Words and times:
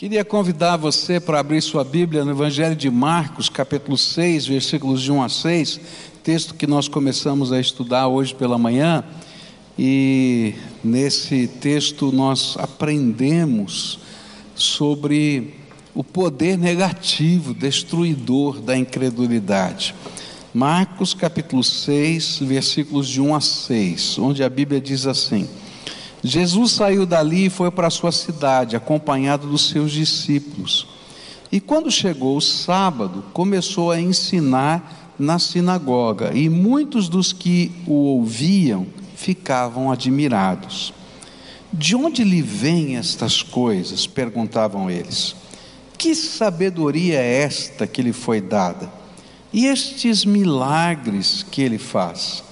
Queria 0.00 0.24
convidar 0.24 0.78
você 0.78 1.20
para 1.20 1.40
abrir 1.40 1.60
sua 1.60 1.84
Bíblia 1.84 2.24
no 2.24 2.30
Evangelho 2.30 2.74
de 2.74 2.88
Marcos, 2.90 3.50
capítulo 3.50 3.98
6, 3.98 4.46
versículos 4.46 5.02
de 5.02 5.12
1 5.12 5.22
a 5.22 5.28
6, 5.28 5.78
texto 6.24 6.54
que 6.54 6.66
nós 6.66 6.88
começamos 6.88 7.52
a 7.52 7.60
estudar 7.60 8.08
hoje 8.08 8.34
pela 8.34 8.56
manhã. 8.56 9.04
E 9.78 10.54
nesse 10.82 11.46
texto 11.46 12.10
nós 12.10 12.56
aprendemos 12.58 13.98
sobre 14.54 15.52
o 15.94 16.02
poder 16.02 16.56
negativo, 16.56 17.52
destruidor 17.52 18.58
da 18.58 18.74
incredulidade. 18.74 19.94
Marcos 20.54 21.12
capítulo 21.12 21.62
6, 21.62 22.38
versículos 22.38 23.06
de 23.06 23.20
1 23.20 23.34
a 23.34 23.40
6, 23.42 24.18
onde 24.18 24.42
a 24.42 24.48
Bíblia 24.48 24.80
diz 24.80 25.06
assim: 25.06 25.46
Jesus 26.22 26.72
saiu 26.72 27.06
dali 27.06 27.46
e 27.46 27.50
foi 27.50 27.70
para 27.70 27.86
a 27.86 27.90
sua 27.90 28.12
cidade, 28.12 28.76
acompanhado 28.76 29.46
dos 29.46 29.68
seus 29.68 29.92
discípulos. 29.92 30.86
E 31.50 31.60
quando 31.60 31.90
chegou 31.90 32.36
o 32.36 32.40
sábado, 32.40 33.24
começou 33.32 33.90
a 33.90 34.00
ensinar 34.00 35.14
na 35.18 35.38
sinagoga, 35.38 36.32
e 36.34 36.48
muitos 36.48 37.08
dos 37.08 37.32
que 37.32 37.72
o 37.86 37.92
ouviam 37.92 38.86
ficavam 39.16 39.90
admirados. 39.90 40.94
De 41.72 41.94
onde 41.94 42.24
lhe 42.24 42.42
vêm 42.42 42.96
estas 42.96 43.42
coisas? 43.42 44.06
perguntavam 44.06 44.90
eles. 44.90 45.36
Que 45.98 46.14
sabedoria 46.14 47.18
é 47.18 47.42
esta 47.42 47.86
que 47.86 48.00
lhe 48.00 48.12
foi 48.12 48.40
dada? 48.40 48.90
E 49.52 49.66
estes 49.66 50.24
milagres 50.24 51.44
que 51.50 51.60
ele 51.60 51.78
faz? 51.78 52.42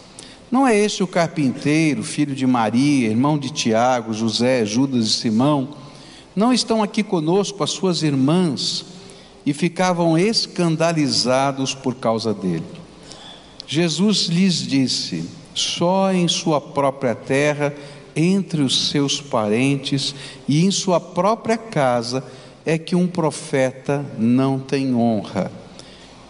Não 0.50 0.66
é 0.66 0.74
este 0.74 1.02
o 1.02 1.06
carpinteiro, 1.06 2.02
filho 2.02 2.34
de 2.34 2.46
Maria, 2.46 3.10
irmão 3.10 3.36
de 3.36 3.50
Tiago, 3.50 4.14
José, 4.14 4.64
Judas 4.64 5.06
e 5.06 5.10
Simão? 5.10 5.68
Não 6.34 6.54
estão 6.54 6.82
aqui 6.82 7.02
conosco 7.02 7.62
as 7.62 7.70
suas 7.70 8.02
irmãs? 8.02 8.86
E 9.44 9.52
ficavam 9.52 10.16
escandalizados 10.16 11.74
por 11.74 11.94
causa 11.94 12.32
dele. 12.32 12.64
Jesus 13.66 14.26
lhes 14.26 14.66
disse: 14.66 15.24
só 15.54 16.12
em 16.12 16.26
sua 16.28 16.60
própria 16.60 17.14
terra, 17.14 17.74
entre 18.16 18.62
os 18.62 18.88
seus 18.88 19.20
parentes 19.20 20.14
e 20.46 20.64
em 20.64 20.70
sua 20.70 20.98
própria 20.98 21.58
casa, 21.58 22.24
é 22.64 22.78
que 22.78 22.96
um 22.96 23.06
profeta 23.06 24.04
não 24.18 24.58
tem 24.58 24.94
honra 24.94 25.50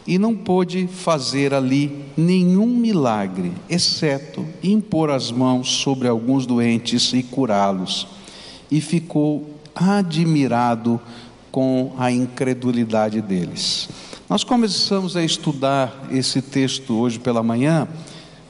e 0.08 0.18
não 0.18 0.34
pôde 0.34 0.86
fazer 0.86 1.52
ali 1.52 2.06
nenhum 2.16 2.66
milagre, 2.66 3.52
exceto 3.68 4.42
impor 4.62 5.10
as 5.10 5.30
mãos 5.30 5.68
sobre 5.68 6.08
alguns 6.08 6.46
doentes 6.46 7.12
e 7.12 7.22
curá-los. 7.22 8.08
E 8.70 8.80
ficou 8.80 9.50
admirado 9.74 10.98
com 11.52 11.92
a 11.98 12.10
incredulidade 12.10 13.20
deles. 13.20 13.90
Nós 14.30 14.42
começamos 14.42 15.14
a 15.14 15.22
estudar 15.22 16.08
esse 16.10 16.40
texto 16.40 16.94
hoje 16.94 17.18
pela 17.18 17.42
manhã. 17.42 17.86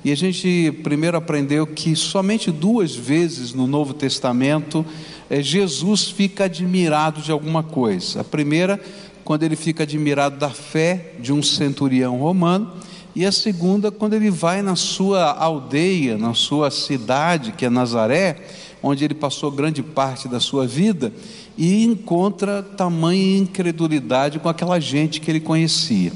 E 0.05 0.13
a 0.13 0.17
gente 0.17 0.71
primeiro 0.85 1.17
aprendeu 1.17 1.67
que 1.67 1.97
somente 1.97 2.53
duas 2.53 2.95
vezes 2.95 3.53
no 3.53 3.67
Novo 3.67 3.93
Testamento 3.95 4.87
é, 5.31 5.43
Jesus 5.43 6.05
fica 6.11 6.45
admirado 6.45 7.21
de 7.21 7.31
alguma 7.31 7.63
coisa. 7.63 8.21
A 8.21 8.25
primeira 8.25 8.81
quando 9.29 9.43
ele 9.43 9.57
fica 9.57 9.83
admirado 9.83 10.39
da 10.39 10.49
fé 10.49 11.13
de 11.21 11.35
um 11.35 11.43
centurião 11.43 12.17
romano, 12.17 12.73
e 13.15 13.27
a 13.27 13.31
segunda, 13.31 13.91
quando 13.91 14.15
ele 14.15 14.31
vai 14.31 14.63
na 14.63 14.75
sua 14.75 15.33
aldeia, 15.33 16.17
na 16.17 16.33
sua 16.33 16.71
cidade, 16.71 17.53
que 17.53 17.67
é 17.67 17.69
Nazaré, 17.69 18.39
onde 18.83 19.05
ele 19.05 19.13
passou 19.13 19.51
grande 19.51 19.83
parte 19.83 20.29
da 20.29 20.41
sua 20.41 20.67
vida, 20.67 21.13
e 21.59 21.85
encontra 21.85 22.63
tamanha 22.63 23.37
incredulidade 23.37 24.39
com 24.39 24.49
aquela 24.49 24.81
gente 24.81 25.21
que 25.21 25.31
ele 25.31 25.41
conhecia. 25.41 26.11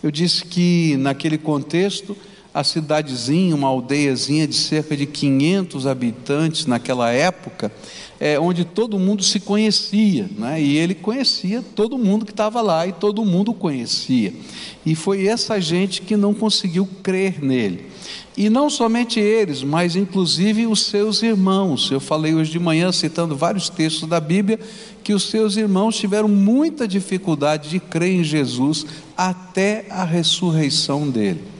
Eu 0.00 0.12
disse 0.12 0.44
que 0.44 0.96
naquele 0.98 1.38
contexto, 1.38 2.16
a 2.54 2.62
cidadezinha, 2.62 3.54
uma 3.54 3.68
aldeiazinha 3.68 4.46
de 4.46 4.54
cerca 4.54 4.96
de 4.96 5.06
500 5.06 5.86
habitantes 5.86 6.66
naquela 6.66 7.10
época, 7.10 7.72
é, 8.20 8.38
onde 8.38 8.64
todo 8.64 8.98
mundo 8.98 9.22
se 9.22 9.40
conhecia, 9.40 10.28
né? 10.38 10.62
e 10.62 10.76
ele 10.76 10.94
conhecia 10.94 11.64
todo 11.74 11.98
mundo 11.98 12.24
que 12.24 12.30
estava 12.30 12.60
lá 12.60 12.86
e 12.86 12.92
todo 12.92 13.24
mundo 13.24 13.54
conhecia. 13.54 14.32
E 14.84 14.94
foi 14.94 15.26
essa 15.26 15.60
gente 15.60 16.02
que 16.02 16.16
não 16.16 16.34
conseguiu 16.34 16.88
crer 17.02 17.42
nele. 17.42 17.86
E 18.36 18.48
não 18.48 18.70
somente 18.70 19.20
eles, 19.20 19.62
mas 19.62 19.96
inclusive 19.96 20.66
os 20.66 20.86
seus 20.86 21.22
irmãos. 21.22 21.90
Eu 21.90 22.00
falei 22.00 22.34
hoje 22.34 22.50
de 22.50 22.58
manhã, 22.58 22.90
citando 22.90 23.36
vários 23.36 23.68
textos 23.68 24.08
da 24.08 24.20
Bíblia, 24.20 24.58
que 25.02 25.12
os 25.12 25.24
seus 25.24 25.56
irmãos 25.56 25.96
tiveram 25.96 26.28
muita 26.28 26.86
dificuldade 26.86 27.68
de 27.68 27.80
crer 27.80 28.20
em 28.20 28.24
Jesus 28.24 28.86
até 29.16 29.86
a 29.90 30.04
ressurreição 30.04 31.10
dele. 31.10 31.51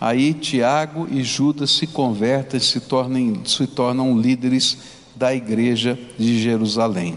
Aí 0.00 0.34
Tiago 0.34 1.08
e 1.10 1.22
Judas 1.22 1.70
se 1.70 1.86
convertem, 1.86 2.60
se 2.60 2.80
se 3.44 3.66
tornam 3.66 4.18
líderes 4.18 4.78
da 5.14 5.34
igreja 5.34 5.98
de 6.18 6.40
Jerusalém. 6.40 7.16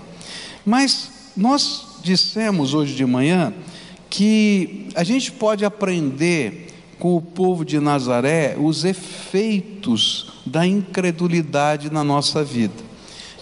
Mas 0.65 1.31
nós 1.35 1.99
dissemos 2.01 2.73
hoje 2.73 2.95
de 2.95 3.05
manhã 3.05 3.53
que 4.09 4.87
a 4.95 5.03
gente 5.03 5.31
pode 5.31 5.65
aprender 5.65 6.67
com 6.97 7.15
o 7.15 7.21
povo 7.21 7.65
de 7.65 7.79
Nazaré 7.79 8.55
os 8.57 8.85
efeitos 8.85 10.33
da 10.45 10.65
incredulidade 10.65 11.91
na 11.91 12.03
nossa 12.03 12.43
vida. 12.43 12.89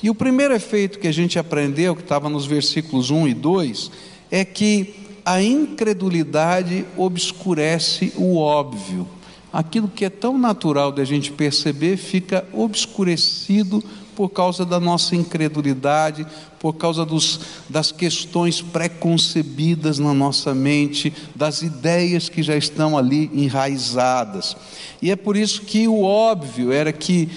E 0.02 0.10
o 0.10 0.16
primeiro 0.16 0.54
efeito 0.54 1.00
que 1.00 1.08
a 1.08 1.12
gente 1.12 1.40
aprendeu, 1.40 1.96
que 1.96 2.02
estava 2.02 2.30
nos 2.30 2.46
versículos 2.46 3.10
1 3.10 3.28
e 3.28 3.34
2, 3.34 3.92
é 4.30 4.46
que 4.46 4.96
a 5.26 5.42
incredulidade 5.42 6.86
obscurece 6.96 8.14
o 8.16 8.38
óbvio 8.38 9.08
aquilo 9.58 9.88
que 9.88 10.06
é 10.06 10.10
tão 10.12 10.38
natural 10.38 10.92
de 10.92 11.02
a 11.02 11.04
gente 11.04 11.32
perceber 11.32 11.98
fica 11.98 12.48
obscurecido 12.54 13.84
por 14.16 14.30
causa 14.30 14.64
da 14.64 14.80
nossa 14.80 15.16
incredulidade, 15.16 16.28
por 16.60 16.74
causa 16.74 17.04
dos, 17.04 17.40
das 17.68 17.92
questões 17.92 18.62
preconcebidas 18.62 19.98
na 19.98 20.14
nossa 20.14 20.54
mente, 20.54 21.12
das 21.36 21.64
ideias 21.64 22.30
que 22.30 22.44
já 22.44 22.56
estão 22.56 22.96
ali 22.96 23.32
enraizadas. 23.34 24.56
E 25.02 25.10
é 25.10 25.16
por 25.16 25.36
isso 25.36 25.64
que 25.64 25.88
o 25.88 26.04
óbvio 26.04 26.72
era 26.72 26.94
que 26.94 27.28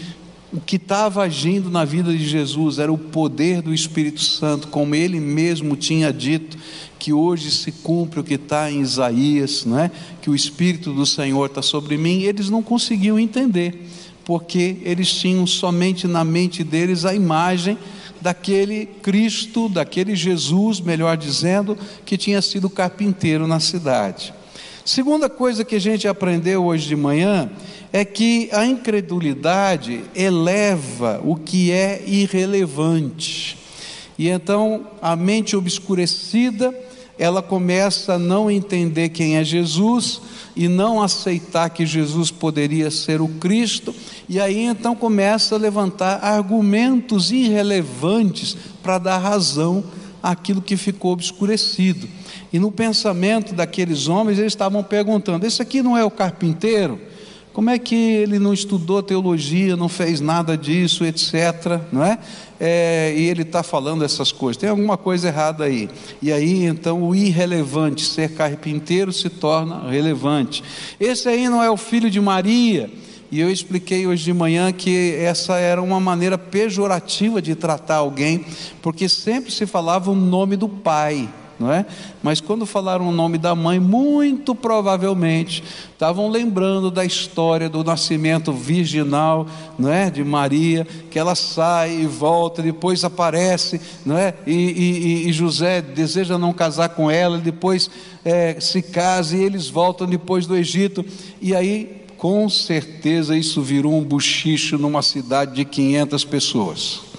o 0.53 0.61
que 0.61 0.77
estava 0.77 1.23
agindo 1.23 1.71
na 1.71 1.87
vida 1.87 2.13
de 2.13 2.27
Jesus 2.27 2.79
era 2.79 2.93
o 2.93 2.99
poder 2.99 3.63
do 3.63 3.73
Espírito 3.73 4.21
Santo, 4.21 4.69
como 4.69 4.95
ele 4.95 5.19
mesmo 5.19 5.75
tinha 5.75 6.13
dito, 6.13 6.59
que 7.01 7.15
hoje 7.15 7.51
se 7.51 7.73
cumpre 7.73 8.21
o 8.21 8.25
que 8.25 8.35
está 8.35 8.71
em 8.71 8.83
Isaías, 8.83 9.65
não 9.65 9.79
é? 9.79 9.91
que 10.21 10.29
o 10.29 10.35
Espírito 10.35 10.93
do 10.93 11.07
Senhor 11.07 11.47
está 11.47 11.63
sobre 11.63 11.97
mim, 11.97 12.21
eles 12.21 12.51
não 12.51 12.63
conseguiam 12.63 13.19
entender, 13.19 13.87
porque 14.23 14.77
eles 14.83 15.11
tinham 15.11 15.47
somente 15.47 16.07
na 16.07 16.23
mente 16.23 16.63
deles 16.63 17.07
a 17.07 17.15
imagem 17.15 17.79
daquele 18.21 18.85
Cristo, 18.85 19.67
daquele 19.67 20.15
Jesus, 20.15 20.79
melhor 20.79 21.17
dizendo, 21.17 21.77
que 22.05 22.19
tinha 22.19 22.43
sido 22.43 22.69
carpinteiro 22.69 23.47
na 23.47 23.59
cidade. 23.59 24.35
Segunda 24.85 25.31
coisa 25.31 25.65
que 25.65 25.77
a 25.77 25.81
gente 25.81 26.07
aprendeu 26.07 26.67
hoje 26.67 26.87
de 26.87 26.97
manhã 26.97 27.51
é 27.91 28.05
que 28.05 28.51
a 28.53 28.67
incredulidade 28.67 30.03
eleva 30.15 31.19
o 31.25 31.35
que 31.35 31.73
é 31.73 32.03
irrelevante. 32.07 33.57
E 34.19 34.29
então 34.29 34.87
a 35.01 35.17
mente 35.17 35.57
obscurecida 35.57 36.75
ela 37.21 37.43
começa 37.43 38.15
a 38.15 38.19
não 38.19 38.51
entender 38.51 39.11
quem 39.11 39.37
é 39.37 39.45
Jesus 39.45 40.23
e 40.57 40.67
não 40.69 41.03
aceitar 41.03 41.69
que 41.69 41.85
Jesus 41.85 42.31
poderia 42.31 42.91
ser 42.91 43.21
o 43.21 43.29
Cristo, 43.29 43.95
e 44.27 44.41
aí 44.41 44.61
então 44.61 44.97
começa 44.97 45.55
a 45.55 45.59
levantar 45.59 46.25
argumentos 46.25 47.31
irrelevantes 47.31 48.57
para 48.83 48.97
dar 48.97 49.19
razão 49.19 49.85
àquilo 50.23 50.63
que 50.63 50.79
ficou 50.79 51.13
obscurecido. 51.13 52.09
E 52.51 52.59
no 52.59 52.73
pensamento 52.73 53.55
daqueles 53.55 54.09
homens, 54.09 54.39
eles 54.39 54.55
estavam 54.55 54.83
perguntando: 54.83 55.47
esse 55.47 55.61
aqui 55.61 55.83
não 55.83 55.99
é 55.99 56.03
o 56.03 56.11
carpinteiro? 56.11 56.99
Como 57.61 57.69
é 57.69 57.79
que 57.79 57.95
ele 57.95 58.39
não 58.39 58.55
estudou 58.55 59.03
teologia, 59.03 59.77
não 59.77 59.87
fez 59.87 60.19
nada 60.19 60.57
disso, 60.57 61.05
etc. 61.05 61.79
Não 61.93 62.03
é? 62.03 62.19
é 62.59 63.13
e 63.15 63.29
ele 63.29 63.43
está 63.43 63.63
falando 63.63 64.03
essas 64.03 64.33
coisas. 64.33 64.57
Tem 64.57 64.71
alguma 64.71 64.97
coisa 64.97 65.29
errada 65.29 65.65
aí. 65.65 65.91
E 66.23 66.33
aí 66.33 66.65
então 66.65 67.03
o 67.03 67.15
irrelevante, 67.15 68.07
ser 68.07 68.33
carpinteiro, 68.33 69.13
se 69.13 69.29
torna 69.29 69.91
relevante. 69.91 70.65
Esse 70.99 71.29
aí 71.29 71.51
não 71.51 71.63
é 71.63 71.71
o 71.71 71.77
filho 71.77 72.11
de 72.11 72.19
Maria. 72.19 72.89
E 73.31 73.39
eu 73.39 73.51
expliquei 73.51 74.07
hoje 74.07 74.25
de 74.25 74.33
manhã 74.33 74.73
que 74.73 75.15
essa 75.17 75.59
era 75.59 75.83
uma 75.83 76.01
maneira 76.01 76.39
pejorativa 76.39 77.43
de 77.43 77.55
tratar 77.55 77.97
alguém, 77.97 78.43
porque 78.81 79.07
sempre 79.07 79.53
se 79.53 79.67
falava 79.67 80.11
o 80.11 80.15
nome 80.15 80.57
do 80.57 80.67
pai. 80.67 81.29
Não 81.61 81.71
é? 81.71 81.85
Mas 82.23 82.41
quando 82.41 82.65
falaram 82.65 83.07
o 83.07 83.13
nome 83.13 83.37
da 83.37 83.55
mãe, 83.55 83.79
muito 83.79 84.55
provavelmente 84.55 85.63
estavam 85.93 86.31
lembrando 86.31 86.91
da 86.91 87.05
história 87.05 87.69
do 87.69 87.85
nascimento 87.85 88.51
virginal, 88.51 89.47
não 89.79 89.93
é? 89.93 90.11
De 90.11 90.25
Maria, 90.25 90.87
que 91.11 91.19
ela 91.19 91.35
sai 91.35 92.01
e 92.01 92.07
volta, 92.07 92.63
depois 92.63 93.05
aparece, 93.05 93.79
não 94.07 94.17
é? 94.17 94.33
E, 94.47 94.55
e, 94.55 95.29
e 95.29 95.33
José 95.35 95.83
deseja 95.83 96.39
não 96.39 96.55
casar 96.55 96.89
com 96.89 97.11
ela, 97.11 97.37
depois 97.37 97.91
é, 98.25 98.59
se 98.59 98.81
casa 98.81 99.37
e 99.37 99.43
eles 99.43 99.69
voltam 99.69 100.07
depois 100.07 100.47
do 100.47 100.57
Egito, 100.57 101.05
e 101.43 101.55
aí 101.55 102.01
com 102.17 102.49
certeza 102.49 103.37
isso 103.37 103.61
virou 103.61 103.99
um 103.99 104.03
buchicho 104.03 104.79
numa 104.79 105.03
cidade 105.03 105.55
de 105.55 105.65
500 105.67 106.25
pessoas 106.25 107.10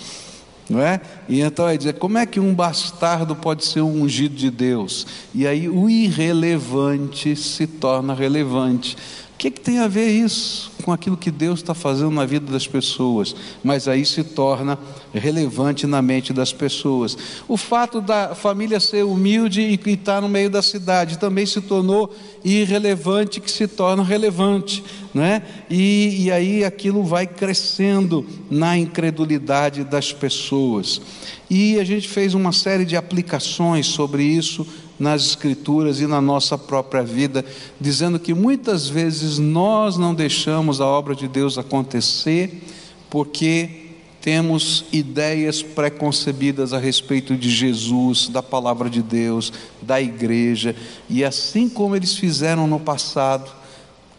não 0.72 0.82
é? 0.82 1.02
E 1.28 1.42
então 1.42 1.66
vai 1.66 1.78
dizer: 1.78 1.94
como 1.94 2.18
é 2.18 2.26
que 2.26 2.40
um 2.40 2.54
bastardo 2.54 3.36
pode 3.36 3.66
ser 3.66 3.82
um 3.82 4.02
ungido 4.02 4.36
de 4.36 4.50
Deus? 4.50 5.06
E 5.36 5.46
aí 5.46 5.68
o 5.68 5.90
irrelevante 5.90 7.36
se 7.36 7.68
torna 7.68 8.14
relevante. 8.14 8.98
Que, 9.42 9.50
que 9.50 9.60
tem 9.60 9.80
a 9.80 9.88
ver 9.88 10.08
isso 10.08 10.72
com 10.84 10.92
aquilo 10.92 11.18
que 11.18 11.32
Deus 11.32 11.62
está 11.62 11.74
fazendo 11.74 12.12
na 12.12 12.28
vida 12.28 12.52
das 12.52 12.68
pessoas? 12.68 13.36
Mas 13.64 13.88
aí 13.88 14.06
se 14.06 14.24
torna 14.24 14.78
relevante 15.12 15.88
na 15.88 16.00
mente 16.00 16.32
das 16.32 16.54
pessoas. 16.54 17.18
O 17.48 17.58
fato 17.58 18.00
da 18.00 18.36
família 18.36 18.80
ser 18.80 19.04
humilde 19.04 19.60
e 19.62 19.74
estar 19.74 20.16
tá 20.18 20.22
no 20.22 20.30
meio 20.30 20.48
da 20.48 20.62
cidade 20.62 21.18
também 21.18 21.48
se 21.48 21.60
tornou 21.60 22.16
irrelevante, 22.46 23.42
que 23.42 23.50
se 23.50 23.68
torna 23.68 24.04
relevante, 24.04 24.84
né? 25.12 25.42
E, 25.68 26.26
e 26.26 26.32
aí 26.32 26.64
aquilo 26.64 27.04
vai 27.04 27.26
crescendo 27.26 28.24
na 28.48 28.78
incredulidade 28.78 29.84
das 29.84 30.14
pessoas. 30.14 31.02
E 31.50 31.80
a 31.80 31.84
gente 31.84 32.08
fez 32.08 32.36
uma 32.36 32.52
série 32.52 32.86
de 32.86 32.96
aplicações 32.96 33.88
sobre 33.88 34.22
isso 34.22 34.68
nas 35.02 35.26
Escrituras 35.26 36.00
e 36.00 36.06
na 36.06 36.22
nossa 36.22 36.58
própria 36.58 37.02
vida, 37.02 37.44
dizendo 37.80 38.20
que 38.20 38.36
muitas 38.36 38.88
vezes 38.88 39.40
nós 39.40 39.98
não 39.98 40.14
deixamos 40.14 40.80
a 40.80 40.86
obra 40.86 41.16
de 41.16 41.28
Deus 41.28 41.58
acontecer 41.58 42.62
porque 43.10 43.88
temos 44.22 44.86
ideias 44.94 45.64
preconcebidas 45.64 46.72
a 46.72 46.78
respeito 46.78 47.36
de 47.36 47.50
Jesus, 47.50 48.28
da 48.28 48.44
palavra 48.44 48.92
de 48.92 49.02
Deus, 49.02 49.52
da 49.82 50.00
igreja, 50.00 50.76
e 51.10 51.24
assim 51.24 51.68
como 51.68 51.96
eles 51.96 52.16
fizeram 52.16 52.68
no 52.68 52.80
passado, 52.80 53.52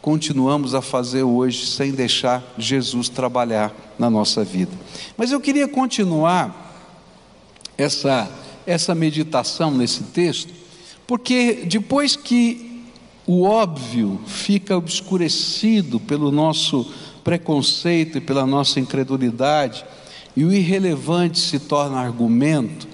continuamos 0.02 0.74
a 0.74 0.82
fazer 0.82 1.22
hoje 1.22 1.64
sem 1.64 1.92
deixar 1.92 2.42
Jesus 2.58 3.08
trabalhar 3.08 3.72
na 3.96 4.10
nossa 4.10 4.42
vida. 4.42 4.72
Mas 5.16 5.30
eu 5.30 5.40
queria 5.40 5.68
continuar 5.68 6.74
essa 7.78 8.28
essa 8.66 8.94
meditação 8.94 9.70
nesse 9.70 10.04
texto, 10.04 10.52
porque 11.12 11.64
depois 11.66 12.16
que 12.16 12.86
o 13.26 13.42
óbvio 13.42 14.18
fica 14.26 14.74
obscurecido 14.74 16.00
pelo 16.00 16.32
nosso 16.32 16.90
preconceito 17.22 18.16
e 18.16 18.20
pela 18.22 18.46
nossa 18.46 18.80
incredulidade, 18.80 19.84
e 20.34 20.42
o 20.42 20.50
irrelevante 20.50 21.38
se 21.38 21.58
torna 21.58 22.00
argumento, 22.00 22.88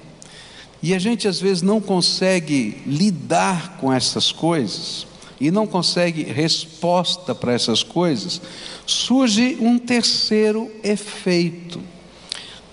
e 0.82 0.92
a 0.94 0.98
gente 0.98 1.28
às 1.28 1.40
vezes 1.40 1.62
não 1.62 1.80
consegue 1.80 2.82
lidar 2.84 3.76
com 3.76 3.92
essas 3.92 4.32
coisas, 4.32 5.06
e 5.40 5.52
não 5.52 5.64
consegue 5.64 6.24
resposta 6.24 7.36
para 7.36 7.52
essas 7.52 7.84
coisas, 7.84 8.42
surge 8.84 9.58
um 9.60 9.78
terceiro 9.78 10.68
efeito. 10.82 11.80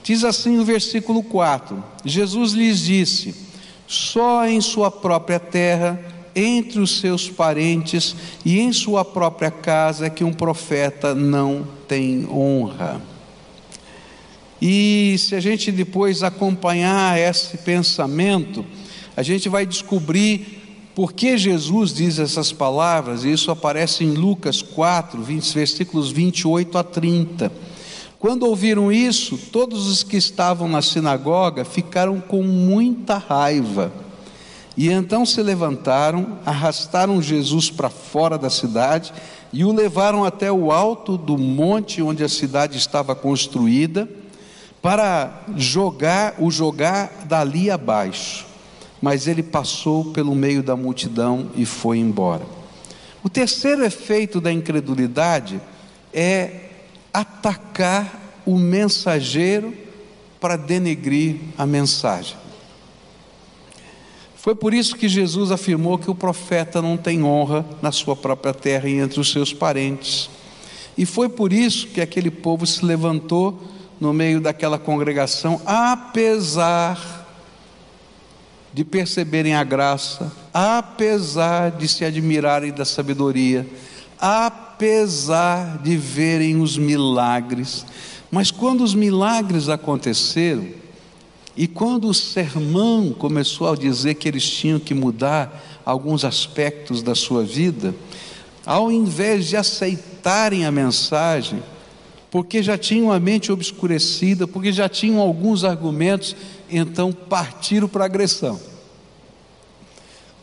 Diz 0.04 0.24
assim 0.24 0.58
o 0.58 0.66
versículo 0.66 1.22
4: 1.22 1.84
Jesus 2.04 2.54
lhes 2.54 2.80
disse: 2.80 3.46
só 3.88 4.48
em 4.48 4.60
sua 4.62 4.90
própria 4.90 5.40
terra 5.40 6.00
entre 6.36 6.80
os 6.80 7.00
seus 7.00 7.30
parentes 7.30 8.16
e 8.44 8.60
em 8.60 8.74
sua 8.74 9.06
própria 9.06 9.50
casa 9.50 10.10
que 10.10 10.24
um 10.24 10.34
profeta 10.34 11.16
não 11.16 11.66
tem 11.88 12.28
honra. 12.30 13.02
E 14.62 15.16
se 15.18 15.36
a 15.36 15.40
gente 15.40 15.72
depois 15.72 16.24
acompanhar 16.24 17.18
esse 17.20 17.58
pensamento, 17.60 18.66
a 19.16 19.24
gente 19.24 19.48
vai 19.48 19.66
descobrir 19.66 20.64
por 20.94 21.14
que 21.14 21.38
Jesus 21.38 21.94
diz 21.94 22.20
essas 22.20 22.54
palavras, 22.54 23.26
e 23.26 23.32
isso 23.32 23.52
aparece 23.52 24.04
em 24.04 24.12
Lucas 24.12 24.62
4, 24.62 25.22
20, 25.22 25.54
versículos 25.54 26.10
28 26.10 26.78
a 26.78 26.84
30. 26.84 27.52
Quando 28.26 28.48
ouviram 28.48 28.92
isso, 28.92 29.38
todos 29.38 29.86
os 29.86 30.02
que 30.02 30.18
estavam 30.18 30.68
na 30.68 30.82
sinagoga 30.82 31.64
ficaram 31.64 32.20
com 32.20 32.42
muita 32.42 33.20
raiva 33.20 33.94
e 34.76 34.90
então 34.90 35.28
se 35.28 35.44
levantaram, 35.44 36.40
arrastaram 36.44 37.22
Jesus 37.22 37.70
para 37.70 37.88
fora 37.88 38.36
da 38.36 38.50
cidade 38.50 39.14
e 39.54 39.64
o 39.64 39.72
levaram 39.72 40.26
até 40.26 40.52
o 40.52 40.72
alto 40.72 41.20
do 41.20 41.38
monte 41.38 42.02
onde 42.02 42.24
a 42.24 42.28
cidade 42.28 42.80
estava 42.80 43.14
construída, 43.14 44.10
para 44.82 45.44
jogar 45.56 46.34
o 46.40 46.50
jogar 46.50 47.26
dali 47.28 47.70
abaixo. 47.70 48.48
Mas 49.00 49.28
ele 49.28 49.44
passou 49.44 50.06
pelo 50.06 50.34
meio 50.34 50.64
da 50.64 50.76
multidão 50.76 51.52
e 51.56 51.64
foi 51.64 52.00
embora. 52.00 52.42
O 53.24 53.30
terceiro 53.30 53.86
efeito 53.86 54.42
da 54.42 54.52
incredulidade 54.52 55.62
é 56.12 56.65
atacar 57.16 58.42
o 58.46 58.58
mensageiro 58.58 59.74
para 60.40 60.58
denegrir 60.58 61.38
a 61.58 61.66
mensagem. 61.66 62.36
Foi 64.36 64.54
por 64.54 64.74
isso 64.74 64.96
que 64.96 65.08
Jesus 65.08 65.50
afirmou 65.50 65.98
que 65.98 66.12
o 66.12 66.14
profeta 66.14 66.82
não 66.82 66.98
tem 66.98 67.24
honra 67.24 67.66
na 67.82 67.92
sua 67.92 68.16
própria 68.16 68.54
terra 68.54 68.88
e 68.90 69.00
entre 69.00 69.20
os 69.20 69.32
seus 69.32 69.54
parentes. 69.54 70.30
E 70.98 71.06
foi 71.06 71.30
por 71.30 71.52
isso 71.52 71.88
que 71.88 72.02
aquele 72.02 72.30
povo 72.30 72.66
se 72.68 72.86
levantou 72.86 73.60
no 74.00 74.14
meio 74.14 74.42
daquela 74.42 74.78
congregação, 74.78 75.62
apesar 75.66 77.26
de 78.74 78.84
perceberem 78.84 79.56
a 79.56 79.64
graça, 79.64 80.32
apesar 80.54 81.72
de 81.72 81.88
se 81.88 82.04
admirarem 82.04 82.74
da 82.74 82.84
sabedoria, 82.84 83.66
apesar 84.20 84.65
de 85.84 85.98
verem 85.98 86.62
os 86.62 86.78
milagres. 86.78 87.86
Mas 88.32 88.52
quando 88.52 88.84
os 88.84 88.94
milagres 88.94 89.70
aconteceram, 89.70 90.68
e 91.56 91.68
quando 91.68 92.10
o 92.10 92.14
sermão 92.14 93.14
começou 93.14 93.72
a 93.72 93.76
dizer 93.76 94.16
que 94.16 94.28
eles 94.28 94.50
tinham 94.50 94.80
que 94.80 94.94
mudar 94.94 95.82
alguns 95.86 96.26
aspectos 96.26 97.02
da 97.02 97.16
sua 97.16 97.44
vida, 97.44 97.96
ao 98.66 98.92
invés 98.92 99.48
de 99.48 99.56
aceitarem 99.56 100.66
a 100.66 100.72
mensagem, 100.72 101.64
porque 102.30 102.62
já 102.62 102.78
tinham 102.78 103.10
a 103.10 103.20
mente 103.20 103.52
obscurecida, 103.52 104.46
porque 104.46 104.74
já 104.74 104.90
tinham 104.90 105.22
alguns 105.22 105.64
argumentos, 105.64 106.36
então 106.70 107.14
partiram 107.14 107.88
para 107.88 108.04
a 108.04 108.08
agressão. 108.08 108.60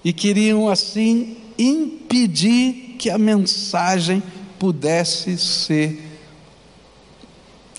E 0.02 0.12
queriam 0.12 0.68
assim 0.68 1.36
impedir 1.58 2.81
que 3.02 3.10
a 3.10 3.18
mensagem 3.18 4.22
pudesse 4.60 5.36
ser 5.36 6.00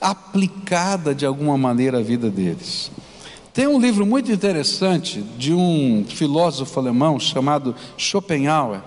aplicada 0.02 1.16
de 1.16 1.26
alguma 1.26 1.58
maneira 1.58 2.00
à 2.00 2.02
vida 2.02 2.30
deles. 2.30 2.92
Tem 3.54 3.66
um 3.66 3.80
livro 3.80 4.06
muito 4.06 4.30
interessante 4.30 5.22
de 5.38 5.54
um 5.54 6.04
filósofo 6.06 6.78
alemão 6.78 7.18
chamado 7.22 7.74
Schopenhauer, 7.98 8.82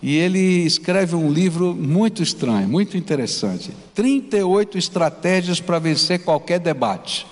e 0.00 0.16
ele 0.16 0.64
escreve 0.64 1.14
um 1.14 1.30
livro 1.30 1.74
muito 1.74 2.22
estranho, 2.22 2.66
muito 2.66 2.96
interessante. 2.96 3.70
38 3.94 4.78
estratégias 4.78 5.60
para 5.60 5.78
vencer 5.78 6.24
qualquer 6.24 6.58
debate. 6.58 7.26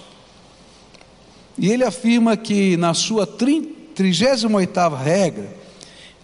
E 1.56 1.72
ele 1.72 1.82
afirma 1.82 2.36
que 2.36 2.76
na 2.76 2.92
sua 2.92 3.26
38 3.26 4.94
regra 5.02 5.56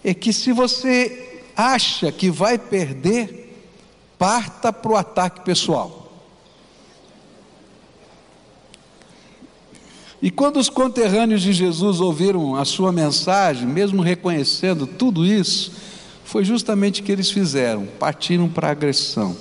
é 0.03 0.13
que 0.13 0.31
se 0.31 0.51
você 0.51 1.31
acha 1.55 2.11
que 2.11 2.29
vai 2.29 2.57
perder, 2.57 3.63
parta 4.17 4.71
para 4.71 4.91
o 4.91 4.95
ataque 4.95 5.41
pessoal. 5.41 6.05
E 10.21 10.31
quando 10.31 10.57
os 10.57 10.69
conterrâneos 10.69 11.41
de 11.41 11.53
Jesus 11.53 11.99
ouviram 11.99 12.55
a 12.55 12.65
sua 12.65 12.91
mensagem, 12.91 13.67
mesmo 13.67 14.01
reconhecendo 14.01 14.87
tudo 14.87 15.25
isso, 15.25 15.71
foi 16.23 16.43
justamente 16.43 17.01
o 17.01 17.03
que 17.03 17.11
eles 17.11 17.29
fizeram: 17.29 17.85
partiram 17.99 18.49
para 18.49 18.69
a 18.69 18.71
agressão, 18.71 19.37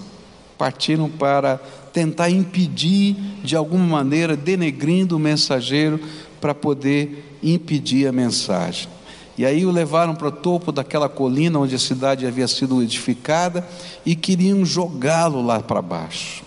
partiram 0.58 1.08
para 1.08 1.58
tentar 1.92 2.28
impedir, 2.28 3.16
de 3.42 3.56
alguma 3.56 3.86
maneira, 3.86 4.36
denegrindo 4.36 5.16
o 5.16 5.18
mensageiro, 5.18 5.98
para 6.40 6.54
poder 6.54 7.38
impedir 7.42 8.06
a 8.06 8.12
mensagem. 8.12 8.88
E 9.36 9.44
aí 9.44 9.66
o 9.66 9.70
levaram 9.70 10.14
para 10.14 10.28
o 10.28 10.32
topo 10.32 10.70
daquela 10.70 11.08
colina 11.08 11.58
onde 11.58 11.74
a 11.74 11.78
cidade 11.78 12.26
havia 12.26 12.46
sido 12.46 12.82
edificada 12.82 13.66
e 14.06 14.14
queriam 14.14 14.64
jogá-lo 14.64 15.44
lá 15.44 15.60
para 15.60 15.82
baixo. 15.82 16.44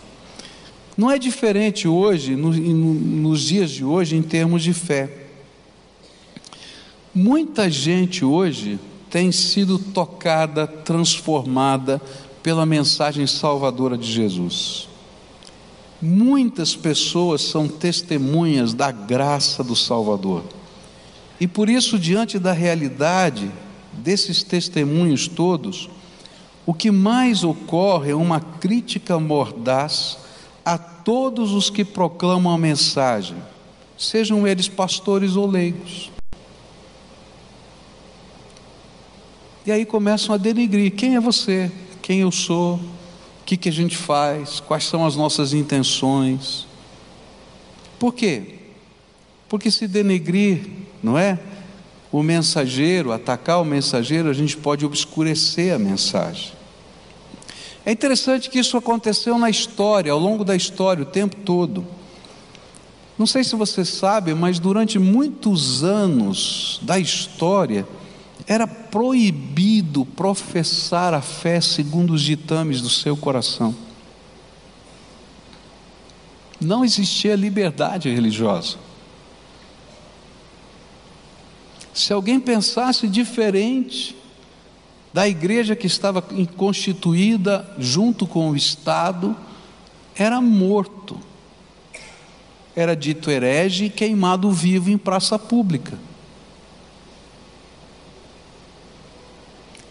Não 0.98 1.12
é 1.12 1.20
diferente 1.20 1.88
hoje, 1.88 2.36
no, 2.36 2.52
no, 2.52 2.94
nos 2.94 3.42
dias 3.42 3.70
de 3.70 3.84
hoje, 3.84 4.16
em 4.16 4.22
termos 4.22 4.64
de 4.64 4.74
fé. 4.74 5.28
Muita 7.14 7.70
gente 7.70 8.24
hoje 8.24 8.80
tem 9.10 9.32
sido 9.32 9.78
tocada, 9.78 10.66
transformada 10.66 12.02
pela 12.42 12.66
mensagem 12.66 13.28
salvadora 13.28 13.98
de 13.98 14.12
Jesus. 14.12 14.88
Muitas 16.02 16.76
pessoas 16.76 17.42
são 17.42 17.68
testemunhas 17.68 18.74
da 18.74 18.92
graça 18.92 19.64
do 19.64 19.76
Salvador. 19.76 20.44
E 21.40 21.48
por 21.48 21.70
isso, 21.70 22.00
diante 22.00 22.40
da 22.40 22.52
realidade 22.52 23.52
desses 23.94 24.44
testemunhos 24.44 25.28
todos, 25.28 25.90
o 26.66 26.74
que 26.74 26.92
mais 26.92 27.44
ocorre 27.44 28.12
é 28.12 28.16
uma 28.16 28.40
crítica 28.42 29.20
mordaz 29.20 30.18
a 30.66 30.78
todos 30.78 31.54
os 31.54 31.70
que 31.70 31.86
proclamam 31.86 32.54
a 32.54 32.58
mensagem, 32.58 33.38
sejam 33.98 34.46
eles 34.46 34.68
pastores 34.68 35.36
ou 35.36 35.48
leigos. 35.48 36.12
E 39.66 39.72
aí 39.72 39.86
começam 39.86 40.34
a 40.34 40.38
denigrir: 40.38 40.92
quem 40.92 41.16
é 41.16 41.20
você? 41.20 41.72
Quem 42.02 42.20
eu 42.20 42.32
sou? 42.32 42.76
O 42.76 43.44
que, 43.46 43.56
que 43.56 43.70
a 43.70 43.72
gente 43.72 43.96
faz? 43.96 44.60
Quais 44.60 44.84
são 44.86 45.06
as 45.06 45.16
nossas 45.16 45.54
intenções? 45.54 46.66
Por 47.98 48.14
quê? 48.14 48.60
Porque 49.48 49.72
se 49.72 49.88
denegrir, 49.88 50.70
não 51.08 51.18
é? 51.18 51.40
O 52.12 52.22
mensageiro, 52.22 53.12
atacar 53.12 53.62
o 53.62 53.66
mensageiro, 53.66 54.30
a 54.30 54.34
gente 54.34 54.56
pode 54.56 54.86
obscurecer 54.86 55.74
a 55.74 55.80
mensagem. 55.80 56.52
É 57.86 57.92
interessante 57.92 58.50
que 58.50 58.60
isso 58.60 58.76
aconteceu 58.76 59.38
na 59.38 59.50
história, 59.50 60.12
ao 60.12 60.20
longo 60.20 60.44
da 60.44 60.56
história, 60.56 61.04
o 61.04 61.06
tempo 61.06 61.38
todo. 61.38 61.86
Não 63.18 63.26
sei 63.26 63.44
se 63.44 63.56
você 63.56 63.86
sabe, 63.86 64.34
mas 64.34 64.60
durante 64.60 65.00
muitos 65.00 65.84
anos 65.84 66.80
da 66.84 67.00
história, 67.00 67.88
era 68.46 68.68
proibido 68.68 70.06
professar 70.06 71.14
a 71.14 71.22
fé 71.22 71.60
segundo 71.60 72.14
os 72.14 72.22
ditames 72.22 72.82
do 72.82 72.90
seu 72.90 73.16
coração. 73.16 73.74
Não 76.60 76.84
existia 76.84 77.36
liberdade 77.36 78.10
religiosa. 78.10 78.78
Se 82.08 82.14
alguém 82.14 82.40
pensasse 82.40 83.06
diferente 83.06 84.16
da 85.12 85.28
igreja 85.28 85.76
que 85.76 85.88
estava 85.88 86.22
constituída 86.56 87.70
junto 87.78 88.26
com 88.26 88.50
o 88.50 88.56
Estado, 88.56 89.36
era 90.16 90.40
morto. 90.40 91.20
Era 92.74 92.96
dito 92.96 93.30
herege 93.30 93.88
e 93.88 93.90
queimado 93.90 94.50
vivo 94.54 94.90
em 94.90 94.98
praça 94.98 95.38
pública. 95.38 96.00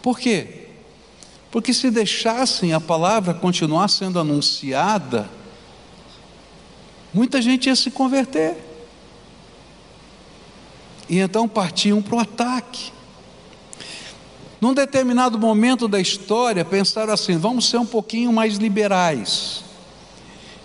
Por 0.01 0.19
quê? 0.19 0.69
Porque 1.51 1.75
se 1.75 1.91
deixassem 1.91 2.73
a 2.73 2.81
palavra 2.81 3.35
continuar 3.35 3.89
sendo 3.89 4.19
anunciada, 4.19 5.29
muita 7.13 7.43
gente 7.43 7.67
ia 7.67 7.77
se 7.77 7.91
converter. 7.91 8.75
E 11.09 11.19
então 11.19 11.49
partiam 11.49 12.03
para 12.03 12.17
o 12.17 12.21
ataque. 12.21 12.93
Num 14.61 14.75
determinado 14.75 15.39
momento 15.39 15.87
da 15.87 16.01
história, 16.01 16.65
pensaram 16.65 17.13
assim: 17.13 17.37
vamos 17.37 17.69
ser 17.69 17.79
um 17.79 17.87
pouquinho 17.87 18.33
mais 18.33 18.57
liberais. 18.57 19.65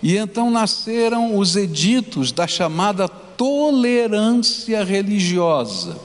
E 0.02 0.16
então 0.16 0.50
nasceram 0.50 1.36
os 1.38 1.54
editos 1.54 2.32
da 2.32 2.46
chamada 2.46 3.06
tolerância 3.08 4.82
religiosa. 4.82 5.96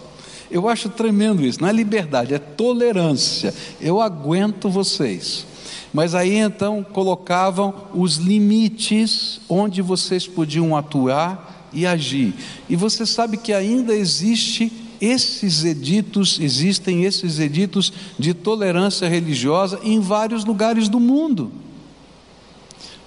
Eu 0.52 0.70
acho 0.70 0.90
tremendo 0.90 1.44
isso, 1.44 1.60
não 1.62 1.68
é 1.68 1.74
liberdade, 1.74 2.34
é 2.34 2.40
tolerância. 2.40 3.54
Eu 3.82 4.00
aguento 4.00 4.70
vocês. 4.70 5.46
Mas 5.94 6.14
aí 6.14 6.36
então 6.36 6.84
colocavam 6.84 7.74
os 7.94 8.18
limites 8.18 9.42
onde 9.50 9.82
vocês 9.82 10.28
podiam 10.28 10.76
atuar 10.76 11.57
e 11.78 11.86
agir. 11.86 12.34
E 12.68 12.76
você 12.76 13.06
sabe 13.06 13.38
que 13.38 13.54
ainda 13.54 13.96
existe 13.96 14.74
esses 15.00 15.64
editos, 15.64 16.40
existem 16.40 17.04
esses 17.04 17.38
editos 17.38 17.94
de 18.18 18.34
tolerância 18.34 19.08
religiosa 19.08 19.80
em 19.84 20.00
vários 20.00 20.44
lugares 20.44 20.90
do 20.90 21.00
mundo. 21.00 21.52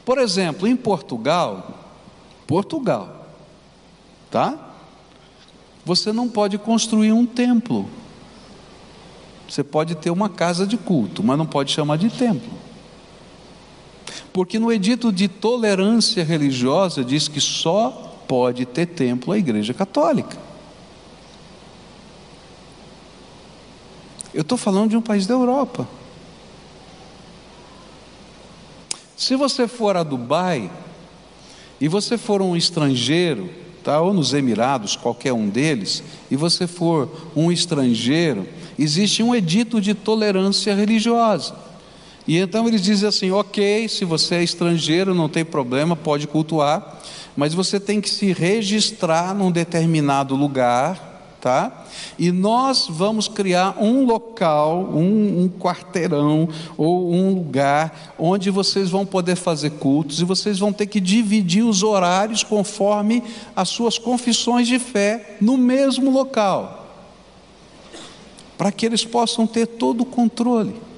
Por 0.04 0.18
exemplo, 0.18 0.68
em 0.68 0.76
Portugal, 0.76 1.90
Portugal, 2.46 3.26
tá? 4.30 4.72
Você 5.84 6.12
não 6.12 6.28
pode 6.28 6.56
construir 6.56 7.10
um 7.10 7.26
templo. 7.26 7.90
Você 9.48 9.64
pode 9.64 9.96
ter 9.96 10.10
uma 10.10 10.28
casa 10.28 10.64
de 10.64 10.76
culto, 10.76 11.24
mas 11.24 11.36
não 11.36 11.46
pode 11.46 11.72
chamar 11.72 11.98
de 11.98 12.08
templo. 12.08 12.52
Porque 14.32 14.60
no 14.60 14.70
edito 14.70 15.12
de 15.12 15.26
tolerância 15.26 16.22
religiosa 16.22 17.02
diz 17.02 17.26
que 17.26 17.40
só 17.40 18.09
pode 18.30 18.64
ter 18.64 18.86
templo 18.86 19.32
a 19.32 19.38
Igreja 19.38 19.74
Católica. 19.74 20.38
Eu 24.32 24.42
estou 24.42 24.56
falando 24.56 24.90
de 24.90 24.96
um 24.96 25.02
país 25.02 25.26
da 25.26 25.34
Europa. 25.34 25.88
Se 29.16 29.34
você 29.34 29.66
for 29.66 29.96
a 29.96 30.04
Dubai 30.04 30.70
e 31.80 31.88
você 31.88 32.16
for 32.16 32.40
um 32.40 32.56
estrangeiro 32.56 33.50
tá? 33.82 34.00
ou 34.00 34.14
nos 34.14 34.32
Emirados, 34.32 34.94
qualquer 34.94 35.32
um 35.32 35.48
deles, 35.48 36.00
e 36.30 36.36
você 36.36 36.68
for 36.68 37.10
um 37.34 37.50
estrangeiro, 37.50 38.46
existe 38.78 39.24
um 39.24 39.34
edito 39.34 39.80
de 39.80 39.92
tolerância 39.92 40.72
religiosa. 40.72 41.56
E 42.30 42.38
então 42.38 42.68
eles 42.68 42.80
dizem 42.80 43.08
assim: 43.08 43.32
ok, 43.32 43.88
se 43.88 44.04
você 44.04 44.36
é 44.36 44.42
estrangeiro, 44.44 45.12
não 45.12 45.28
tem 45.28 45.44
problema, 45.44 45.96
pode 45.96 46.28
cultuar, 46.28 47.00
mas 47.36 47.52
você 47.52 47.80
tem 47.80 48.00
que 48.00 48.08
se 48.08 48.32
registrar 48.32 49.34
num 49.34 49.50
determinado 49.50 50.36
lugar 50.36 51.08
tá? 51.40 51.86
E 52.18 52.30
nós 52.30 52.86
vamos 52.88 53.26
criar 53.26 53.78
um 53.80 54.04
local, 54.04 54.90
um, 54.92 55.42
um, 55.42 55.48
quarteirão 55.48 56.50
ou 56.76 57.10
um 57.12 57.34
lugar 57.34 58.14
onde 58.18 58.50
vocês 58.50 58.90
vão 58.90 59.06
poder 59.06 59.36
fazer 59.36 59.70
cultos 59.70 60.20
e 60.20 60.24
vocês 60.24 60.58
vão 60.58 60.70
ter 60.70 60.84
que 60.86 61.00
dividir 61.00 61.64
os 61.64 61.82
horários 61.82 62.44
conforme 62.44 63.24
as 63.56 63.70
suas 63.70 63.98
confissões 63.98 64.68
de 64.68 64.78
fé 64.78 65.38
no 65.40 65.56
mesmo 65.56 66.10
local, 66.10 66.94
para 68.58 68.70
que 68.70 68.84
eles 68.84 69.04
possam 69.04 69.46
ter 69.46 69.66
todo 69.66 70.02
o 70.02 70.06
controle. 70.06 70.89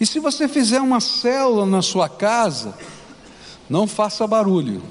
E 0.00 0.06
se 0.06 0.20
você 0.20 0.46
fizer 0.46 0.80
uma 0.80 1.00
célula 1.00 1.66
na 1.66 1.82
sua 1.82 2.08
casa, 2.08 2.74
não 3.68 3.86
faça 3.86 4.26
barulho, 4.26 4.82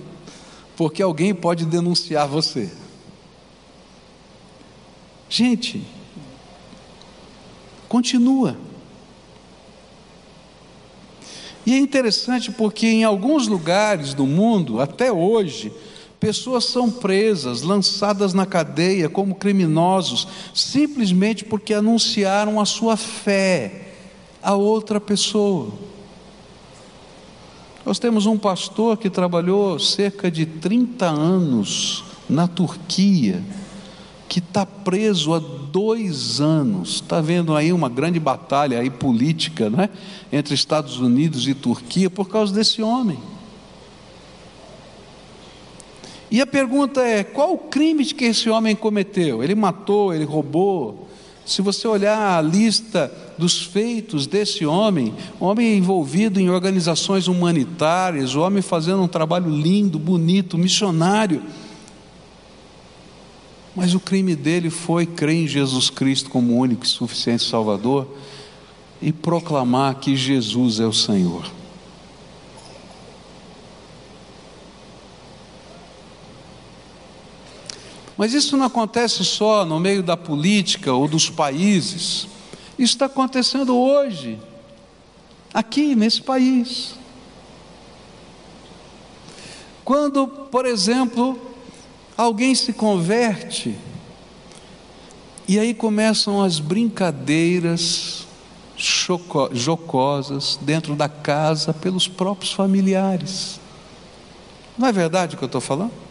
porque 0.76 1.02
alguém 1.02 1.34
pode 1.34 1.66
denunciar 1.66 2.28
você. 2.28 2.72
Gente, 5.30 5.86
continua. 7.88 8.58
E 11.66 11.74
é 11.74 11.78
interessante 11.78 12.52
porque 12.52 12.88
em 12.88 13.04
alguns 13.04 13.48
lugares 13.48 14.14
do 14.14 14.26
mundo, 14.26 14.80
até 14.82 15.12
hoje, 15.12 15.72
pessoas 16.20 16.66
são 16.66 16.90
presas, 16.90 17.62
lançadas 17.62 18.34
na 18.34 18.46
cadeia 18.46 19.10
como 19.10 19.36
criminosos, 19.36 20.28
simplesmente 20.54 21.46
porque 21.46 21.74
anunciaram 21.74 22.60
a 22.60 22.66
sua 22.66 22.98
fé 22.98 23.87
a 24.48 24.56
outra 24.56 25.02
pessoa. 25.02 25.74
Nós 27.86 28.00
temos 28.00 28.26
um 28.26 28.38
pastor 28.38 28.96
que 28.96 29.10
trabalhou 29.10 29.78
cerca 29.78 30.32
de 30.32 30.46
30 30.46 31.06
anos 31.06 32.06
na 32.30 32.48
Turquia 32.48 33.44
que 34.30 34.40
está 34.40 34.66
preso 34.66 35.34
há 35.34 35.40
dois 35.40 36.40
anos. 36.40 36.96
Está 36.96 37.20
vendo 37.20 37.58
aí 37.58 37.74
uma 37.74 37.90
grande 37.90 38.22
batalha 38.22 38.80
aí 38.80 38.90
política, 38.90 39.70
não 39.70 39.82
é? 39.82 39.90
Entre 40.32 40.56
Estados 40.56 40.98
Unidos 40.98 41.46
e 41.46 41.54
Turquia 41.54 42.10
por 42.10 42.30
causa 42.30 42.54
desse 42.54 42.82
homem. 42.82 43.20
E 46.32 46.40
a 46.40 46.48
pergunta 46.48 47.02
é: 47.02 47.22
qual 47.22 47.54
o 47.54 47.58
crime 47.58 48.06
que 48.06 48.24
esse 48.24 48.50
homem 48.50 48.78
cometeu? 48.78 49.44
Ele 49.44 49.56
matou, 49.56 50.14
ele 50.14 50.24
roubou. 50.24 51.07
Se 51.48 51.64
você 51.64 51.88
olhar 51.88 52.38
a 52.38 52.42
lista 52.42 53.12
dos 53.38 53.64
feitos 53.64 54.28
desse 54.28 54.66
homem, 54.66 55.16
homem 55.40 55.78
envolvido 55.78 56.40
em 56.40 56.50
organizações 56.50 57.28
humanitárias, 57.28 58.36
o 58.36 58.42
homem 58.42 58.62
fazendo 58.62 59.02
um 59.02 59.08
trabalho 59.08 59.50
lindo, 59.50 59.98
bonito, 59.98 60.58
missionário 60.58 61.42
mas 63.78 63.94
o 63.94 64.00
crime 64.00 64.36
dele 64.36 64.72
foi 64.72 65.06
crer 65.06 65.44
em 65.44 65.48
Jesus 65.48 65.92
Cristo 65.92 66.32
como 66.32 66.58
único 66.58 66.84
e 66.84 66.88
suficiente 66.88 67.44
Salvador 67.44 68.08
e 69.00 69.14
proclamar 69.14 70.00
que 70.00 70.16
Jesus 70.16 70.80
é 70.80 70.86
o 70.88 70.92
Senhor. 70.92 71.46
Mas 78.18 78.34
isso 78.34 78.58
não 78.58 78.66
acontece 78.66 79.24
só 79.24 79.64
no 79.64 79.80
meio 79.80 80.02
da 80.02 80.18
política 80.18 80.92
ou 80.92 81.08
dos 81.08 81.30
países. 81.30 82.28
Isso 82.78 82.94
está 82.94 83.06
acontecendo 83.06 83.78
hoje, 83.78 84.40
aqui 85.54 85.96
nesse 85.96 86.22
país. 86.22 86.96
Quando, 89.86 90.28
por 90.28 90.66
exemplo, 90.66 91.40
alguém 92.18 92.56
se 92.56 92.74
converte, 92.74 93.76
e 95.48 95.58
aí 95.60 95.74
começam 95.74 96.42
as 96.42 96.60
brincadeiras 96.60 98.26
jocosas 99.54 100.60
dentro 100.62 100.96
da 100.96 101.08
casa 101.08 101.74
pelos 101.74 102.08
próprios 102.08 102.52
familiares. 102.52 103.60
Não 104.78 104.88
é 104.88 104.92
verdade 104.92 105.36
o 105.36 105.38
que 105.38 105.44
eu 105.44 105.48
estou 105.48 105.62
falando? 105.62 106.07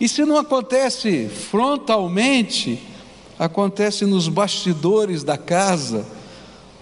E 0.00 0.08
se 0.08 0.24
não 0.24 0.36
acontece 0.36 1.28
frontalmente, 1.28 2.80
acontece 3.38 4.04
nos 4.06 4.28
bastidores 4.28 5.24
da 5.24 5.36
casa, 5.36 6.06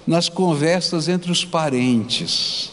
nas 0.07 0.29
conversas 0.29 1.09
entre 1.09 1.33
os 1.33 1.45
parentes. 1.45 2.71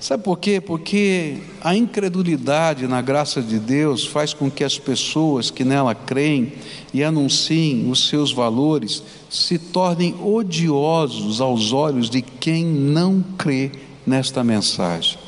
Sabe 0.00 0.22
por 0.24 0.38
quê? 0.38 0.62
Porque 0.62 1.38
a 1.60 1.76
incredulidade 1.76 2.86
na 2.86 3.02
graça 3.02 3.42
de 3.42 3.58
Deus 3.58 4.06
faz 4.06 4.32
com 4.32 4.50
que 4.50 4.64
as 4.64 4.78
pessoas 4.78 5.50
que 5.50 5.62
nela 5.62 5.94
creem 5.94 6.54
e 6.92 7.04
anunciem 7.04 7.90
os 7.90 8.08
seus 8.08 8.32
valores 8.32 9.02
se 9.28 9.58
tornem 9.58 10.14
odiosos 10.22 11.40
aos 11.40 11.74
olhos 11.74 12.08
de 12.08 12.22
quem 12.22 12.64
não 12.64 13.22
crê 13.36 13.72
nesta 14.06 14.42
mensagem. 14.42 15.18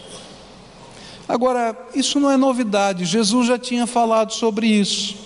Agora, 1.28 1.76
isso 1.94 2.18
não 2.18 2.30
é 2.30 2.36
novidade, 2.36 3.04
Jesus 3.04 3.46
já 3.46 3.58
tinha 3.58 3.86
falado 3.86 4.32
sobre 4.32 4.66
isso. 4.66 5.16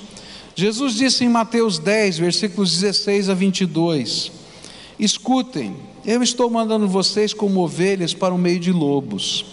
Jesus 0.55 0.95
disse 0.95 1.25
em 1.25 1.29
Mateus 1.29 1.79
10, 1.79 2.19
versículos 2.19 2.73
16 2.73 3.29
a 3.29 3.35
22: 3.35 4.33
Escutem, 4.99 5.77
eu 6.05 6.23
estou 6.23 6.49
mandando 6.49 6.89
vocês 6.89 7.35
como 7.35 7.61
ovelhas 7.61 8.15
para 8.15 8.33
o 8.33 8.39
meio 8.39 8.59
de 8.59 8.73
lobos. 8.73 9.45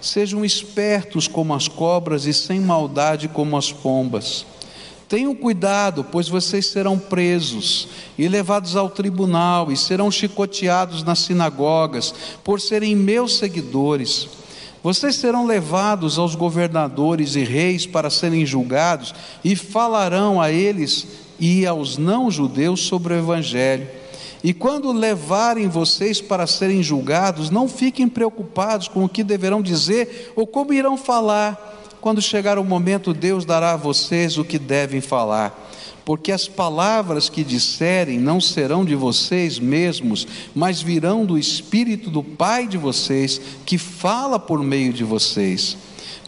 Sejam 0.00 0.44
espertos 0.44 1.28
como 1.28 1.54
as 1.54 1.68
cobras 1.68 2.26
e 2.26 2.32
sem 2.32 2.58
maldade 2.60 3.28
como 3.28 3.56
as 3.56 3.70
pombas. 3.70 4.44
Tenham 5.08 5.34
cuidado, 5.34 6.02
pois 6.02 6.28
vocês 6.28 6.66
serão 6.66 6.98
presos 6.98 7.86
e 8.18 8.26
levados 8.26 8.74
ao 8.74 8.88
tribunal 8.88 9.70
e 9.70 9.76
serão 9.76 10.10
chicoteados 10.10 11.04
nas 11.04 11.18
sinagogas 11.18 12.14
por 12.42 12.60
serem 12.60 12.96
meus 12.96 13.36
seguidores. 13.36 14.26
Vocês 14.82 15.14
serão 15.14 15.46
levados 15.46 16.18
aos 16.18 16.34
governadores 16.34 17.36
e 17.36 17.44
reis 17.44 17.86
para 17.86 18.10
serem 18.10 18.44
julgados 18.44 19.14
e 19.44 19.54
falarão 19.54 20.40
a 20.40 20.50
eles 20.50 21.06
e 21.38 21.64
aos 21.64 21.96
não-judeus 21.96 22.80
sobre 22.80 23.14
o 23.14 23.18
Evangelho. 23.18 23.86
E 24.42 24.52
quando 24.52 24.90
levarem 24.90 25.68
vocês 25.68 26.20
para 26.20 26.48
serem 26.48 26.82
julgados, 26.82 27.48
não 27.48 27.68
fiquem 27.68 28.08
preocupados 28.08 28.88
com 28.88 29.04
o 29.04 29.08
que 29.08 29.22
deverão 29.22 29.62
dizer 29.62 30.32
ou 30.34 30.46
como 30.46 30.72
irão 30.72 30.96
falar. 30.96 31.78
Quando 32.00 32.20
chegar 32.20 32.58
o 32.58 32.64
momento, 32.64 33.14
Deus 33.14 33.44
dará 33.44 33.72
a 33.72 33.76
vocês 33.76 34.36
o 34.36 34.44
que 34.44 34.58
devem 34.58 35.00
falar 35.00 35.71
porque 36.04 36.32
as 36.32 36.48
palavras 36.48 37.28
que 37.28 37.44
disserem 37.44 38.18
não 38.18 38.40
serão 38.40 38.84
de 38.84 38.94
vocês 38.94 39.58
mesmos, 39.58 40.26
mas 40.54 40.82
virão 40.82 41.24
do 41.24 41.38
Espírito 41.38 42.10
do 42.10 42.22
Pai 42.22 42.66
de 42.66 42.76
vocês, 42.76 43.40
que 43.64 43.78
fala 43.78 44.38
por 44.38 44.62
meio 44.62 44.92
de 44.92 45.04
vocês. 45.04 45.76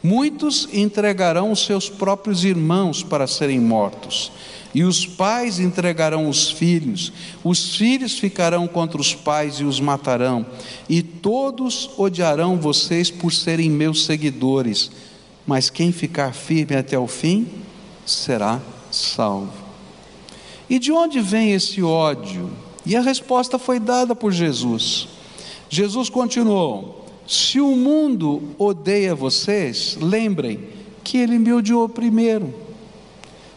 Muitos 0.02 0.68
entregarão 0.72 1.50
os 1.50 1.64
seus 1.64 1.88
próprios 1.88 2.44
irmãos 2.44 3.02
para 3.02 3.26
serem 3.26 3.58
mortos, 3.58 4.30
e 4.74 4.84
os 4.84 5.06
pais 5.06 5.58
entregarão 5.58 6.28
os 6.28 6.50
filhos, 6.50 7.12
os 7.42 7.76
filhos 7.76 8.18
ficarão 8.18 8.66
contra 8.66 9.00
os 9.00 9.14
pais 9.14 9.54
e 9.60 9.64
os 9.64 9.80
matarão, 9.80 10.44
e 10.88 11.02
todos 11.02 11.90
odiarão 11.96 12.58
vocês 12.58 13.10
por 13.10 13.32
serem 13.32 13.70
meus 13.70 14.04
seguidores, 14.04 14.90
mas 15.46 15.70
quem 15.70 15.90
ficar 15.90 16.34
firme 16.34 16.76
até 16.76 16.98
o 16.98 17.06
fim 17.06 17.46
será 18.04 18.60
salvo. 18.90 19.63
E 20.68 20.78
de 20.78 20.90
onde 20.92 21.20
vem 21.20 21.52
esse 21.52 21.82
ódio? 21.82 22.50
E 22.86 22.96
a 22.96 23.00
resposta 23.00 23.58
foi 23.58 23.78
dada 23.78 24.14
por 24.14 24.32
Jesus. 24.32 25.08
Jesus 25.68 26.08
continuou: 26.08 27.06
Se 27.26 27.60
o 27.60 27.74
mundo 27.74 28.42
odeia 28.58 29.14
vocês, 29.14 29.96
lembrem 30.00 30.60
que 31.02 31.18
ele 31.18 31.38
me 31.38 31.52
odiou 31.52 31.88
primeiro. 31.88 32.52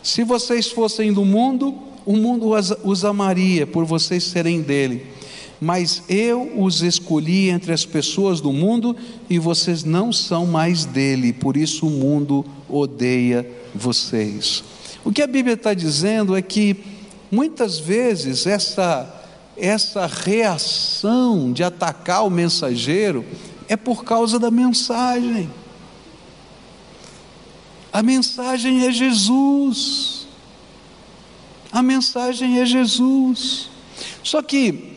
Se 0.04 0.24
vocês 0.24 0.68
fossem 0.68 1.12
do 1.12 1.26
mundo, 1.26 1.74
o 2.06 2.16
mundo 2.16 2.52
os 2.84 3.04
amaria 3.04 3.68
por 3.68 3.86
vocês 3.86 4.24
serem 4.24 4.62
dele. 4.62 5.06
Mas 5.60 6.04
eu 6.08 6.52
os 6.56 6.82
escolhi 6.82 7.50
entre 7.50 7.74
as 7.74 7.84
pessoas 7.84 8.40
do 8.40 8.54
mundo 8.54 8.96
e 9.30 9.40
vocês 9.40 9.84
não 9.84 10.14
são 10.14 10.46
mais 10.46 10.86
dele, 10.86 11.34
por 11.34 11.58
isso 11.58 11.88
o 11.88 11.90
mundo 11.90 12.46
odeia 12.70 13.50
vocês. 13.74 14.64
O 15.04 15.12
que 15.12 15.22
a 15.22 15.28
Bíblia 15.28 15.56
está 15.56 15.74
dizendo 15.74 16.36
é 16.36 16.42
que 16.42 16.78
Muitas 17.32 17.80
vezes 17.80 18.46
essa 18.46 19.14
essa 19.58 20.06
reação 20.06 21.52
de 21.52 21.64
atacar 21.64 22.24
o 22.26 22.30
mensageiro 22.30 23.26
é 23.68 23.76
por 23.76 24.06
causa 24.06 24.38
da 24.38 24.52
mensagem. 24.52 25.50
A 27.92 28.04
mensagem 28.04 28.86
é 28.86 28.92
Jesus. 28.92 30.28
A 31.72 31.82
mensagem 31.82 32.60
é 32.60 32.66
Jesus. 32.66 33.70
Só 34.24 34.44
que 34.44 34.96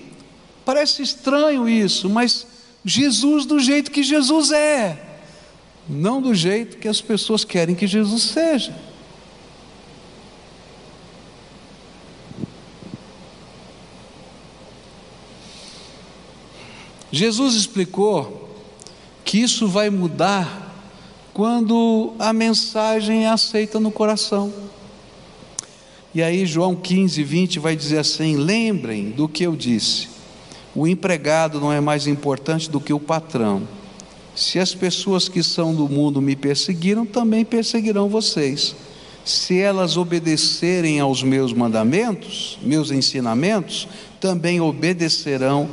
parece 0.65 1.03
estranho 1.03 1.67
isso, 1.67 2.11
mas 2.11 2.47
Jesus 2.85 3.47
do 3.47 3.59
jeito 3.59 3.91
que 3.91 4.03
Jesus 4.03 4.53
é, 4.53 5.19
não 5.89 6.21
do 6.21 6.35
jeito 6.35 6.77
que 6.77 6.87
as 6.87 7.01
pessoas 7.01 7.45
querem 7.45 7.75
que 7.75 7.87
Jesus 7.87 8.23
seja. 8.25 8.75
Jesus 17.13 17.55
explicou 17.55 18.49
que 19.25 19.39
isso 19.39 19.67
vai 19.67 19.91
mudar 19.91 20.69
quando 21.33 22.13
a 22.19 22.33
mensagem 22.33 23.25
é 23.25 23.29
aceita 23.29 23.81
no 23.81 23.91
coração. 23.91 24.53
E 26.15 26.23
aí, 26.23 26.45
João 26.45 26.75
15, 26.75 27.23
20 27.23 27.59
vai 27.59 27.77
dizer 27.77 27.99
assim: 27.99 28.37
lembrem 28.37 29.11
do 29.11 29.29
que 29.29 29.45
eu 29.45 29.55
disse, 29.55 30.09
o 30.75 30.87
empregado 30.87 31.61
não 31.61 31.73
é 31.73 31.81
mais 31.81 32.07
importante 32.07 32.71
do 32.71 32.81
que 32.81 32.93
o 32.93 33.01
patrão. 33.01 33.63
Se 34.35 34.59
as 34.59 34.75
pessoas 34.75 35.29
que 35.29 35.43
são 35.43 35.75
do 35.75 35.89
mundo 35.89 36.21
me 36.21 36.37
perseguiram, 36.37 37.05
também 37.05 37.45
perseguirão 37.45 38.09
vocês. 38.09 38.75
Se 39.25 39.59
elas 39.59 39.97
obedecerem 39.97 40.99
aos 40.99 41.23
meus 41.23 41.53
mandamentos, 41.53 42.59
meus 42.63 42.91
ensinamentos, 42.91 43.87
também 44.21 44.61
obedecerão 44.61 45.69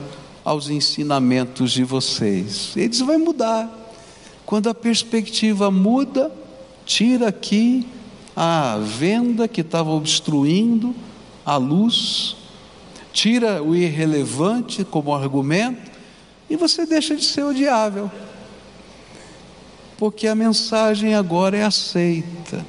aos 0.48 0.70
ensinamentos 0.70 1.74
de 1.74 1.84
vocês. 1.84 2.72
Eles 2.78 3.02
vai 3.02 3.18
mudar. 3.18 3.70
Quando 4.46 4.70
a 4.70 4.74
perspectiva 4.74 5.70
muda, 5.70 6.32
tira 6.86 7.28
aqui 7.28 7.86
a 8.34 8.78
venda 8.78 9.46
que 9.46 9.60
estava 9.60 9.90
obstruindo 9.90 10.96
a 11.46 11.58
luz, 11.58 12.38
tira 13.12 13.62
o 13.62 13.76
irrelevante 13.76 14.86
como 14.86 15.14
argumento 15.14 15.92
e 16.50 16.56
você 16.56 16.86
deixa 16.86 17.14
de 17.14 17.26
ser 17.26 17.44
odiável. 17.44 18.10
Porque 19.98 20.28
a 20.28 20.36
mensagem 20.36 21.14
agora 21.14 21.58
é 21.58 21.64
aceita. 21.66 22.66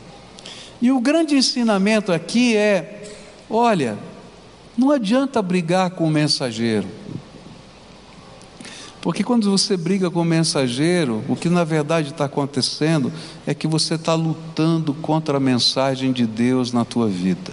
E 0.82 0.90
o 0.90 1.00
grande 1.00 1.36
ensinamento 1.36 2.10
aqui 2.10 2.56
é: 2.56 3.08
olha, 3.48 3.96
não 4.76 4.90
adianta 4.90 5.40
brigar 5.40 5.90
com 5.90 6.08
o 6.08 6.10
mensageiro. 6.10 6.88
Porque 9.00 9.22
quando 9.22 9.50
você 9.50 9.76
briga 9.76 10.10
com 10.10 10.20
o 10.20 10.24
mensageiro, 10.24 11.22
o 11.28 11.36
que 11.36 11.48
na 11.48 11.62
verdade 11.62 12.10
está 12.10 12.24
acontecendo 12.24 13.12
é 13.46 13.54
que 13.54 13.66
você 13.66 13.94
está 13.94 14.14
lutando 14.14 14.92
contra 14.92 15.36
a 15.36 15.40
mensagem 15.40 16.12
de 16.12 16.26
Deus 16.26 16.72
na 16.72 16.84
tua 16.84 17.06
vida. 17.06 17.52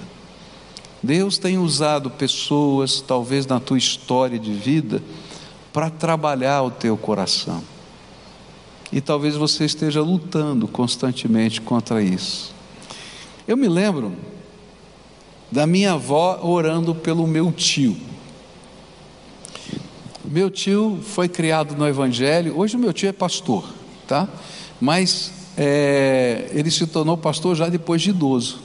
Deus 1.03 1.37
tem 1.37 1.59
usado 1.59 2.09
pessoas, 2.09 2.99
talvez 2.99 3.45
na 3.45 3.59
tua 3.59 3.77
história 3.77 4.39
de 4.39 4.51
vida, 4.51 5.03
para 5.71 5.89
trabalhar 5.89 6.63
o 6.63 6.71
teu 6.71 6.97
coração. 6.97 7.61
E 8.91 8.99
talvez 8.99 9.35
você 9.35 9.65
esteja 9.65 10.01
lutando 10.01 10.67
constantemente 10.67 11.61
contra 11.61 12.01
isso. 12.01 12.55
Eu 13.47 13.55
me 13.55 13.67
lembro 13.67 14.13
da 15.51 15.67
minha 15.67 15.93
avó 15.93 16.39
orando 16.41 16.95
pelo 16.95 17.27
meu 17.27 17.51
tio. 17.51 17.95
Meu 20.27 20.49
tio 20.49 20.99
foi 21.03 21.29
criado 21.29 21.75
no 21.75 21.87
Evangelho, 21.87 22.57
hoje 22.57 22.75
o 22.75 22.79
meu 22.79 22.91
tio 22.91 23.09
é 23.09 23.11
pastor, 23.11 23.67
tá? 24.07 24.27
Mas 24.81 25.31
é, 25.57 26.49
ele 26.51 26.71
se 26.71 26.85
tornou 26.87 27.15
pastor 27.15 27.55
já 27.55 27.69
depois 27.69 28.01
de 28.01 28.09
idoso. 28.09 28.59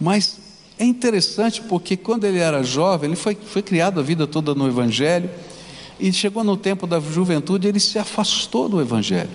Mas 0.00 0.38
é 0.78 0.84
interessante 0.84 1.60
porque 1.62 1.96
quando 1.96 2.24
ele 2.24 2.38
era 2.38 2.62
jovem, 2.62 3.08
ele 3.10 3.16
foi, 3.16 3.34
foi 3.34 3.62
criado 3.62 3.98
a 3.98 4.02
vida 4.02 4.26
toda 4.26 4.54
no 4.54 4.68
Evangelho, 4.68 5.28
e 5.98 6.12
chegou 6.12 6.44
no 6.44 6.56
tempo 6.56 6.86
da 6.86 7.00
juventude, 7.00 7.66
ele 7.66 7.80
se 7.80 7.98
afastou 7.98 8.68
do 8.68 8.80
Evangelho. 8.80 9.30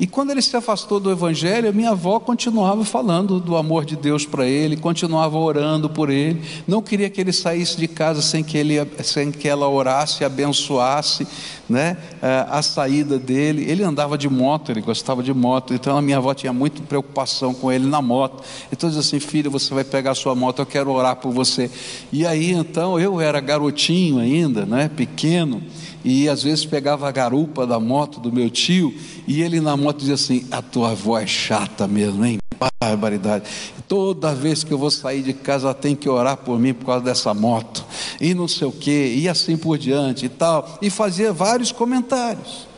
E 0.00 0.06
quando 0.06 0.30
ele 0.30 0.40
se 0.40 0.56
afastou 0.56 1.00
do 1.00 1.10
Evangelho, 1.10 1.74
minha 1.74 1.90
avó 1.90 2.20
continuava 2.20 2.84
falando 2.84 3.40
do 3.40 3.56
amor 3.56 3.84
de 3.84 3.96
Deus 3.96 4.24
para 4.24 4.46
ele, 4.46 4.76
continuava 4.76 5.36
orando 5.36 5.90
por 5.90 6.08
ele, 6.08 6.40
não 6.68 6.80
queria 6.80 7.10
que 7.10 7.20
ele 7.20 7.32
saísse 7.32 7.76
de 7.76 7.88
casa 7.88 8.22
sem 8.22 8.44
que, 8.44 8.56
ele, 8.56 8.74
sem 9.02 9.32
que 9.32 9.48
ela 9.48 9.68
orasse, 9.68 10.24
abençoasse 10.24 11.26
né, 11.68 11.96
a 12.48 12.62
saída 12.62 13.18
dele. 13.18 13.64
Ele 13.70 13.82
andava 13.82 14.16
de 14.16 14.28
moto, 14.28 14.72
ele 14.72 14.80
gostava 14.80 15.22
de 15.22 15.32
moto, 15.34 15.74
então 15.74 15.96
a 15.96 16.02
minha 16.02 16.16
avó 16.16 16.32
tinha 16.34 16.52
muita 16.52 16.82
preocupação 16.82 17.52
com 17.52 17.70
ele 17.70 17.86
na 17.86 18.00
moto. 18.00 18.42
Então 18.72 18.88
dizia 18.88 19.00
assim: 19.00 19.20
filho, 19.20 19.50
você 19.50 19.72
vai 19.74 19.84
pegar 19.84 20.12
a 20.12 20.14
sua 20.14 20.34
moto, 20.34 20.60
eu 20.60 20.66
quero 20.66 20.90
orar 20.90 21.16
por 21.16 21.32
você. 21.32 21.70
E 22.12 22.26
aí 22.26 22.52
então 22.52 22.98
eu 22.98 23.20
era 23.20 23.40
garotinho 23.40 24.18
ainda, 24.18 24.64
né, 24.64 24.88
pequeno 24.88 25.62
e 26.04 26.28
às 26.28 26.42
vezes 26.42 26.64
pegava 26.64 27.08
a 27.08 27.12
garupa 27.12 27.66
da 27.66 27.78
moto 27.78 28.20
do 28.20 28.32
meu 28.32 28.48
tio 28.48 28.94
e 29.26 29.42
ele 29.42 29.60
na 29.60 29.76
moto 29.76 29.98
dizia 29.98 30.14
assim: 30.14 30.46
A 30.50 30.62
tua 30.62 30.92
avó 30.92 31.18
é 31.18 31.26
chata 31.26 31.86
mesmo, 31.86 32.24
hein? 32.24 32.38
Barbaridade. 32.80 33.44
Toda 33.86 34.34
vez 34.34 34.64
que 34.64 34.72
eu 34.72 34.78
vou 34.78 34.90
sair 34.90 35.22
de 35.22 35.32
casa, 35.32 35.72
tem 35.72 35.94
que 35.94 36.08
orar 36.08 36.36
por 36.38 36.58
mim 36.58 36.74
por 36.74 36.86
causa 36.86 37.04
dessa 37.04 37.32
moto, 37.32 37.84
e 38.20 38.34
não 38.34 38.48
sei 38.48 38.66
o 38.66 38.72
que, 38.72 39.14
e 39.16 39.28
assim 39.28 39.56
por 39.56 39.78
diante 39.78 40.26
e 40.26 40.28
tal, 40.28 40.78
e 40.82 40.90
fazia 40.90 41.32
vários 41.32 41.72
comentários. 41.72 42.68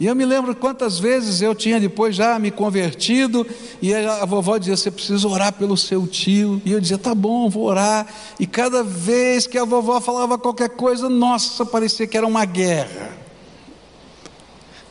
E 0.00 0.06
eu 0.06 0.16
me 0.16 0.24
lembro 0.24 0.56
quantas 0.56 0.98
vezes 0.98 1.42
eu 1.42 1.54
tinha 1.54 1.78
depois 1.78 2.16
já 2.16 2.38
me 2.38 2.50
convertido, 2.50 3.46
e 3.82 3.94
a 3.94 4.24
vovó 4.24 4.56
dizia: 4.56 4.74
Você 4.74 4.90
precisa 4.90 5.28
orar 5.28 5.52
pelo 5.52 5.76
seu 5.76 6.06
tio. 6.06 6.60
E 6.64 6.72
eu 6.72 6.80
dizia: 6.80 6.96
Tá 6.96 7.14
bom, 7.14 7.50
vou 7.50 7.64
orar. 7.64 8.06
E 8.38 8.46
cada 8.46 8.82
vez 8.82 9.46
que 9.46 9.58
a 9.58 9.64
vovó 9.66 10.00
falava 10.00 10.38
qualquer 10.38 10.70
coisa, 10.70 11.10
nossa, 11.10 11.66
parecia 11.66 12.06
que 12.06 12.16
era 12.16 12.26
uma 12.26 12.46
guerra. 12.46 13.10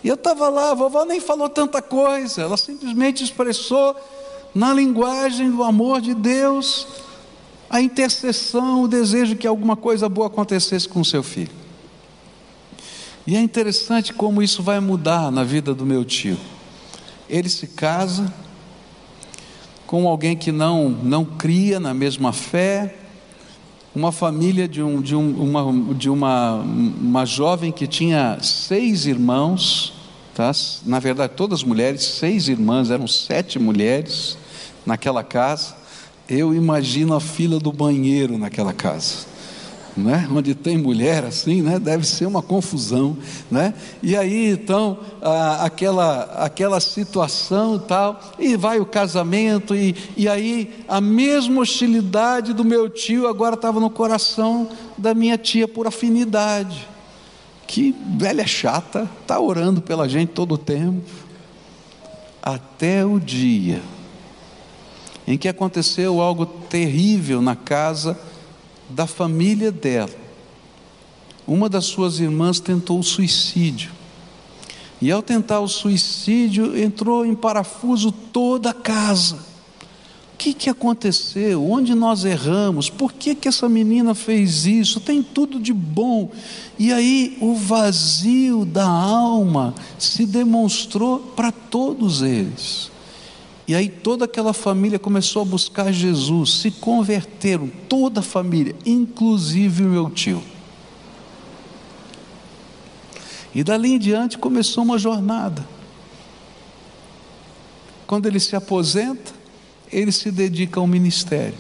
E 0.04 0.08
eu 0.08 0.16
estava 0.16 0.48
lá, 0.50 0.72
a 0.72 0.74
vovó 0.74 1.04
nem 1.06 1.20
falou 1.20 1.50
tanta 1.50 1.82
coisa, 1.82 2.42
ela 2.42 2.58
simplesmente 2.58 3.24
expressou 3.24 3.96
na 4.56 4.74
linguagem 4.74 5.52
do 5.52 5.64
amor 5.64 6.02
de 6.02 6.14
Deus 6.14 6.88
a 7.70 7.82
intercessão, 7.82 8.84
o 8.84 8.88
desejo 8.88 9.36
que 9.36 9.46
alguma 9.46 9.76
coisa 9.76 10.10
boa 10.10 10.28
acontecesse 10.28 10.88
com 10.88 11.02
o 11.02 11.06
seu 11.06 11.22
filho. 11.22 11.52
E 13.28 13.36
é 13.36 13.40
interessante 13.40 14.12
como 14.14 14.42
isso 14.42 14.64
vai 14.64 14.80
mudar 14.80 15.32
na 15.32 15.44
vida 15.44 15.74
do 15.74 15.86
meu 15.86 16.04
tio. 16.04 16.38
Ele 17.30 17.48
se 17.48 17.68
casa 17.68 18.34
com 19.86 20.08
alguém 20.08 20.36
que 20.36 20.52
não, 20.52 20.90
não 20.90 21.26
cria 21.26 21.80
na 21.80 21.94
mesma 21.94 22.34
fé, 22.34 22.96
uma 23.96 24.12
família 24.12 24.68
de, 24.68 24.82
um, 24.82 25.02
de, 25.02 25.16
um, 25.16 25.32
uma, 25.42 25.94
de 25.94 26.10
uma, 26.10 26.56
uma 26.56 27.26
jovem 27.26 27.72
que 27.72 27.88
tinha 27.88 28.38
seis 28.42 29.06
irmãos, 29.06 29.94
tá? 30.36 30.52
na 30.86 31.00
verdade 31.00 31.34
todas 31.36 31.64
mulheres, 31.64 32.04
seis 32.04 32.48
irmãs, 32.48 32.92
eram 32.92 33.08
sete 33.08 33.58
mulheres 33.58 34.38
naquela 34.86 35.24
casa. 35.24 35.76
Eu 36.28 36.54
imagino 36.54 37.16
a 37.16 37.20
fila 37.20 37.60
do 37.60 37.72
banheiro 37.72 38.38
naquela 38.38 38.74
casa 38.74 39.39
né? 40.00 40.28
onde 40.32 40.56
tem 40.56 40.78
mulher 40.78 41.24
assim, 41.24 41.62
né? 41.62 41.78
deve 41.78 42.06
ser 42.08 42.26
uma 42.26 42.42
confusão. 42.42 43.18
Né? 43.52 43.74
E 44.02 44.16
aí 44.16 44.50
então, 44.50 44.98
a, 45.22 45.66
aquela, 45.66 46.24
aquela 46.44 46.80
situação 46.80 47.76
e 47.76 47.80
tal, 47.80 48.20
e 48.40 48.56
vai 48.56 48.80
o 48.80 48.86
casamento, 48.86 49.76
e, 49.76 49.96
e 50.16 50.28
aí 50.28 50.84
a 50.88 51.00
mesma 51.00 51.62
hostilidade 51.62 52.54
do 52.54 52.66
meu 52.66 52.90
tio 52.90 53.28
agora 53.28 53.56
estava 53.56 53.80
no 53.80 53.90
coração 53.90 54.70
da 54.98 55.14
minha 55.14 55.38
tia 55.38 55.68
por 55.68 55.86
afinidade. 55.86 56.88
Que 57.68 57.94
velha 58.18 58.48
chata, 58.48 59.08
está 59.22 59.40
orando 59.40 59.82
pela 59.82 60.10
gente 60.10 60.30
todo 60.30 60.56
o 60.56 60.58
tempo. 60.58 61.04
Até 62.42 63.06
o 63.06 63.20
dia 63.20 63.82
em 65.30 65.38
que 65.38 65.48
aconteceu 65.48 66.20
algo 66.20 66.44
terrível 66.44 67.40
na 67.40 67.56
casa 67.56 68.20
da 68.90 69.06
família 69.06 69.72
dela. 69.72 70.10
Uma 71.48 71.70
das 71.70 71.86
suas 71.86 72.20
irmãs 72.20 72.60
tentou 72.60 73.00
o 73.00 73.04
suicídio. 73.04 73.92
E 75.02 75.12
ao 75.12 75.22
tentar 75.22 75.62
o 75.62 75.68
suicídio, 75.68 76.78
entrou 76.78 77.26
em 77.26 77.34
parafuso 77.34 78.12
toda 78.12 78.72
a 78.72 78.74
casa. 78.74 79.36
O 80.34 80.38
que, 80.38 80.54
que 80.54 80.70
aconteceu? 80.70 81.70
Onde 81.70 81.96
nós 81.96 82.24
erramos? 82.24 82.90
Por 82.90 83.14
que, 83.14 83.36
que 83.36 83.48
essa 83.48 83.68
menina 83.68 84.14
fez 84.14 84.66
isso? 84.66 85.00
Tem 85.00 85.22
tudo 85.24 85.60
de 85.60 85.74
bom. 85.74 86.32
E 86.78 86.94
aí 86.94 87.38
o 87.42 87.56
vazio 87.56 88.66
da 88.66 88.88
alma 88.88 89.74
se 89.98 90.26
demonstrou 90.26 91.20
para 91.20 91.52
todos 91.52 92.22
eles. 92.22 92.92
E 93.70 93.76
aí 93.76 93.88
toda 93.88 94.26
aquela 94.26 94.52
família 94.52 94.98
começou 94.98 95.44
a 95.44 95.46
buscar 95.46 95.92
Jesus, 95.92 96.56
se 96.56 96.72
converteram, 96.72 97.70
toda 97.88 98.20
a 98.20 98.24
família, 98.24 98.76
inclusive 98.84 99.84
o 99.84 99.90
meu 99.90 100.10
tio. 100.10 100.42
E 103.54 103.64
dali 103.64 103.94
em 103.94 104.00
diante 104.00 104.40
começou 104.40 104.84
uma 104.84 104.98
jornada. 104.98 105.64
Quando 108.08 108.26
ele 108.26 108.40
se 108.40 108.56
aposenta, 108.56 109.32
ele 109.92 110.12
se 110.12 110.32
dedica 110.32 110.80
ao 110.80 110.88
ministério. 110.88 111.60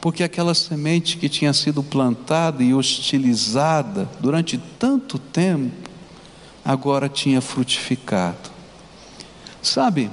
Porque 0.00 0.22
aquela 0.22 0.54
semente 0.54 1.16
que 1.16 1.28
tinha 1.28 1.52
sido 1.52 1.82
plantada 1.82 2.62
e 2.62 2.72
hostilizada 2.72 4.08
durante 4.20 4.56
tanto 4.78 5.18
tempo, 5.18 5.74
agora 6.64 7.08
tinha 7.08 7.40
frutificado. 7.40 8.56
Sabe, 9.60 10.08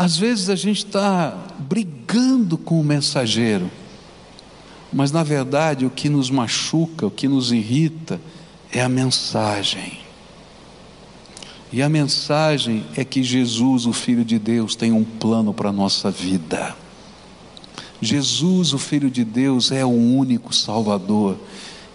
às 0.00 0.16
vezes 0.16 0.48
a 0.48 0.56
gente 0.56 0.86
está 0.86 1.36
brigando 1.58 2.56
com 2.56 2.80
o 2.80 2.82
mensageiro, 2.82 3.70
mas 4.90 5.12
na 5.12 5.22
verdade 5.22 5.84
o 5.84 5.90
que 5.90 6.08
nos 6.08 6.30
machuca, 6.30 7.06
o 7.06 7.10
que 7.10 7.28
nos 7.28 7.52
irrita, 7.52 8.18
é 8.72 8.80
a 8.80 8.88
mensagem. 8.88 9.98
E 11.70 11.82
a 11.82 11.88
mensagem 11.90 12.82
é 12.96 13.04
que 13.04 13.22
Jesus, 13.22 13.84
o 13.84 13.92
Filho 13.92 14.24
de 14.24 14.38
Deus, 14.38 14.74
tem 14.74 14.90
um 14.90 15.04
plano 15.04 15.52
para 15.52 15.68
a 15.68 15.72
nossa 15.72 16.10
vida. 16.10 16.74
Jesus, 18.00 18.72
o 18.72 18.78
Filho 18.78 19.10
de 19.10 19.22
Deus, 19.22 19.70
é 19.70 19.84
o 19.84 19.90
único 19.90 20.54
Salvador. 20.54 21.36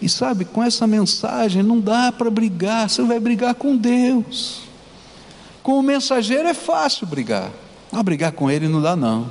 E 0.00 0.08
sabe, 0.08 0.44
com 0.44 0.62
essa 0.62 0.86
mensagem 0.86 1.60
não 1.60 1.80
dá 1.80 2.12
para 2.12 2.30
brigar, 2.30 2.88
você 2.88 3.02
vai 3.02 3.18
brigar 3.18 3.56
com 3.56 3.76
Deus. 3.76 4.60
Com 5.60 5.80
o 5.80 5.82
mensageiro 5.82 6.46
é 6.46 6.54
fácil 6.54 7.04
brigar. 7.08 7.65
Ah, 7.92 8.02
brigar 8.02 8.32
com 8.32 8.50
ele 8.50 8.68
não 8.68 8.82
dá, 8.82 8.96
não. 8.96 9.30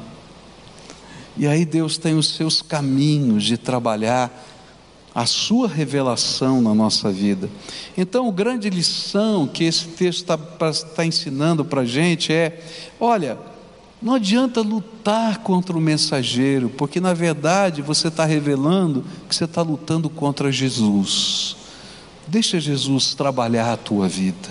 E 1.37 1.45
aí 1.47 1.65
Deus 1.65 1.97
tem 1.97 2.15
os 2.15 2.29
seus 2.29 2.61
caminhos 2.61 3.43
de 3.43 3.57
trabalhar 3.57 4.31
a 5.13 5.25
sua 5.25 5.67
revelação 5.67 6.61
na 6.61 6.73
nossa 6.73 7.09
vida. 7.11 7.49
Então, 7.97 8.27
a 8.27 8.31
grande 8.31 8.69
lição 8.69 9.47
que 9.47 9.63
esse 9.63 9.85
texto 9.87 10.21
está 10.21 10.37
tá 10.37 11.05
ensinando 11.05 11.63
para 11.63 11.81
a 11.81 11.85
gente 11.85 12.33
é: 12.33 12.61
olha, 12.99 13.37
não 14.01 14.15
adianta 14.15 14.61
lutar 14.61 15.39
contra 15.39 15.75
o 15.75 15.81
mensageiro, 15.81 16.69
porque 16.69 16.99
na 16.99 17.13
verdade 17.13 17.81
você 17.81 18.09
está 18.09 18.25
revelando 18.25 19.05
que 19.27 19.35
você 19.35 19.45
está 19.45 19.61
lutando 19.61 20.09
contra 20.09 20.51
Jesus. 20.51 21.55
Deixa 22.27 22.59
Jesus 22.59 23.13
trabalhar 23.13 23.71
a 23.71 23.77
tua 23.77 24.07
vida. 24.07 24.49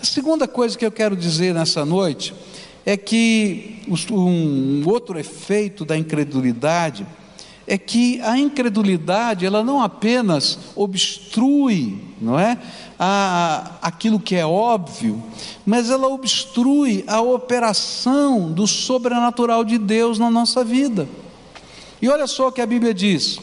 A 0.00 0.04
segunda 0.04 0.48
coisa 0.48 0.76
que 0.76 0.84
eu 0.84 0.92
quero 0.92 1.16
dizer 1.16 1.54
nessa 1.54 1.84
noite 1.84 2.34
é 2.86 2.96
que 2.96 3.82
um 4.12 4.88
outro 4.88 5.18
efeito 5.18 5.84
da 5.84 5.98
incredulidade 5.98 7.04
é 7.66 7.76
que 7.76 8.20
a 8.22 8.38
incredulidade 8.38 9.44
ela 9.44 9.64
não 9.64 9.82
apenas 9.82 10.56
obstrui, 10.76 12.00
não 12.20 12.38
é, 12.38 12.56
a, 12.96 13.72
aquilo 13.82 14.20
que 14.20 14.36
é 14.36 14.46
óbvio, 14.46 15.20
mas 15.66 15.90
ela 15.90 16.06
obstrui 16.06 17.02
a 17.08 17.20
operação 17.20 18.52
do 18.52 18.68
sobrenatural 18.68 19.64
de 19.64 19.78
Deus 19.78 20.16
na 20.16 20.30
nossa 20.30 20.62
vida. 20.62 21.08
E 22.00 22.08
olha 22.08 22.28
só 22.28 22.48
o 22.48 22.52
que 22.52 22.60
a 22.60 22.66
Bíblia 22.66 22.94
diz, 22.94 23.40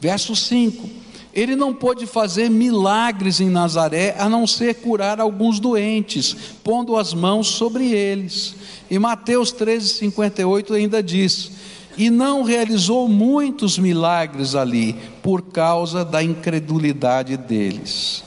verso 0.00 0.34
5: 0.34 0.88
ele 1.36 1.54
não 1.54 1.74
pôde 1.74 2.06
fazer 2.06 2.48
milagres 2.48 3.40
em 3.40 3.50
Nazaré, 3.50 4.16
a 4.18 4.26
não 4.26 4.46
ser 4.46 4.76
curar 4.76 5.20
alguns 5.20 5.60
doentes, 5.60 6.34
pondo 6.64 6.96
as 6.96 7.12
mãos 7.12 7.48
sobre 7.48 7.92
eles. 7.92 8.56
E 8.90 8.98
Mateus 8.98 9.52
13:58 9.52 10.74
ainda 10.74 11.02
diz: 11.02 11.52
E 11.98 12.08
não 12.08 12.42
realizou 12.42 13.06
muitos 13.06 13.78
milagres 13.78 14.54
ali, 14.54 14.96
por 15.22 15.42
causa 15.42 16.06
da 16.06 16.22
incredulidade 16.22 17.36
deles. 17.36 18.24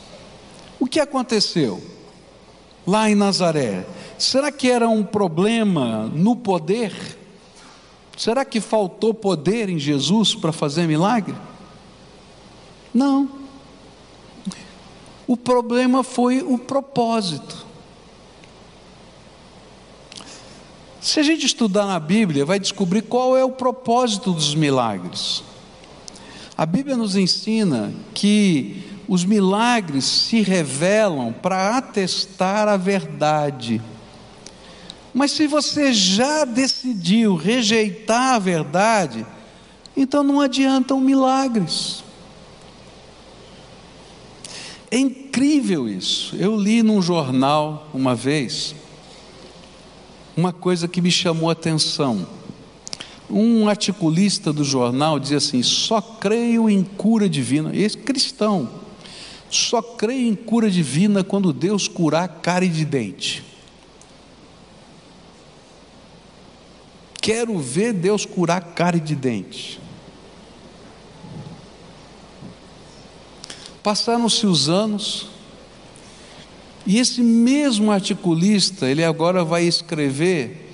O 0.79 0.85
que 0.85 0.99
aconteceu 0.99 1.81
lá 2.85 3.09
em 3.09 3.15
Nazaré? 3.15 3.87
Será 4.19 4.51
que 4.51 4.69
era 4.69 4.87
um 4.87 5.03
problema 5.03 6.11
no 6.13 6.35
poder? 6.35 6.93
Será 8.15 8.45
que 8.45 8.61
faltou 8.61 9.15
poder 9.15 9.67
em 9.67 9.79
Jesus 9.79 10.35
para 10.35 10.51
fazer 10.51 10.85
milagre? 10.85 11.33
Não. 12.99 13.29
O 15.25 15.37
problema 15.37 16.03
foi 16.03 16.41
o 16.41 16.57
propósito. 16.57 17.65
Se 20.99 21.17
a 21.17 21.23
gente 21.23 21.45
estudar 21.45 21.85
na 21.85 21.97
Bíblia, 21.97 22.43
vai 22.43 22.59
descobrir 22.59 23.03
qual 23.03 23.37
é 23.37 23.45
o 23.45 23.51
propósito 23.51 24.33
dos 24.33 24.53
milagres. 24.53 25.41
A 26.57 26.65
Bíblia 26.65 26.97
nos 26.97 27.15
ensina 27.15 27.93
que 28.13 28.83
os 29.07 29.23
milagres 29.23 30.03
se 30.03 30.41
revelam 30.41 31.31
para 31.31 31.77
atestar 31.77 32.67
a 32.67 32.75
verdade. 32.75 33.81
Mas 35.13 35.31
se 35.31 35.47
você 35.47 35.93
já 35.93 36.43
decidiu 36.43 37.37
rejeitar 37.37 38.33
a 38.33 38.39
verdade, 38.39 39.25
então 39.95 40.21
não 40.21 40.41
adiantam 40.41 40.99
milagres. 40.99 42.03
É 44.91 44.97
incrível 44.97 45.87
isso. 45.87 46.35
Eu 46.35 46.55
li 46.55 46.81
num 46.81 47.01
jornal 47.01 47.89
uma 47.93 48.15
vez 48.15 48.75
uma 50.35 50.53
coisa 50.53 50.87
que 50.87 51.01
me 51.01 51.11
chamou 51.11 51.49
a 51.49 51.51
atenção. 51.51 52.25
Um 53.29 53.67
articulista 53.67 54.51
do 54.51 54.63
jornal 54.63 55.19
dizia 55.19 55.37
assim: 55.37 55.61
só 55.61 56.01
creio 56.01 56.69
em 56.69 56.83
cura 56.83 57.29
divina. 57.29 57.75
Esse 57.75 57.97
cristão, 57.97 58.69
só 59.49 59.81
creio 59.81 60.27
em 60.27 60.35
cura 60.35 60.69
divina 60.71 61.23
quando 61.23 61.53
Deus 61.53 61.87
curar 61.87 62.27
cárie 62.41 62.69
de 62.69 62.85
dente. 62.85 63.43
Quero 67.21 67.59
ver 67.59 67.93
Deus 67.93 68.25
curar 68.25 68.61
cárie 68.73 69.01
de 69.01 69.15
dente. 69.15 69.79
Passaram-se 73.81 74.45
os 74.45 74.67
anos, 74.69 75.27
e 76.85 76.97
esse 76.97 77.21
mesmo 77.21 77.91
articulista, 77.91 78.89
ele 78.89 79.03
agora 79.03 79.43
vai 79.43 79.63
escrever, 79.63 80.73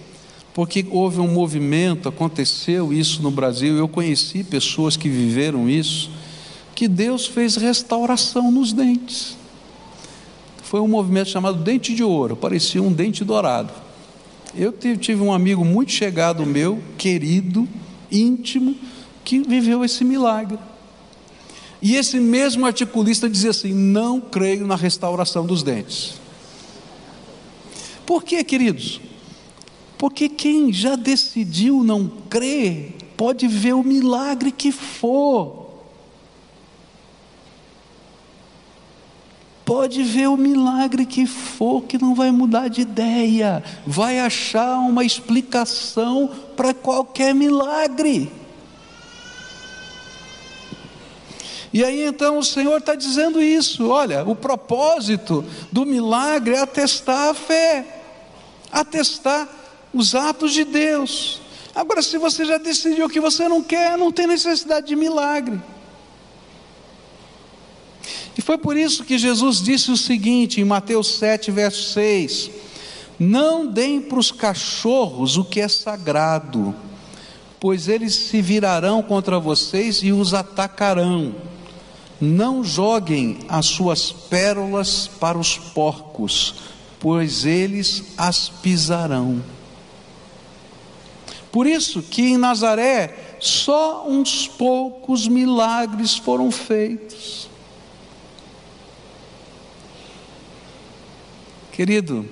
porque 0.53 0.85
houve 0.89 1.19
um 1.19 1.27
movimento, 1.27 2.07
aconteceu 2.07 2.93
isso 2.93 3.21
no 3.21 3.29
Brasil, 3.29 3.75
eu 3.75 3.87
conheci 3.87 4.43
pessoas 4.43 4.95
que 4.95 5.09
viveram 5.09 5.69
isso, 5.69 6.09
que 6.73 6.87
Deus 6.87 7.25
fez 7.25 7.55
restauração 7.55 8.51
nos 8.51 8.71
dentes. 8.71 9.35
Foi 10.63 10.79
um 10.79 10.87
movimento 10.87 11.29
chamado 11.29 11.61
dente 11.61 11.93
de 11.93 12.03
ouro, 12.03 12.35
parecia 12.35 12.81
um 12.81 12.91
dente 12.91 13.23
dourado. 13.23 13.71
Eu 14.55 14.71
tive 14.71 15.21
um 15.21 15.33
amigo 15.33 15.65
muito 15.65 15.91
chegado 15.91 16.45
meu, 16.45 16.81
querido, 16.97 17.67
íntimo, 18.09 18.75
que 19.23 19.39
viveu 19.39 19.83
esse 19.83 20.05
milagre. 20.05 20.57
E 21.81 21.95
esse 21.95 22.19
mesmo 22.19 22.65
articulista 22.65 23.29
dizia 23.29 23.51
assim: 23.51 23.73
não 23.73 24.19
creio 24.19 24.65
na 24.65 24.75
restauração 24.75 25.45
dos 25.45 25.63
dentes. 25.63 26.15
Por 28.05 28.23
quê, 28.23 28.43
queridos? 28.43 29.01
Porque 29.97 30.29
quem 30.29 30.71
já 30.71 30.95
decidiu 30.95 31.83
não 31.83 32.07
crer, 32.29 32.95
pode 33.17 33.47
ver 33.47 33.73
o 33.73 33.83
milagre 33.83 34.51
que 34.51 34.71
for. 34.71 35.65
Pode 39.65 40.03
ver 40.03 40.27
o 40.27 40.37
milagre 40.37 41.07
que 41.07 41.25
for, 41.25 41.81
que 41.81 41.97
não 41.97 42.13
vai 42.13 42.29
mudar 42.29 42.67
de 42.67 42.81
ideia, 42.81 43.63
vai 43.85 44.19
achar 44.19 44.77
uma 44.77 45.03
explicação 45.03 46.29
para 46.55 46.71
qualquer 46.71 47.33
milagre. 47.33 48.31
E 51.75 51.83
aí 51.83 52.05
então 52.05 52.37
o 52.37 52.43
Senhor 52.43 52.77
está 52.77 52.95
dizendo 52.95 53.41
isso: 53.43 53.89
olha, 53.89 54.23
o 54.23 54.33
propósito 54.33 55.43
do 55.73 55.85
milagre 55.85 56.55
é 56.55 56.61
atestar 56.61 57.31
a 57.31 57.33
fé, 57.33 57.85
atestar 58.71 59.45
os 59.93 60.15
atos 60.15 60.53
de 60.53 60.63
Deus. 60.63 61.41
Agora, 61.75 62.01
se 62.01 62.17
você 62.17 62.45
já 62.45 62.57
decidiu 62.57 63.09
que 63.09 63.19
você 63.19 63.49
não 63.49 63.61
quer, 63.61 63.97
não 63.97 64.09
tem 64.09 64.25
necessidade 64.25 64.87
de 64.87 64.95
milagre. 64.95 65.59
E 68.37 68.41
foi 68.41 68.57
por 68.57 68.77
isso 68.77 69.03
que 69.03 69.17
Jesus 69.17 69.61
disse 69.61 69.91
o 69.91 69.97
seguinte 69.97 70.61
em 70.61 70.63
Mateus 70.63 71.17
7, 71.17 71.51
verso 71.51 71.91
6: 71.91 72.51
Não 73.19 73.67
deem 73.67 73.99
para 73.99 74.19
os 74.19 74.31
cachorros 74.31 75.35
o 75.35 75.43
que 75.43 75.59
é 75.59 75.67
sagrado, 75.67 76.73
pois 77.59 77.89
eles 77.89 78.15
se 78.15 78.41
virarão 78.41 79.03
contra 79.03 79.37
vocês 79.37 79.97
e 79.97 80.13
os 80.13 80.33
atacarão. 80.33 81.35
Não 82.19 82.63
joguem 82.63 83.39
as 83.49 83.65
suas 83.65 84.11
pérolas 84.11 85.07
para 85.07 85.37
os 85.37 85.57
porcos, 85.57 86.55
pois 86.99 87.45
eles 87.45 88.13
as 88.17 88.49
pisarão. 88.49 89.43
Por 91.51 91.67
isso 91.67 92.01
que 92.01 92.21
em 92.21 92.37
Nazaré 92.37 93.37
só 93.39 94.07
uns 94.07 94.47
poucos 94.47 95.27
milagres 95.27 96.15
foram 96.15 96.51
feitos. 96.51 97.49
Querido, 101.71 102.27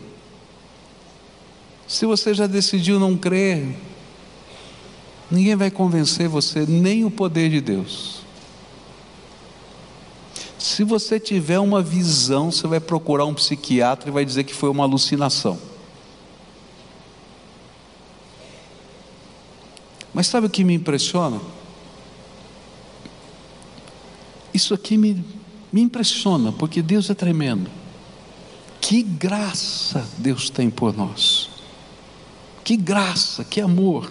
se 1.87 2.05
você 2.05 2.33
já 2.33 2.47
decidiu 2.47 2.99
não 2.99 3.15
crer, 3.15 3.75
ninguém 5.29 5.55
vai 5.55 5.69
convencer 5.69 6.27
você, 6.27 6.65
nem 6.65 7.05
o 7.05 7.11
poder 7.11 7.49
de 7.49 7.61
Deus. 7.61 8.22
Se 10.63 10.81
você 10.81 11.19
tiver 11.19 11.59
uma 11.59 11.81
visão, 11.81 12.49
você 12.49 12.65
vai 12.65 12.79
procurar 12.79 13.25
um 13.25 13.33
psiquiatra 13.33 14.07
e 14.07 14.13
vai 14.13 14.23
dizer 14.23 14.45
que 14.45 14.53
foi 14.53 14.69
uma 14.69 14.85
alucinação. 14.85 15.59
Mas 20.13 20.27
sabe 20.27 20.47
o 20.47 20.49
que 20.49 20.63
me 20.63 20.73
impressiona? 20.73 21.41
Isso 24.53 24.73
aqui 24.73 24.97
me, 24.97 25.21
me 25.69 25.81
impressiona, 25.81 26.53
porque 26.53 26.81
Deus 26.81 27.09
é 27.09 27.13
tremendo. 27.13 27.69
Que 28.79 29.03
graça 29.03 30.07
Deus 30.17 30.49
tem 30.49 30.69
por 30.69 30.95
nós. 30.95 31.49
Que 32.63 32.77
graça, 32.77 33.43
que 33.43 33.59
amor. 33.59 34.09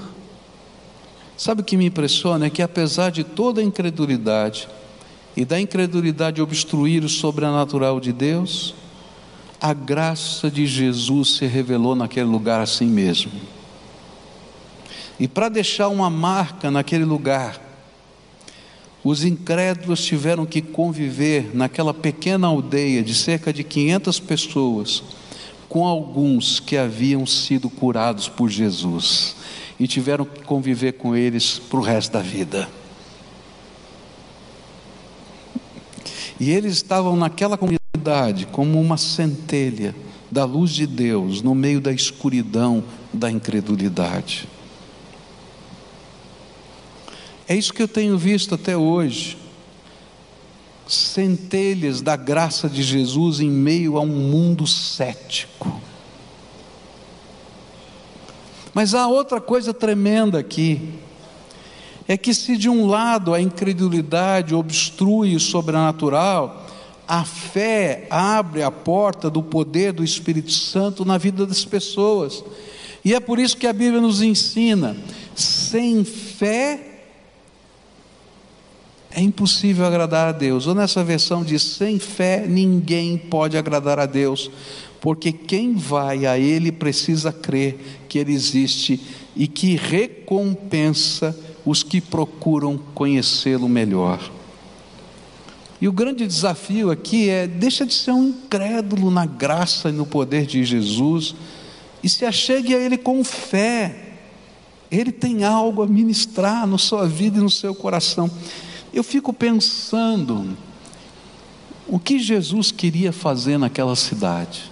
Sabe 1.35 1.63
o 1.63 1.65
que 1.65 1.79
me 1.79 1.87
impressiona? 1.87 2.45
É 2.45 2.51
que 2.51 2.61
apesar 2.61 3.09
de 3.09 3.25
toda 3.25 3.63
a 3.63 3.65
incredulidade, 3.65 4.69
e 5.37 5.45
da 5.45 5.61
incredulidade 5.61 6.43
obstruir 6.43 7.05
o 7.05 7.09
sobrenatural 7.09 8.01
de 8.01 8.13
Deus, 8.13 8.75
a 9.61 9.73
graça 9.73 10.51
de 10.51 10.67
Jesus 10.67 11.37
se 11.37 11.47
revelou 11.47 11.95
naquele 11.95 12.27
lugar 12.27 12.61
assim 12.61 12.87
mesmo. 12.87 13.33
E 15.19 15.29
para 15.29 15.49
deixar 15.49 15.89
uma 15.89 16.11
marca 16.11 16.71
naquele 16.71 17.05
lugar, 17.05 17.61
os 19.05 19.25
incrédulos 19.25 20.05
tiveram 20.05 20.45
que 20.45 20.61
conviver 20.61 21.51
naquela 21.55 21.95
pequena 21.95 22.47
aldeia 22.47 23.03
de 23.03 23.15
cerca 23.15 23.53
de 23.53 23.65
500 23.65 24.21
pessoas 24.21 25.03
com 25.69 25.87
alguns 25.87 26.61
que 26.61 26.77
haviam 26.77 27.25
sido 27.25 27.71
curados 27.71 28.29
por 28.29 28.51
Jesus 28.51 29.35
e 29.81 29.89
tiveram 29.89 30.25
que 30.25 30.43
conviver 30.43 30.93
com 30.93 31.17
eles 31.17 31.59
para 31.59 31.79
o 31.79 31.83
resto 31.83 32.13
da 32.13 32.21
vida. 32.21 32.69
E 36.43 36.51
eles 36.51 36.73
estavam 36.73 37.15
naquela 37.15 37.57
comunidade 37.57 38.47
como 38.47 38.81
uma 38.81 38.97
centelha 38.97 39.95
da 40.29 40.45
luz 40.45 40.73
de 40.73 40.89
Deus 40.89 41.41
no 41.41 41.55
meio 41.55 41.81
da 41.81 41.93
escuridão 41.93 42.83
da 43.13 43.31
incredulidade. 43.31 44.49
É 47.47 47.55
isso 47.55 47.73
que 47.73 47.81
eu 47.81 47.87
tenho 47.87 48.19
visto 48.19 48.57
até 48.57 48.77
hoje. 48.77 49.39
Centelhas 50.89 52.01
da 52.01 52.17
graça 52.17 52.69
de 52.69 52.83
Jesus 52.83 53.39
em 53.39 53.49
meio 53.49 53.97
a 53.97 54.01
um 54.01 54.07
mundo 54.09 54.67
cético. 54.67 55.81
Mas 58.75 58.95
há 58.95 59.07
outra 59.07 59.41
coisa 59.41 59.73
tremenda 59.73 60.41
aqui 60.41 60.93
é 62.13 62.17
que 62.19 62.35
se 62.35 62.59
de 62.59 62.69
um 62.69 62.87
lado 62.87 63.33
a 63.33 63.41
incredulidade 63.41 64.55
obstrui 64.55 65.35
o 65.35 65.41
sobrenatural, 65.41 66.67
a 67.09 67.25
fé 67.25 68.07
abre 68.11 68.63
a 68.63 68.71
porta 68.71 69.31
do 69.31 69.43
poder 69.43 69.95
do 69.95 70.05
Espírito 70.05 70.53
Santo 70.53 71.07
na 71.07 71.17
vida 71.17 71.47
das 71.47 71.65
pessoas. 71.65 72.45
E 73.03 73.15
é 73.15 73.21
por 73.21 73.39
isso 73.39 73.57
que 73.57 73.67
a 73.67 73.73
Bíblia 73.73 73.99
nos 73.99 74.21
ensina: 74.21 74.95
sem 75.35 76.05
fé 76.05 77.01
é 79.11 79.23
impossível 79.23 79.87
agradar 79.87 80.29
a 80.29 80.33
Deus. 80.33 80.67
Ou 80.67 80.75
nessa 80.75 81.03
versão 81.03 81.43
diz: 81.43 81.63
sem 81.63 81.99
fé 81.99 82.45
ninguém 82.47 83.17
pode 83.17 83.57
agradar 83.57 83.99
a 83.99 84.05
Deus, 84.05 84.51
porque 85.01 85.33
quem 85.33 85.77
vai 85.77 86.27
a 86.27 86.39
Ele 86.39 86.71
precisa 86.71 87.33
crer 87.33 88.05
que 88.07 88.19
Ele 88.19 88.35
existe 88.35 89.01
e 89.35 89.49
que 89.49 89.77
recompensa 89.77 91.35
os 91.65 91.83
que 91.83 92.01
procuram 92.01 92.79
conhecê-lo 92.95 93.69
melhor. 93.69 94.21
E 95.81 95.89
o 95.89 95.93
grande 95.93 96.27
desafio 96.27 96.91
aqui 96.91 97.29
é: 97.29 97.47
deixa 97.47 97.85
de 97.85 97.95
ser 97.95 98.13
um 98.13 98.29
incrédulo 98.29 99.11
na 99.11 99.27
graça 99.27 99.89
e 99.89 99.93
no 99.93 100.07
poder 100.07 100.47
de 100.47 100.65
Jesus 100.65 101.35
e 102.03 102.09
se 102.09 102.25
achegue 102.25 102.75
a 102.75 102.79
Ele 102.79 102.99
com 102.99 103.23
fé. 103.23 104.11
Ele 104.91 105.11
tem 105.11 105.45
algo 105.45 105.83
a 105.83 105.87
ministrar 105.87 106.67
na 106.67 106.77
sua 106.77 107.07
vida 107.07 107.39
e 107.39 107.41
no 107.41 107.49
seu 107.49 107.75
coração. 107.75 108.31
Eu 108.93 109.03
fico 109.03 109.33
pensando 109.33 110.57
o 111.89 111.99
que 111.99 112.19
Jesus 112.19 112.71
queria 112.71 113.13
fazer 113.13 113.57
naquela 113.57 113.97
cidade. 113.97 114.71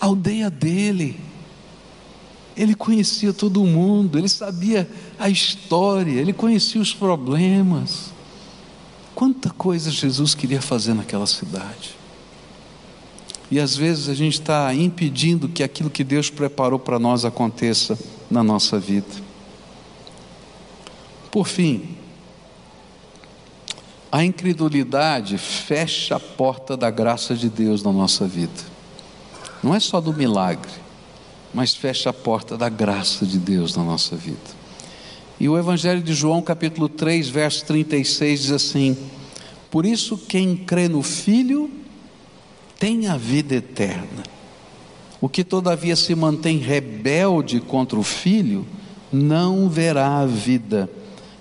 A 0.00 0.06
aldeia 0.06 0.50
dele. 0.50 1.27
Ele 2.58 2.74
conhecia 2.74 3.32
todo 3.32 3.64
mundo, 3.64 4.18
ele 4.18 4.28
sabia 4.28 4.90
a 5.16 5.30
história, 5.30 6.20
ele 6.20 6.32
conhecia 6.32 6.80
os 6.80 6.92
problemas. 6.92 8.12
Quanta 9.14 9.48
coisa 9.50 9.90
Jesus 9.92 10.34
queria 10.34 10.60
fazer 10.60 10.92
naquela 10.92 11.26
cidade. 11.26 11.96
E 13.50 13.60
às 13.60 13.76
vezes 13.76 14.08
a 14.08 14.14
gente 14.14 14.34
está 14.34 14.74
impedindo 14.74 15.48
que 15.48 15.62
aquilo 15.62 15.88
que 15.88 16.02
Deus 16.02 16.28
preparou 16.28 16.78
para 16.78 16.98
nós 16.98 17.24
aconteça 17.24 17.96
na 18.30 18.42
nossa 18.42 18.78
vida. 18.78 19.06
Por 21.30 21.46
fim, 21.46 21.96
a 24.10 24.24
incredulidade 24.24 25.38
fecha 25.38 26.16
a 26.16 26.20
porta 26.20 26.76
da 26.76 26.90
graça 26.90 27.34
de 27.34 27.48
Deus 27.48 27.82
na 27.82 27.92
nossa 27.92 28.26
vida. 28.26 28.78
Não 29.62 29.74
é 29.74 29.80
só 29.80 30.00
do 30.00 30.12
milagre, 30.12 30.72
mas 31.52 31.74
fecha 31.74 32.10
a 32.10 32.12
porta 32.12 32.56
da 32.56 32.68
graça 32.68 33.24
de 33.26 33.38
Deus 33.38 33.76
na 33.76 33.82
nossa 33.82 34.16
vida. 34.16 34.58
E 35.40 35.48
o 35.48 35.58
Evangelho 35.58 36.02
de 36.02 36.12
João, 36.14 36.42
capítulo 36.42 36.88
3, 36.88 37.28
verso 37.28 37.64
36, 37.64 38.42
diz 38.42 38.50
assim: 38.50 38.96
Por 39.70 39.86
isso, 39.86 40.16
quem 40.16 40.56
crê 40.56 40.88
no 40.88 41.02
Filho 41.02 41.70
tem 42.78 43.06
a 43.06 43.16
vida 43.16 43.54
eterna. 43.54 44.22
O 45.20 45.28
que 45.28 45.42
todavia 45.42 45.96
se 45.96 46.14
mantém 46.14 46.58
rebelde 46.58 47.60
contra 47.60 47.98
o 47.98 48.02
Filho, 48.02 48.66
não 49.12 49.68
verá 49.68 50.18
a 50.18 50.26
vida 50.26 50.88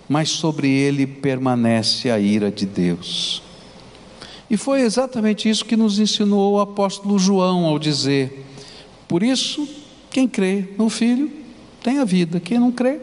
mas 0.07 0.29
sobre 0.29 0.69
ele 0.69 1.05
permanece 1.05 2.09
a 2.09 2.19
ira 2.19 2.49
de 2.49 2.65
Deus. 2.65 3.41
E 4.49 4.55
foi 4.55 4.81
exatamente 4.81 5.49
isso 5.49 5.65
que 5.65 5.75
nos 5.75 5.99
ensinou 5.99 6.53
o 6.53 6.59
apóstolo 6.59 7.19
João 7.19 7.65
ao 7.65 7.77
dizer: 7.77 8.45
Por 9.07 9.21
isso, 9.21 9.67
quem 10.17 10.27
crê 10.27 10.69
no 10.79 10.89
Filho 10.89 11.31
tem 11.83 11.99
a 11.99 12.03
vida, 12.03 12.39
quem 12.39 12.57
não 12.57 12.71
crê 12.71 12.99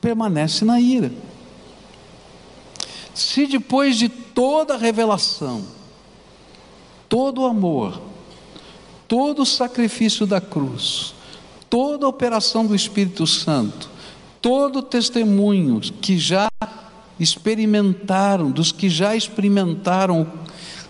permanece 0.00 0.64
na 0.64 0.80
ira. 0.80 1.10
Se 3.12 3.44
depois 3.48 3.98
de 3.98 4.08
toda 4.08 4.74
a 4.74 4.76
revelação, 4.76 5.64
todo 7.08 7.40
o 7.40 7.44
amor, 7.44 8.00
todo 9.08 9.42
o 9.42 9.44
sacrifício 9.44 10.28
da 10.28 10.40
cruz, 10.40 11.12
toda 11.68 12.06
a 12.06 12.08
operação 12.08 12.64
do 12.64 12.76
Espírito 12.76 13.26
Santo, 13.26 13.90
todo 14.40 14.82
testemunho 14.82 15.80
que 15.80 16.16
já 16.16 16.48
experimentaram, 17.18 18.52
dos 18.52 18.70
que 18.70 18.88
já 18.88 19.16
experimentaram 19.16 20.24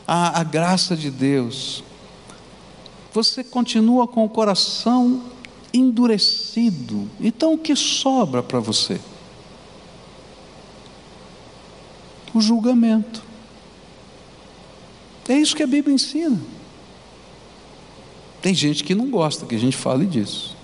a, 0.06 0.40
a 0.40 0.44
graça 0.44 0.94
de 0.94 1.10
Deus, 1.10 1.82
você 3.12 3.42
continua 3.42 4.06
com 4.06 4.24
o 4.24 4.28
coração 4.28 5.22
endurecido, 5.72 7.08
então 7.20 7.54
o 7.54 7.58
que 7.58 7.74
sobra 7.76 8.42
para 8.42 8.60
você? 8.60 9.00
O 12.32 12.40
julgamento. 12.40 13.22
É 15.28 15.34
isso 15.34 15.54
que 15.54 15.62
a 15.62 15.66
Bíblia 15.66 15.94
ensina. 15.94 16.40
Tem 18.42 18.54
gente 18.54 18.82
que 18.82 18.94
não 18.94 19.10
gosta 19.10 19.46
que 19.46 19.54
a 19.54 19.58
gente 19.58 19.76
fale 19.76 20.06
disso. 20.06 20.56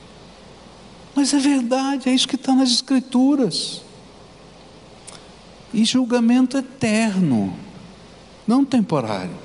Mas 1.15 1.33
é 1.33 1.39
verdade, 1.39 2.09
é 2.09 2.13
isso 2.13 2.29
que 2.29 2.37
está 2.37 2.55
nas 2.55 2.71
Escrituras. 2.71 3.83
E 5.73 5.85
julgamento 5.85 6.57
eterno, 6.57 7.55
não 8.47 8.65
temporário. 8.65 9.37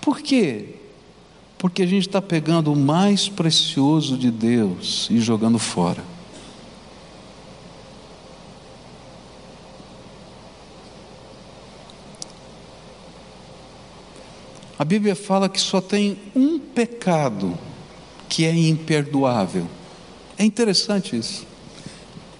Por 0.00 0.20
quê? 0.20 0.77
Porque 1.58 1.82
a 1.82 1.86
gente 1.86 2.06
está 2.06 2.22
pegando 2.22 2.72
o 2.72 2.76
mais 2.76 3.28
precioso 3.28 4.16
de 4.16 4.30
Deus 4.30 5.08
e 5.10 5.18
jogando 5.18 5.58
fora. 5.58 6.02
A 14.78 14.84
Bíblia 14.84 15.16
fala 15.16 15.48
que 15.48 15.60
só 15.60 15.80
tem 15.80 16.16
um 16.36 16.58
pecado 16.58 17.58
que 18.28 18.44
é 18.44 18.54
imperdoável 18.54 19.66
é 20.38 20.44
interessante 20.44 21.16
isso. 21.16 21.44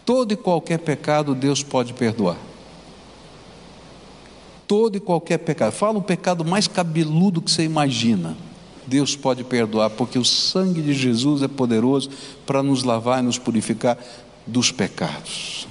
Todo 0.07 0.33
e 0.33 0.37
qualquer 0.37 0.79
pecado 0.79 1.35
Deus 1.35 1.65
pode 1.65 1.93
perdoar. 1.93 2.39
Todo 4.69 4.97
e 4.97 5.01
qualquer 5.01 5.39
pecado. 5.39 5.73
Fala 5.73 5.99
o 5.99 6.03
pecado 6.03 6.45
mais 6.45 6.69
cabeludo 6.69 7.43
que 7.43 7.51
você 7.51 7.65
imagina. 7.65 8.37
Deus 8.89 9.15
pode 9.15 9.45
perdoar, 9.45 9.91
porque 9.91 10.19
o 10.19 10.25
sangue 10.25 10.83
de 10.83 10.93
Jesus 10.93 11.43
é 11.43 11.49
poderoso 11.49 12.11
para 12.47 12.63
nos 12.63 12.83
lavar 12.83 13.21
e 13.21 13.27
nos 13.27 13.39
purificar 13.39 13.99
dos 14.47 14.73
pecados. 14.73 15.69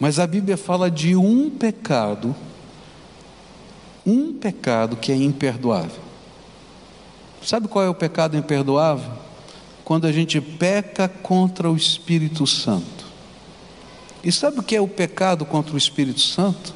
Mas 0.00 0.18
a 0.18 0.26
Bíblia 0.26 0.56
fala 0.56 0.90
de 0.90 1.16
um 1.16 1.48
pecado, 1.50 2.34
um 4.04 4.32
pecado 4.32 4.96
que 4.96 5.12
é 5.12 5.16
imperdoável. 5.16 6.08
Sabe 7.42 7.68
qual 7.68 7.84
é 7.84 7.88
o 7.88 7.94
pecado 7.94 8.36
imperdoável? 8.36 9.28
quando 9.88 10.06
a 10.06 10.12
gente 10.12 10.38
peca 10.38 11.08
contra 11.08 11.70
o 11.70 11.74
Espírito 11.74 12.46
Santo. 12.46 13.06
E 14.22 14.30
sabe 14.30 14.60
o 14.60 14.62
que 14.62 14.76
é 14.76 14.80
o 14.82 14.86
pecado 14.86 15.46
contra 15.46 15.74
o 15.74 15.78
Espírito 15.78 16.20
Santo? 16.20 16.74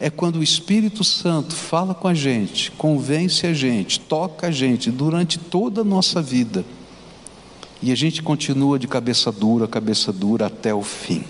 É 0.00 0.08
quando 0.08 0.36
o 0.36 0.42
Espírito 0.42 1.04
Santo 1.04 1.54
fala 1.54 1.94
com 1.94 2.08
a 2.08 2.14
gente, 2.14 2.70
convence 2.70 3.46
a 3.46 3.52
gente, 3.52 4.00
toca 4.00 4.46
a 4.46 4.50
gente 4.50 4.90
durante 4.90 5.38
toda 5.38 5.82
a 5.82 5.84
nossa 5.84 6.22
vida. 6.22 6.64
E 7.82 7.92
a 7.92 7.94
gente 7.94 8.22
continua 8.22 8.78
de 8.78 8.88
cabeça 8.88 9.30
dura, 9.30 9.68
cabeça 9.68 10.10
dura 10.10 10.46
até 10.46 10.72
o 10.72 10.82
fim. 10.82 11.22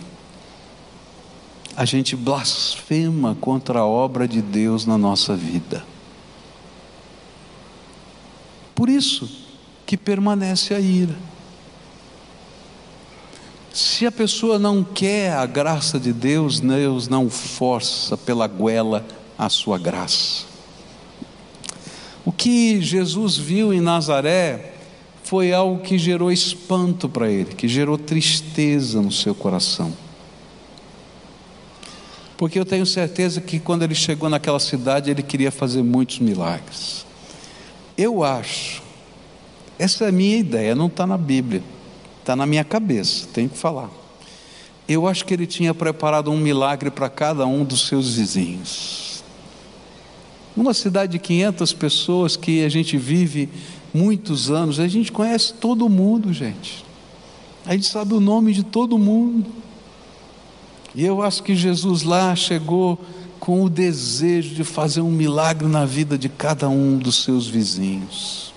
A 1.77 1.85
gente 1.85 2.15
blasfema 2.15 3.37
contra 3.41 3.81
a 3.81 3.87
obra 3.87 4.29
de 4.29 4.41
Deus 4.41 4.87
na 4.87 4.97
nossa 4.97 5.35
vida. 5.35 5.85
Por 8.75 8.89
isso, 8.89 9.29
que 9.85 9.97
permanece 9.97 10.75
a 10.75 10.81
ira. 10.81 11.17
Se 13.73 14.05
a 14.07 14.13
pessoa 14.13 14.59
não 14.59 14.83
quer 14.83 15.33
a 15.33 15.47
graça 15.47 15.99
de 15.99 16.13
Deus, 16.13 16.61
Deus 16.61 17.09
não 17.09 17.31
força 17.31 18.17
pela 18.17 18.47
goela 18.47 19.07
a 19.39 19.49
sua 19.49 19.79
graça. 19.79 20.45
O 22.25 22.33
que 22.33 22.81
Jesus 22.81 23.37
viu 23.37 23.73
em 23.73 23.81
Nazaré 23.81 24.75
foi 25.23 25.53
algo 25.53 25.83
que 25.83 25.99
gerou 25.99 26.33
espanto 26.33 27.09
para 27.09 27.31
ele, 27.31 27.55
que 27.55 27.69
gerou 27.69 27.97
tristeza 27.97 29.01
no 29.01 29.13
seu 29.13 29.35
coração. 29.35 29.93
Porque 32.37 32.59
eu 32.59 32.65
tenho 32.65 32.87
certeza 32.87 33.41
que 33.41 33.61
quando 33.61 33.83
ele 33.83 33.95
chegou 33.95 34.29
naquela 34.29 34.59
cidade, 34.59 35.11
ele 35.11 35.23
queria 35.23 35.53
fazer 35.53 35.83
muitos 35.83 36.19
milagres. 36.19 37.07
Eu 37.97 38.25
acho 38.25 38.83
essa 39.81 40.05
é 40.05 40.09
a 40.09 40.13
minha 40.13 40.37
ideia, 40.37 40.75
não 40.75 40.89
está 40.89 41.07
na 41.07 41.17
Bíblia, 41.17 41.63
está 42.31 42.37
na 42.37 42.47
minha 42.47 42.62
cabeça, 42.62 43.26
tenho 43.33 43.49
que 43.49 43.59
falar. 43.59 43.91
Eu 44.89 45.09
acho 45.09 45.24
que 45.24 45.35
ele 45.35 45.47
tinha 45.47 45.74
preparado 45.74 46.31
um 46.31 46.37
milagre 46.37 46.89
para 46.89 47.09
cada 47.09 47.45
um 47.45 47.64
dos 47.64 47.89
seus 47.89 48.14
vizinhos. 48.14 49.24
Uma 50.57 50.72
cidade 50.72 51.12
de 51.12 51.18
500 51.18 51.72
pessoas 51.72 52.37
que 52.37 52.64
a 52.64 52.68
gente 52.68 52.97
vive 52.97 53.49
muitos 53.93 54.49
anos, 54.49 54.78
a 54.78 54.87
gente 54.87 55.11
conhece 55.11 55.55
todo 55.55 55.89
mundo, 55.89 56.33
gente. 56.33 56.85
A 57.66 57.72
gente 57.72 57.87
sabe 57.87 58.14
o 58.14 58.20
nome 58.20 58.53
de 58.53 58.62
todo 58.62 58.97
mundo. 58.97 59.51
E 60.95 61.05
eu 61.05 61.22
acho 61.22 61.43
que 61.43 61.57
Jesus 61.57 62.05
lá 62.05 62.37
chegou 62.37 62.99
com 63.41 63.64
o 63.64 63.68
desejo 63.68 64.55
de 64.55 64.62
fazer 64.62 65.01
um 65.01 65.11
milagre 65.11 65.66
na 65.66 65.85
vida 65.85 66.16
de 66.16 66.28
cada 66.28 66.68
um 66.68 66.97
dos 66.97 67.24
seus 67.24 67.49
vizinhos. 67.49 68.53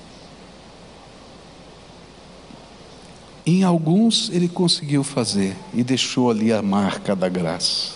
Em 3.45 3.63
alguns 3.63 4.29
ele 4.29 4.47
conseguiu 4.47 5.03
fazer 5.03 5.55
e 5.73 5.83
deixou 5.83 6.31
ali 6.31 6.53
a 6.53 6.61
marca 6.61 7.15
da 7.15 7.27
graça. 7.27 7.93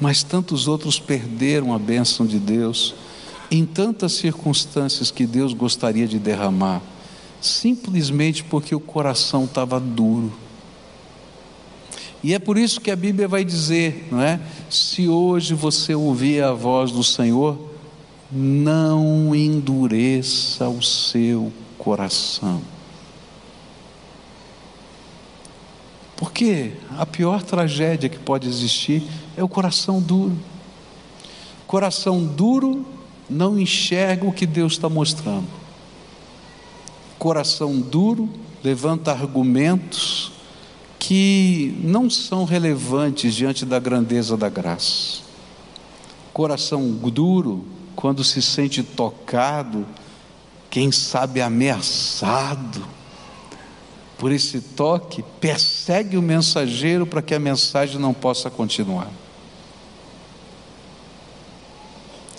Mas 0.00 0.22
tantos 0.22 0.66
outros 0.66 0.98
perderam 0.98 1.74
a 1.74 1.78
bênção 1.78 2.24
de 2.24 2.38
Deus 2.38 2.94
em 3.50 3.66
tantas 3.66 4.12
circunstâncias 4.12 5.10
que 5.10 5.26
Deus 5.26 5.52
gostaria 5.52 6.06
de 6.06 6.18
derramar, 6.18 6.80
simplesmente 7.40 8.42
porque 8.44 8.74
o 8.74 8.80
coração 8.80 9.44
estava 9.44 9.78
duro. 9.78 10.32
E 12.22 12.34
é 12.34 12.38
por 12.38 12.56
isso 12.58 12.80
que 12.80 12.90
a 12.90 12.96
Bíblia 12.96 13.28
vai 13.28 13.44
dizer, 13.44 14.08
não 14.10 14.20
é? 14.20 14.40
Se 14.70 15.08
hoje 15.08 15.54
você 15.54 15.94
ouvir 15.94 16.42
a 16.42 16.52
voz 16.52 16.90
do 16.90 17.04
Senhor, 17.04 17.58
não 18.30 19.34
endureça 19.34 20.68
o 20.68 20.82
seu 20.82 21.52
coração. 21.78 22.60
Porque 26.18 26.72
a 26.98 27.06
pior 27.06 27.44
tragédia 27.44 28.08
que 28.08 28.18
pode 28.18 28.48
existir 28.48 29.04
é 29.36 29.42
o 29.42 29.48
coração 29.48 30.02
duro. 30.02 30.36
Coração 31.64 32.24
duro 32.24 32.84
não 33.30 33.56
enxerga 33.56 34.26
o 34.26 34.32
que 34.32 34.44
Deus 34.44 34.72
está 34.72 34.88
mostrando. 34.88 35.46
Coração 37.20 37.78
duro 37.78 38.28
levanta 38.64 39.12
argumentos 39.12 40.32
que 40.98 41.78
não 41.84 42.10
são 42.10 42.44
relevantes 42.44 43.32
diante 43.32 43.64
da 43.64 43.78
grandeza 43.78 44.36
da 44.36 44.48
graça. 44.48 45.20
Coração 46.32 46.90
duro, 46.90 47.64
quando 47.94 48.24
se 48.24 48.42
sente 48.42 48.82
tocado, 48.82 49.86
quem 50.68 50.90
sabe 50.90 51.40
ameaçado 51.40 52.97
por 54.18 54.32
esse 54.32 54.60
toque, 54.60 55.22
persegue 55.40 56.16
o 56.16 56.22
mensageiro 56.22 57.06
para 57.06 57.22
que 57.22 57.34
a 57.34 57.38
mensagem 57.38 58.00
não 58.00 58.12
possa 58.12 58.50
continuar. 58.50 59.08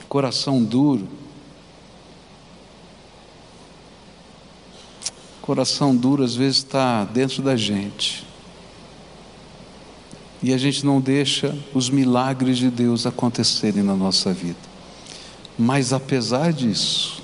Coração 0.09 0.61
duro. 0.61 1.07
Coração 5.41 5.95
duro 5.95 6.23
às 6.23 6.35
vezes 6.35 6.57
está 6.57 7.05
dentro 7.05 7.41
da 7.41 7.55
gente. 7.55 8.27
E 10.43 10.53
a 10.53 10.57
gente 10.57 10.85
não 10.85 10.99
deixa 10.99 11.57
os 11.73 11.89
milagres 11.89 12.57
de 12.57 12.69
Deus 12.69 13.05
acontecerem 13.05 13.83
na 13.83 13.95
nossa 13.95 14.33
vida. 14.33 14.59
Mas 15.57 15.93
apesar 15.93 16.51
disso, 16.51 17.21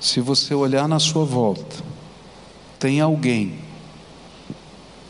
se 0.00 0.20
você 0.20 0.54
olhar 0.54 0.88
na 0.88 0.98
sua 0.98 1.24
volta, 1.24 1.91
tem 2.82 3.00
alguém 3.00 3.54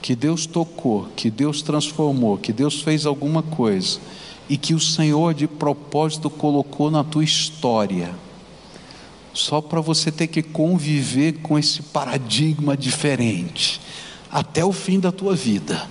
que 0.03 0.15
Deus 0.15 0.45
tocou, 0.45 1.09
que 1.17 1.31
Deus 1.31 1.63
transformou, 1.63 2.37
que 2.37 2.53
Deus 2.53 2.83
fez 2.83 3.07
alguma 3.07 3.43
coisa 3.43 3.99
e 4.47 4.59
que 4.59 4.75
o 4.75 4.81
Senhor 4.81 5.33
de 5.33 5.49
propósito 5.49 6.29
colocou 6.29 6.91
na 6.91 7.03
tua 7.03 7.25
história, 7.25 8.15
só 9.33 9.63
para 9.63 9.81
você 9.81 10.13
ter 10.13 10.27
que 10.27 10.43
conviver 10.43 11.39
com 11.41 11.59
esse 11.59 11.81
paradigma 11.85 12.77
diferente 12.77 13.81
até 14.31 14.63
o 14.63 14.73
fim 14.73 15.01
da 15.01 15.11
tua 15.11 15.35
vida, 15.35 15.89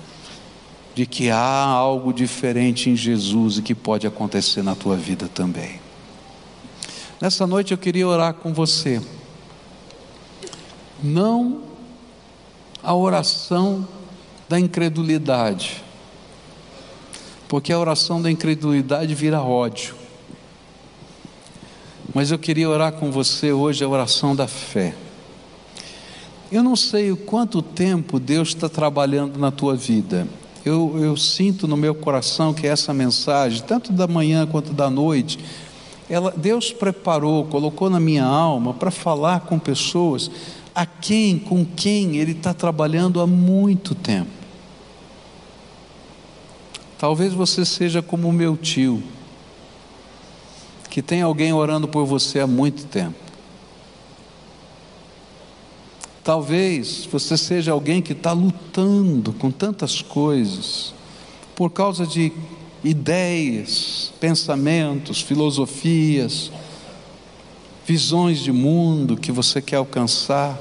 de 0.94 1.08
que 1.08 1.32
há 1.32 1.66
algo 1.66 2.14
diferente 2.14 2.92
em 2.92 2.96
Jesus 2.96 3.58
e 3.58 3.64
que 3.64 3.74
pode 3.74 4.06
acontecer 4.06 4.62
na 4.62 4.76
tua 4.76 4.96
vida 4.96 5.28
também. 5.28 5.80
Nessa 7.20 7.48
noite 7.48 7.72
eu 7.72 7.78
queria 7.80 8.08
orar 8.08 8.36
com 8.36 8.54
você. 8.54 9.02
Não 11.04 11.71
a 12.84 12.96
oração 12.96 13.88
da 14.50 14.60
incredulidade, 14.60 15.84
porque 17.48 17.72
a 17.72 17.80
oração 17.80 18.22
da 18.22 18.30
incredulidade 18.30 19.14
vira 19.14 19.42
ódio. 19.42 19.96
Mas 22.14 22.32
eu 22.32 22.40
queria 22.40 22.70
orar 22.70 22.92
com 22.94 23.12
você 23.12 23.52
hoje 23.52 23.84
a 23.84 23.88
oração 23.88 24.36
da 24.36 24.48
fé. 24.48 24.94
Eu 26.52 26.62
não 26.62 26.76
sei 26.76 27.12
o 27.12 27.18
quanto 27.18 27.62
tempo 27.62 28.20
Deus 28.20 28.50
está 28.50 28.68
trabalhando 28.68 29.40
na 29.40 29.52
tua 29.52 29.76
vida. 29.76 30.28
Eu, 30.66 31.00
eu, 31.02 31.16
sinto 31.16 31.68
no 31.68 31.78
meu 31.78 31.96
coração 31.96 32.54
que 32.54 32.68
essa 32.68 32.94
mensagem, 32.94 33.64
tanto 33.64 33.94
da 33.94 34.06
manhã 34.06 34.46
quanto 34.46 34.74
da 34.74 34.90
noite, 34.90 35.40
ela, 36.10 36.34
Deus 36.36 36.74
preparou, 36.74 37.46
colocou 37.46 37.90
na 37.90 38.00
minha 38.00 38.26
alma 38.26 38.74
para 38.74 38.92
falar 38.92 39.42
com 39.42 39.58
pessoas 39.58 40.30
a 40.74 40.86
quem, 40.86 41.38
com 41.38 41.66
quem 41.66 42.18
Ele 42.18 42.32
está 42.32 42.54
trabalhando 42.54 43.20
há 43.20 43.28
muito 43.28 43.94
tempo. 43.94 44.30
Talvez 46.98 47.34
você 47.34 47.66
seja 47.66 48.02
como 48.02 48.30
o 48.30 48.34
meu 48.34 48.56
tio, 48.56 49.02
que 50.90 51.02
tem 51.02 51.22
alguém 51.22 51.52
orando 51.52 51.88
por 51.88 52.06
você 52.06 52.40
há 52.40 52.48
muito 52.48 52.86
tempo. 52.86 53.16
Talvez 56.24 57.08
você 57.12 57.36
seja 57.36 57.72
alguém 57.72 58.02
que 58.02 58.14
está 58.14 58.32
lutando 58.32 59.34
com 59.34 59.50
tantas 59.50 60.02
coisas, 60.02 60.94
por 61.56 61.72
causa 61.72 62.06
de 62.06 62.32
ideias, 62.84 64.14
pensamentos, 64.20 65.22
filosofias, 65.22 66.52
visões 67.92 68.40
de 68.40 68.54
mundo 68.54 69.18
que 69.18 69.34
você 69.34 69.62
quer 69.62 69.76
alcançar. 69.76 70.58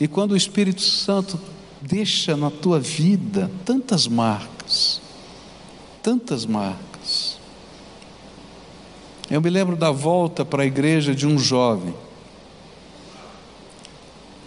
E 0.00 0.08
quando 0.08 0.32
o 0.32 0.36
Espírito 0.36 0.82
Santo 0.82 1.38
deixa 1.80 2.36
na 2.36 2.50
tua 2.50 2.80
vida 2.80 3.48
tantas 3.64 4.08
marcas, 4.08 5.00
tantas 6.02 6.44
marcas. 6.44 7.38
Eu 9.30 9.40
me 9.40 9.48
lembro 9.48 9.76
da 9.76 9.92
volta 9.92 10.44
para 10.44 10.64
a 10.64 10.66
igreja 10.66 11.14
de 11.14 11.28
um 11.28 11.38
jovem. 11.38 11.94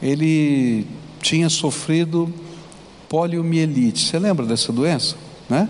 Ele 0.02 0.86
tinha 1.22 1.48
sofrido 1.48 2.32
poliomielite. 3.08 4.06
Você 4.06 4.20
lembra 4.20 4.46
dessa 4.46 4.74
doença, 4.74 5.16
né? 5.50 5.70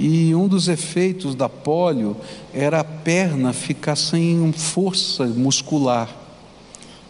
E 0.00 0.32
um 0.32 0.46
dos 0.46 0.68
efeitos 0.68 1.34
da 1.34 1.48
polio 1.48 2.16
era 2.54 2.78
a 2.78 2.84
perna 2.84 3.52
ficar 3.52 3.96
sem 3.96 4.52
força 4.52 5.26
muscular. 5.26 6.08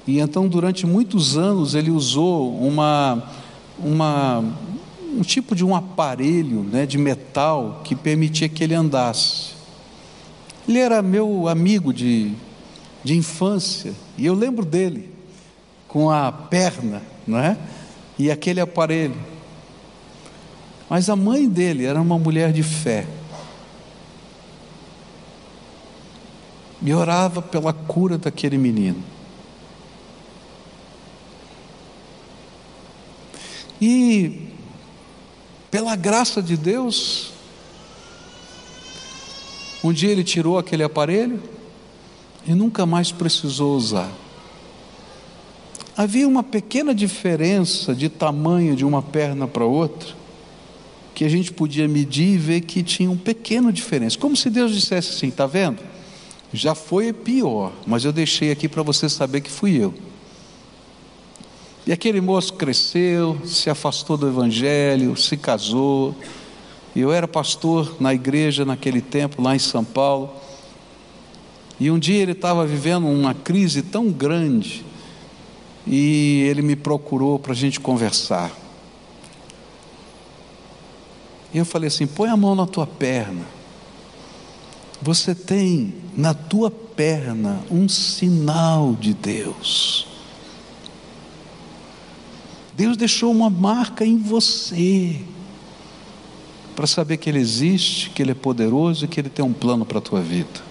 E 0.07 0.20
então, 0.20 0.49
durante 0.49 0.86
muitos 0.86 1.36
anos, 1.36 1.74
ele 1.74 1.91
usou 1.91 2.59
uma, 2.59 3.30
uma, 3.78 4.43
um 5.14 5.20
tipo 5.20 5.55
de 5.55 5.62
um 5.62 5.76
aparelho 5.76 6.62
né, 6.62 6.86
de 6.86 6.97
metal 6.97 7.82
que 7.84 7.95
permitia 7.95 8.49
que 8.49 8.64
ele 8.64 8.74
andasse. 8.74 9.51
Ele 10.66 10.78
era 10.78 11.03
meu 11.03 11.47
amigo 11.47 11.93
de, 11.93 12.32
de 13.05 13.14
infância, 13.14 13.93
e 14.16 14.24
eu 14.24 14.32
lembro 14.32 14.64
dele, 14.64 15.11
com 15.86 16.11
a 16.11 16.32
perna 16.32 17.03
não 17.26 17.39
é? 17.39 17.59
e 18.18 18.30
aquele 18.30 18.62
aparelho. 18.62 19.38
Mas 20.89 21.11
a 21.11 21.16
mãe 21.16 21.49
dele 21.49 21.84
era 21.84 22.01
uma 22.01 22.18
mulher 22.18 22.53
de 22.53 22.62
fé. 22.62 23.07
E 26.80 26.95
orava 26.95 27.43
pela 27.43 27.72
cura 27.72 28.16
daquele 28.16 28.57
menino. 28.57 29.03
E, 33.80 34.49
pela 35.70 35.95
graça 35.95 36.43
de 36.43 36.57
Deus, 36.57 37.30
um 39.82 39.93
dia 39.93 40.11
ele 40.11 40.24
tirou 40.24 40.59
aquele 40.59 40.82
aparelho 40.82 41.41
e 42.47 42.55
nunca 42.55 42.84
mais 42.84 43.12
precisou 43.12 43.76
usar. 43.76 44.11
Havia 45.97 46.26
uma 46.26 46.43
pequena 46.43 46.95
diferença 46.95 47.95
de 47.95 48.09
tamanho 48.09 48.74
de 48.74 48.84
uma 48.84 49.03
perna 49.03 49.47
para 49.47 49.64
outra, 49.64 50.14
que 51.19 51.25
a 51.25 51.29
gente 51.29 51.51
podia 51.51 51.89
medir 51.89 52.35
e 52.35 52.39
ver 52.39 52.61
que 52.61 52.81
tinha 52.81 53.11
um 53.11 53.16
pequeno 53.16 53.73
diferença. 53.73 54.16
Como 54.16 54.37
se 54.37 54.49
Deus 54.49 54.73
dissesse 54.73 55.11
assim: 55.11 55.27
está 55.27 55.47
vendo? 55.47 55.81
Já 56.53 56.77
foi 56.77 57.12
pior, 57.12 57.73
mas 57.85 58.05
eu 58.05 58.12
deixei 58.12 58.53
aqui 58.53 58.69
para 58.69 58.85
você 58.85 59.09
saber 59.09 59.41
que 59.41 59.51
fui 59.51 59.83
eu. 59.83 59.93
E 61.85 61.91
aquele 61.91 62.21
moço 62.21 62.53
cresceu, 62.53 63.37
se 63.45 63.69
afastou 63.69 64.16
do 64.16 64.29
Evangelho, 64.29 65.16
se 65.16 65.37
casou. 65.37 66.14
Eu 66.95 67.12
era 67.12 67.27
pastor 67.27 67.97
na 67.99 68.14
igreja 68.14 68.64
naquele 68.64 69.01
tempo, 69.01 69.43
lá 69.43 69.57
em 69.57 69.59
São 69.59 69.85
Paulo. 69.85 70.31
E 71.81 71.91
um 71.91 71.99
dia 71.99 72.23
ele 72.23 72.31
estava 72.31 72.64
vivendo 72.64 73.09
uma 73.09 73.35
crise 73.35 73.83
tão 73.83 74.09
grande, 74.12 74.85
e 75.85 76.47
ele 76.49 76.62
me 76.62 76.77
procurou 76.77 77.41
para 77.41 77.55
a 77.55 77.57
gente 77.57 77.81
conversar. 77.81 78.68
E 81.53 81.59
eu 81.59 81.64
falei 81.64 81.88
assim: 81.88 82.07
põe 82.07 82.28
a 82.28 82.36
mão 82.36 82.55
na 82.55 82.66
tua 82.66 82.86
perna. 82.86 83.44
Você 85.01 85.34
tem 85.34 85.94
na 86.16 86.34
tua 86.34 86.70
perna 86.70 87.61
um 87.70 87.88
sinal 87.88 88.94
de 88.94 89.14
Deus. 89.14 90.07
Deus 92.76 92.96
deixou 92.96 93.30
uma 93.30 93.49
marca 93.49 94.05
em 94.05 94.18
você 94.18 95.20
para 96.76 96.86
saber 96.86 97.16
que 97.16 97.28
Ele 97.28 97.38
existe, 97.38 98.11
que 98.11 98.22
Ele 98.22 98.32
é 98.32 98.34
poderoso 98.34 99.05
e 99.05 99.09
que 99.09 99.20
Ele 99.20 99.28
tem 99.28 99.44
um 99.44 99.53
plano 99.53 99.84
para 99.84 99.99
a 99.99 100.03
tua 100.03 100.20
vida. 100.20 100.68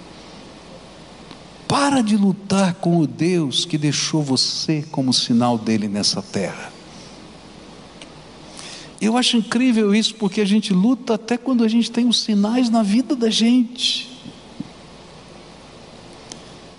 Para 1.67 2.01
de 2.01 2.15
lutar 2.15 2.75
com 2.75 2.97
o 2.97 3.05
Deus 3.05 3.65
que 3.65 3.77
deixou 3.77 4.23
você 4.23 4.85
como 4.89 5.11
sinal 5.11 5.57
dele 5.57 5.89
nessa 5.89 6.21
terra. 6.21 6.76
Eu 8.99 9.15
acho 9.15 9.37
incrível 9.37 9.93
isso 9.93 10.15
porque 10.15 10.41
a 10.41 10.45
gente 10.45 10.73
luta 10.73 11.13
até 11.13 11.37
quando 11.37 11.63
a 11.63 11.67
gente 11.67 11.91
tem 11.91 12.07
os 12.07 12.21
sinais 12.21 12.69
na 12.69 12.81
vida 12.81 13.15
da 13.15 13.29
gente. 13.29 14.17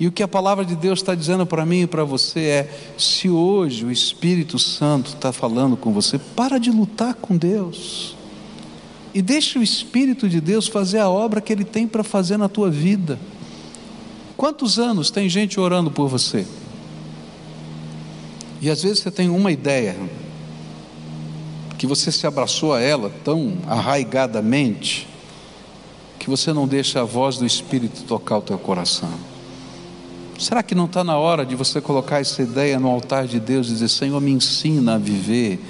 E 0.00 0.06
o 0.06 0.12
que 0.12 0.22
a 0.22 0.28
palavra 0.28 0.64
de 0.64 0.76
Deus 0.76 1.00
está 1.00 1.14
dizendo 1.14 1.44
para 1.44 1.66
mim 1.66 1.82
e 1.82 1.86
para 1.86 2.04
você 2.04 2.40
é: 2.40 2.80
se 2.96 3.28
hoje 3.28 3.84
o 3.84 3.90
Espírito 3.90 4.58
Santo 4.58 5.14
está 5.14 5.32
falando 5.32 5.76
com 5.76 5.92
você, 5.92 6.18
para 6.18 6.58
de 6.58 6.70
lutar 6.70 7.14
com 7.14 7.36
Deus. 7.36 8.16
E 9.12 9.22
deixa 9.22 9.58
o 9.58 9.62
Espírito 9.62 10.28
de 10.28 10.40
Deus 10.40 10.68
fazer 10.68 10.98
a 10.98 11.08
obra 11.08 11.40
que 11.40 11.52
Ele 11.52 11.64
tem 11.64 11.88
para 11.88 12.04
fazer 12.04 12.36
na 12.36 12.48
tua 12.48 12.70
vida. 12.70 13.18
Quantos 14.36 14.78
anos 14.78 15.10
tem 15.10 15.28
gente 15.28 15.58
orando 15.58 15.90
por 15.90 16.08
você? 16.08 16.46
E 18.60 18.70
às 18.70 18.82
vezes 18.82 19.00
você 19.00 19.10
tem 19.10 19.28
uma 19.28 19.50
ideia, 19.50 19.96
que 21.78 21.86
você 21.86 22.10
se 22.10 22.26
abraçou 22.26 22.74
a 22.74 22.80
ela 22.80 23.10
tão 23.24 23.56
arraigadamente, 23.68 25.06
que 26.18 26.28
você 26.28 26.52
não 26.52 26.66
deixa 26.66 27.00
a 27.00 27.04
voz 27.04 27.38
do 27.38 27.46
Espírito 27.46 28.02
tocar 28.02 28.38
o 28.38 28.42
teu 28.42 28.58
coração. 28.58 29.12
Será 30.36 30.62
que 30.62 30.74
não 30.74 30.86
está 30.86 31.04
na 31.04 31.16
hora 31.16 31.46
de 31.46 31.54
você 31.54 31.80
colocar 31.80 32.20
essa 32.20 32.42
ideia 32.42 32.80
no 32.80 32.88
altar 32.88 33.26
de 33.26 33.38
Deus 33.38 33.68
e 33.68 33.70
dizer: 33.70 33.88
Senhor, 33.88 34.20
me 34.20 34.32
ensina 34.32 34.96
a 34.96 34.98
viver 34.98 35.60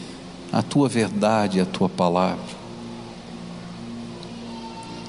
a 0.50 0.62
tua 0.62 0.88
verdade, 0.88 1.60
a 1.60 1.66
tua 1.66 1.88
palavra? 1.88 2.58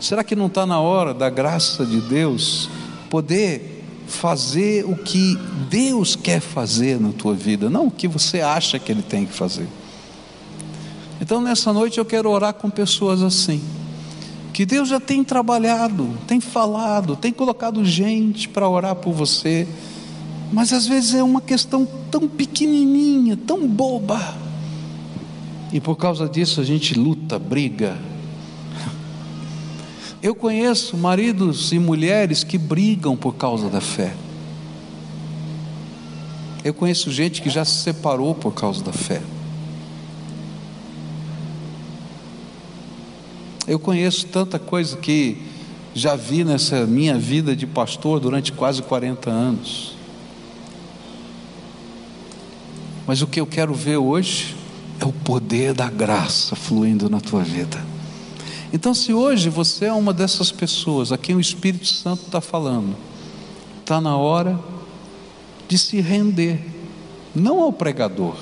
Será 0.02 0.24
que 0.24 0.36
não 0.36 0.47
está 0.47 0.66
na 0.66 0.80
hora 0.80 1.14
da 1.14 1.30
graça 1.30 1.86
de 1.86 2.00
Deus 2.02 2.70
poder 3.10 3.84
fazer 4.08 4.86
o 4.86 4.95
que 4.95 5.38
Deus 5.70 6.16
quer 6.16 6.41
fazer 6.41 7.00
na 7.00 7.12
tua 7.12 7.34
vida, 7.34 7.70
não 7.70 7.88
o 7.88 7.91
que 7.91 8.08
você 8.08 8.41
acha 8.41 8.80
que 8.80 8.91
Ele 8.91 9.02
tem 9.04 9.26
que 9.26 9.34
fazer? 9.34 9.68
Então, 11.22 11.41
nessa 11.41 11.74
noite 11.74 11.97
eu 11.97 12.05
quero 12.05 12.30
orar 12.30 12.53
com 12.53 12.70
pessoas 12.70 13.22
assim, 13.22 13.61
que 14.53 14.65
Deus 14.65 14.88
já 14.88 14.99
tem 14.99 15.24
trabalhado, 15.24 16.09
tem 16.26 16.39
falado, 16.39 17.15
tem 17.15 17.32
colocado 17.32 17.84
gente 17.84 18.47
para 18.47 18.67
orar 18.67 18.95
por 18.95 19.13
você, 19.13 19.67
mas 20.51 20.72
às 20.72 20.88
vezes 20.88 21.15
é 21.15 21.24
uma 21.24 21.41
questão 21.41 21.86
tão 22.09 22.28
pequenininha, 22.28 23.38
tão 23.38 23.67
boba, 23.67 24.38
e 25.74 25.80
por 25.80 25.95
causa 25.95 26.28
disso 26.28 26.61
a 26.61 26.63
gente 26.63 26.97
luta, 26.97 27.38
briga, 27.38 27.97
eu 30.24 30.34
conheço 30.34 30.95
maridos 30.95 31.74
e 31.74 31.80
mulheres 31.80 32.45
que 32.45 32.57
brigam 32.57 33.15
por 33.15 33.36
causa 33.36 33.70
da 33.70 33.82
fé. 33.82 34.15
Eu 36.63 36.74
conheço 36.74 37.11
gente 37.11 37.41
que 37.41 37.49
já 37.49 37.63
se 37.63 37.84
separou 37.84 38.34
por 38.34 38.53
causa 38.53 38.84
da 38.84 38.91
fé. 38.91 39.22
Eu 43.70 43.78
conheço 43.78 44.26
tanta 44.26 44.57
coisa 44.57 44.97
que 44.97 45.38
já 45.93 46.15
vi 46.15 46.43
nessa 46.43 46.88
minha 46.88 47.20
vida 47.20 47.55
de 47.55 47.67
pastor 47.67 48.20
durante 48.20 48.51
quase 48.51 48.82
40 48.82 49.30
anos. 49.30 49.93
Mas 53.05 53.22
o 53.22 53.28
que 53.28 53.39
eu 53.39 53.45
quero 53.45 53.76
ver 53.76 53.97
hoje 53.97 54.55
é 54.99 55.05
o 55.05 55.13
poder 55.13 55.76
da 55.76 55.88
graça 55.88 56.55
fluindo 56.55 57.11
na 57.11 57.22
tua 57.22 57.43
vida. 57.43 57.80
Então, 58.74 58.91
se 58.91 59.13
hoje 59.13 59.49
você 59.49 59.86
é 59.86 59.93
uma 59.93 60.13
dessas 60.13 60.51
pessoas 60.51 61.11
a 61.11 61.17
quem 61.17 61.36
o 61.36 61.39
Espírito 61.39 61.86
Santo 61.86 62.24
está 62.24 62.41
falando, 62.41 62.95
está 63.82 64.01
na 64.01 64.17
hora 64.17 64.59
de 65.67 65.78
se 65.78 66.01
render, 66.01 66.59
não 67.36 67.61
ao 67.61 67.72
pregador. 67.72 68.36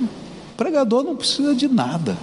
O 0.00 0.56
pregador 0.56 1.04
não 1.04 1.14
precisa 1.14 1.54
de 1.54 1.68
nada. 1.68 2.16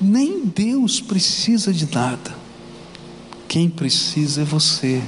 Nem 0.00 0.46
Deus 0.46 1.00
precisa 1.00 1.72
de 1.72 1.92
nada. 1.92 2.34
Quem 3.46 3.68
precisa 3.68 4.42
é 4.42 4.44
você. 4.44 5.02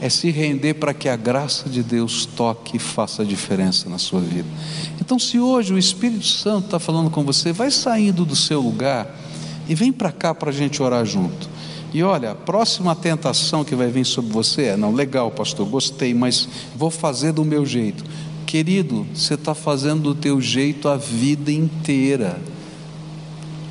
É 0.00 0.08
se 0.08 0.30
render 0.30 0.74
para 0.74 0.94
que 0.94 1.08
a 1.08 1.16
graça 1.16 1.68
de 1.68 1.82
Deus 1.82 2.26
toque 2.26 2.76
e 2.76 2.80
faça 2.80 3.22
a 3.22 3.24
diferença 3.24 3.88
na 3.88 3.98
sua 3.98 4.20
vida. 4.20 4.48
Então, 5.00 5.18
se 5.18 5.40
hoje 5.40 5.72
o 5.72 5.78
Espírito 5.78 6.26
Santo 6.26 6.66
está 6.66 6.78
falando 6.78 7.10
com 7.10 7.24
você, 7.24 7.52
vai 7.52 7.70
saindo 7.70 8.24
do 8.24 8.36
seu 8.36 8.60
lugar 8.60 9.12
e 9.68 9.74
vem 9.74 9.92
para 9.92 10.12
cá 10.12 10.34
para 10.34 10.50
a 10.50 10.52
gente 10.52 10.82
orar 10.82 11.04
junto. 11.04 11.48
E 11.92 12.02
olha, 12.02 12.32
a 12.32 12.34
próxima 12.34 12.94
tentação 12.94 13.64
que 13.64 13.74
vai 13.74 13.88
vir 13.88 14.04
sobre 14.04 14.30
você 14.30 14.64
é: 14.64 14.76
não, 14.76 14.92
legal, 14.92 15.30
pastor, 15.30 15.66
gostei, 15.66 16.12
mas 16.12 16.48
vou 16.76 16.90
fazer 16.90 17.32
do 17.32 17.44
meu 17.44 17.64
jeito. 17.64 18.04
Querido, 18.46 19.06
você 19.14 19.34
está 19.34 19.54
fazendo 19.54 20.02
do 20.02 20.14
teu 20.14 20.40
jeito 20.40 20.88
a 20.88 20.96
vida 20.96 21.50
inteira. 21.50 22.38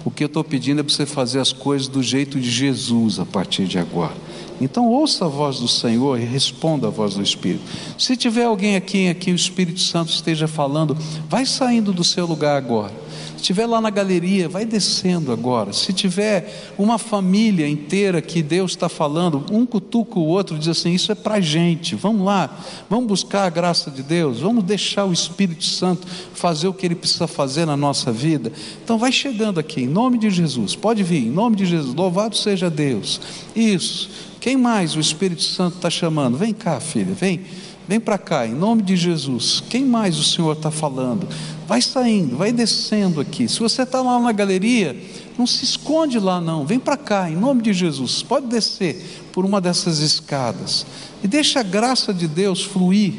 O 0.07 0.09
que 0.09 0.23
eu 0.23 0.27
estou 0.27 0.41
pedindo 0.41 0.79
é 0.79 0.83
para 0.83 0.93
você 0.93 1.05
fazer 1.05 1.37
as 1.37 1.51
coisas 1.51 1.89
do 1.89 2.01
jeito 2.01 2.39
de 2.39 2.49
Jesus 2.49 3.19
a 3.19 3.25
partir 3.25 3.65
de 3.65 3.77
agora. 3.77 4.13
Então 4.61 4.87
ouça 4.87 5.25
a 5.25 5.27
voz 5.27 5.59
do 5.59 5.67
Senhor 5.67 6.17
e 6.17 6.23
responda 6.23 6.87
à 6.87 6.89
voz 6.89 7.15
do 7.15 7.21
Espírito. 7.21 7.65
Se 7.97 8.15
tiver 8.15 8.45
alguém 8.45 8.77
aqui 8.77 9.09
aqui 9.09 9.33
o 9.33 9.35
Espírito 9.35 9.81
Santo 9.81 10.13
esteja 10.13 10.47
falando, 10.47 10.95
vai 11.27 11.45
saindo 11.45 11.91
do 11.91 12.05
seu 12.05 12.25
lugar 12.25 12.55
agora. 12.55 12.93
Estiver 13.37 13.67
lá 13.67 13.79
na 13.79 13.91
galeria, 13.91 14.49
vai 14.49 14.65
descendo 14.65 15.31
agora. 15.31 15.71
Se 15.71 15.93
tiver 15.93 16.73
uma 16.77 16.97
família 16.97 17.67
inteira 17.67 18.21
que 18.21 18.41
Deus 18.41 18.71
está 18.71 18.89
falando, 18.89 19.45
um 19.51 19.65
cutuca 19.65 20.19
o 20.19 20.25
outro, 20.25 20.57
diz 20.57 20.67
assim: 20.67 20.91
Isso 20.91 21.11
é 21.11 21.15
para 21.15 21.39
gente, 21.39 21.95
vamos 21.95 22.25
lá, 22.25 22.59
vamos 22.89 23.07
buscar 23.07 23.45
a 23.45 23.49
graça 23.49 23.91
de 23.91 24.01
Deus, 24.01 24.39
vamos 24.39 24.63
deixar 24.63 25.05
o 25.05 25.13
Espírito 25.13 25.63
Santo 25.63 26.05
fazer 26.33 26.67
o 26.67 26.73
que 26.73 26.85
ele 26.85 26.95
precisa 26.95 27.27
fazer 27.27 27.65
na 27.65 27.77
nossa 27.77 28.11
vida. 28.11 28.51
Então, 28.83 28.97
vai 28.97 29.11
chegando 29.11 29.59
aqui, 29.59 29.83
em 29.83 29.87
nome 29.87 30.17
de 30.17 30.29
Jesus, 30.29 30.75
pode 30.75 31.03
vir, 31.03 31.27
em 31.27 31.31
nome 31.31 31.55
de 31.55 31.65
Jesus, 31.65 31.93
louvado 31.93 32.35
seja 32.35 32.69
Deus. 32.69 33.21
Isso. 33.55 34.09
Quem 34.39 34.57
mais 34.57 34.95
o 34.95 34.99
Espírito 34.99 35.43
Santo 35.43 35.75
está 35.75 35.89
chamando? 35.89 36.37
Vem 36.37 36.53
cá, 36.53 36.79
filha, 36.79 37.13
vem. 37.13 37.41
Vem 37.87 38.01
para 38.01 38.17
cá, 38.17 38.45
em 38.45 38.53
nome 38.53 38.81
de 38.81 38.97
Jesus. 38.97 39.63
Quem 39.69 39.85
mais 39.85 40.19
o 40.19 40.23
Senhor 40.23 40.51
está 40.51 40.69
falando? 40.69 41.25
Vai 41.67 41.81
saindo, 41.81 42.37
vai 42.37 42.51
descendo 42.51 43.19
aqui. 43.19 43.47
Se 43.47 43.59
você 43.59 43.81
está 43.81 44.01
lá 44.01 44.19
na 44.19 44.31
galeria, 44.31 44.95
não 45.37 45.45
se 45.45 45.65
esconde 45.65 46.17
lá, 46.17 46.39
não. 46.39 46.65
Vem 46.65 46.79
para 46.79 46.95
cá, 46.95 47.29
em 47.29 47.35
nome 47.35 47.61
de 47.61 47.73
Jesus. 47.73 48.23
Pode 48.23 48.47
descer 48.47 49.25
por 49.33 49.43
uma 49.43 49.59
dessas 49.59 49.99
escadas. 49.99 50.85
E 51.21 51.27
deixa 51.27 51.59
a 51.59 51.63
graça 51.63 52.13
de 52.13 52.27
Deus 52.27 52.63
fluir 52.63 53.15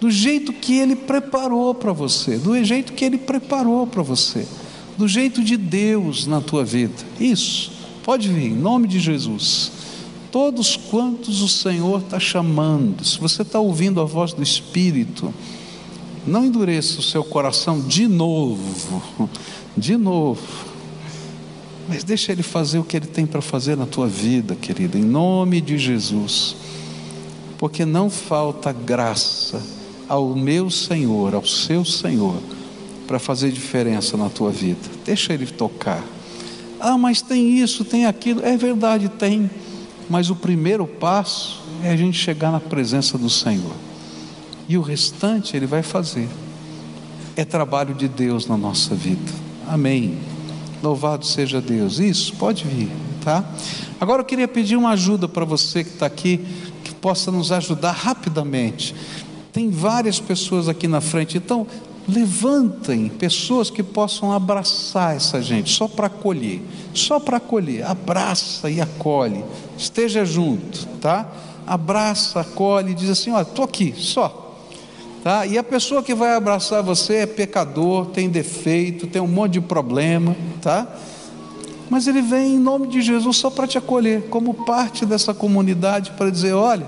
do 0.00 0.10
jeito 0.10 0.52
que 0.52 0.78
Ele 0.78 0.96
preparou 0.96 1.74
para 1.74 1.92
você, 1.92 2.38
do 2.38 2.62
jeito 2.64 2.92
que 2.92 3.04
Ele 3.04 3.18
preparou 3.18 3.86
para 3.86 4.02
você, 4.02 4.46
do 4.96 5.06
jeito 5.06 5.42
de 5.44 5.56
Deus 5.56 6.26
na 6.26 6.40
tua 6.40 6.64
vida. 6.64 6.94
Isso, 7.20 7.70
pode 8.02 8.28
vir, 8.28 8.46
em 8.46 8.56
nome 8.56 8.88
de 8.88 8.98
Jesus 8.98 9.72
todos 10.30 10.76
quantos 10.76 11.40
o 11.40 11.48
Senhor 11.48 12.00
está 12.00 12.20
chamando, 12.20 13.04
se 13.04 13.18
você 13.18 13.42
está 13.42 13.58
ouvindo 13.58 14.00
a 14.00 14.04
voz 14.04 14.32
do 14.32 14.42
Espírito, 14.42 15.32
não 16.28 16.44
endureça 16.44 17.00
o 17.00 17.02
seu 17.02 17.24
coração 17.24 17.80
de 17.80 18.06
novo, 18.06 19.28
de 19.76 19.96
novo, 19.96 20.42
mas 21.88 22.04
deixa 22.04 22.32
Ele 22.32 22.42
fazer 22.42 22.78
o 22.78 22.84
que 22.84 22.96
Ele 22.96 23.06
tem 23.06 23.26
para 23.26 23.40
fazer 23.40 23.76
na 23.76 23.86
tua 23.86 24.06
vida, 24.06 24.54
querida, 24.54 24.98
em 24.98 25.04
nome 25.04 25.60
de 25.60 25.78
Jesus, 25.78 26.54
porque 27.56 27.84
não 27.84 28.10
falta 28.10 28.72
graça 28.72 29.60
ao 30.08 30.34
meu 30.34 30.70
Senhor, 30.70 31.34
ao 31.34 31.46
seu 31.46 31.84
Senhor, 31.84 32.40
para 33.06 33.18
fazer 33.18 33.50
diferença 33.50 34.16
na 34.16 34.28
tua 34.28 34.50
vida, 34.50 34.80
deixa 35.04 35.32
Ele 35.32 35.46
tocar. 35.46 36.04
Ah, 36.78 36.96
mas 36.96 37.20
tem 37.22 37.58
isso, 37.58 37.84
tem 37.84 38.06
aquilo, 38.06 38.44
é 38.44 38.56
verdade, 38.56 39.08
tem. 39.08 39.50
Mas 40.08 40.30
o 40.30 40.36
primeiro 40.36 40.86
passo 40.86 41.60
é 41.82 41.90
a 41.90 41.96
gente 41.96 42.16
chegar 42.16 42.52
na 42.52 42.60
presença 42.60 43.18
do 43.18 43.28
Senhor. 43.28 43.87
E 44.68 44.76
o 44.76 44.82
restante 44.82 45.56
Ele 45.56 45.66
vai 45.66 45.82
fazer. 45.82 46.28
É 47.34 47.44
trabalho 47.44 47.94
de 47.94 48.08
Deus 48.08 48.46
na 48.46 48.56
nossa 48.56 48.94
vida. 48.94 49.32
Amém. 49.66 50.18
Louvado 50.82 51.24
seja 51.24 51.60
Deus. 51.60 51.98
Isso, 51.98 52.34
pode 52.34 52.64
vir, 52.64 52.90
tá? 53.24 53.44
Agora 54.00 54.22
eu 54.22 54.26
queria 54.26 54.46
pedir 54.46 54.76
uma 54.76 54.90
ajuda 54.90 55.26
para 55.26 55.44
você 55.44 55.82
que 55.82 55.90
está 55.90 56.06
aqui, 56.06 56.44
que 56.84 56.94
possa 56.94 57.32
nos 57.32 57.50
ajudar 57.50 57.92
rapidamente. 57.92 58.94
Tem 59.52 59.70
várias 59.70 60.20
pessoas 60.20 60.68
aqui 60.68 60.86
na 60.86 61.00
frente, 61.00 61.36
então 61.36 61.66
levantem 62.08 63.08
pessoas 63.08 63.70
que 63.70 63.82
possam 63.82 64.32
abraçar 64.32 65.14
essa 65.14 65.42
gente, 65.42 65.70
só 65.70 65.86
para 65.86 66.06
acolher, 66.06 66.62
só 66.94 67.20
para 67.20 67.36
acolher, 67.36 67.84
abraça 67.84 68.70
e 68.70 68.80
acolhe, 68.80 69.44
esteja 69.76 70.24
junto, 70.24 70.86
tá? 71.00 71.28
Abraça, 71.66 72.40
acolhe, 72.40 72.94
diz 72.94 73.10
assim: 73.10 73.30
olha, 73.30 73.42
estou 73.42 73.64
aqui, 73.64 73.94
só, 73.96 74.47
Tá? 75.22 75.44
E 75.46 75.58
a 75.58 75.64
pessoa 75.64 76.02
que 76.02 76.14
vai 76.14 76.34
abraçar 76.34 76.82
você 76.82 77.16
é 77.16 77.26
pecador, 77.26 78.06
tem 78.06 78.28
defeito, 78.28 79.06
tem 79.06 79.20
um 79.20 79.26
monte 79.26 79.54
de 79.54 79.60
problema, 79.60 80.36
tá? 80.62 80.86
Mas 81.90 82.06
ele 82.06 82.20
vem 82.20 82.54
em 82.54 82.58
nome 82.58 82.86
de 82.86 83.00
Jesus 83.00 83.36
só 83.36 83.50
para 83.50 83.66
te 83.66 83.78
acolher, 83.78 84.28
como 84.28 84.54
parte 84.54 85.04
dessa 85.04 85.34
comunidade, 85.34 86.12
para 86.12 86.30
dizer: 86.30 86.52
olha, 86.52 86.86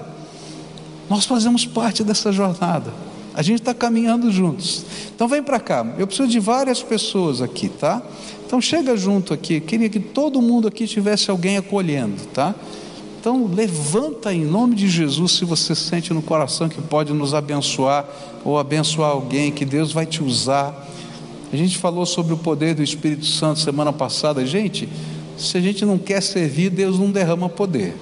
nós 1.09 1.25
fazemos 1.25 1.67
parte 1.67 2.05
dessa 2.05 2.31
jornada, 2.31 2.93
a 3.35 3.43
gente 3.43 3.61
está 3.61 3.75
caminhando 3.75 4.31
juntos. 4.31 4.85
Então 5.15 5.27
vem 5.27 5.43
para 5.43 5.59
cá, 5.59 5.87
eu 5.99 6.07
preciso 6.07 6.29
de 6.29 6.39
várias 6.39 6.83
pessoas 6.83 7.41
aqui, 7.43 7.69
tá? 7.69 8.03
Então 8.47 8.61
chega 8.61 8.97
junto 8.97 9.35
aqui, 9.35 9.61
queria 9.61 9.89
que 9.89 10.01
todo 10.01 10.41
mundo 10.41 10.69
aqui 10.69 10.87
tivesse 10.87 11.31
alguém 11.31 11.57
acolhendo, 11.57 12.27
tá? 12.35 12.55
Então, 13.21 13.51
levanta 13.55 14.33
em 14.33 14.47
nome 14.47 14.75
de 14.75 14.89
Jesus 14.89 15.33
se 15.33 15.45
você 15.45 15.75
sente 15.75 16.11
no 16.15 16.23
coração 16.23 16.71
que 16.71 16.81
pode 16.81 17.13
nos 17.13 17.35
abençoar 17.35 18.09
ou 18.43 18.59
abençoar 18.59 19.11
alguém, 19.11 19.53
que 19.53 19.67
Deus 19.67 19.93
vai 19.93 20.07
te 20.07 20.25
usar. 20.25 20.89
A 21.53 21.57
gente 21.57 21.77
falou 21.77 22.07
sobre 22.07 22.33
o 22.33 22.39
poder 22.39 22.75
do 22.75 22.83
Espírito 22.83 23.27
Santo 23.27 23.61
semana 23.61 23.93
passada. 23.93 24.47
Gente, 24.47 24.89
se 25.37 25.59
a 25.59 25.61
gente 25.61 25.85
não 25.85 25.99
quer 25.99 26.23
servir, 26.23 26.71
Deus 26.71 26.99
não 26.99 27.11
derrama 27.11 27.47
poder, 27.47 27.95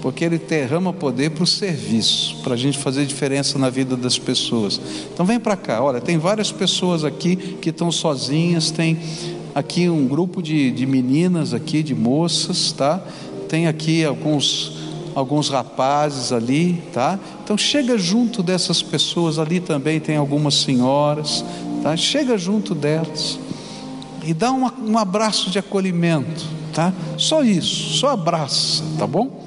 porque 0.00 0.24
Ele 0.24 0.38
derrama 0.38 0.92
poder 0.92 1.30
para 1.30 1.42
o 1.42 1.46
serviço, 1.46 2.36
para 2.44 2.54
a 2.54 2.56
gente 2.56 2.78
fazer 2.78 3.04
diferença 3.04 3.58
na 3.58 3.68
vida 3.68 3.96
das 3.96 4.16
pessoas. 4.16 4.80
Então, 5.12 5.26
vem 5.26 5.40
para 5.40 5.56
cá. 5.56 5.82
Olha, 5.82 6.00
tem 6.00 6.18
várias 6.18 6.52
pessoas 6.52 7.02
aqui 7.02 7.34
que 7.34 7.70
estão 7.70 7.90
sozinhas, 7.90 8.70
tem 8.70 8.96
aqui 9.56 9.88
um 9.88 10.06
grupo 10.06 10.40
de, 10.40 10.70
de 10.70 10.86
meninas 10.86 11.52
aqui, 11.52 11.82
de 11.82 11.96
moças, 11.96 12.70
tá? 12.70 13.02
Tem 13.48 13.66
aqui 13.66 14.04
alguns 14.04 14.86
alguns 15.14 15.48
rapazes 15.48 16.30
ali, 16.30 16.82
tá? 16.92 17.18
Então 17.42 17.56
chega 17.56 17.96
junto 17.96 18.42
dessas 18.42 18.82
pessoas 18.82 19.38
ali 19.38 19.60
também 19.60 19.98
tem 19.98 20.16
algumas 20.16 20.56
senhoras, 20.56 21.42
tá? 21.82 21.96
Chega 21.96 22.36
junto 22.36 22.74
delas 22.74 23.38
e 24.22 24.34
dá 24.34 24.52
um, 24.52 24.70
um 24.90 24.98
abraço 24.98 25.48
de 25.50 25.58
acolhimento, 25.58 26.44
tá? 26.74 26.92
Só 27.16 27.42
isso, 27.42 27.94
só 27.98 28.10
abraça, 28.10 28.84
tá 28.98 29.06
bom? 29.06 29.42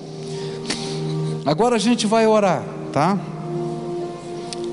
Agora 1.46 1.76
a 1.76 1.80
gente 1.80 2.08
vai 2.08 2.26
orar, 2.26 2.64
tá? 2.92 3.20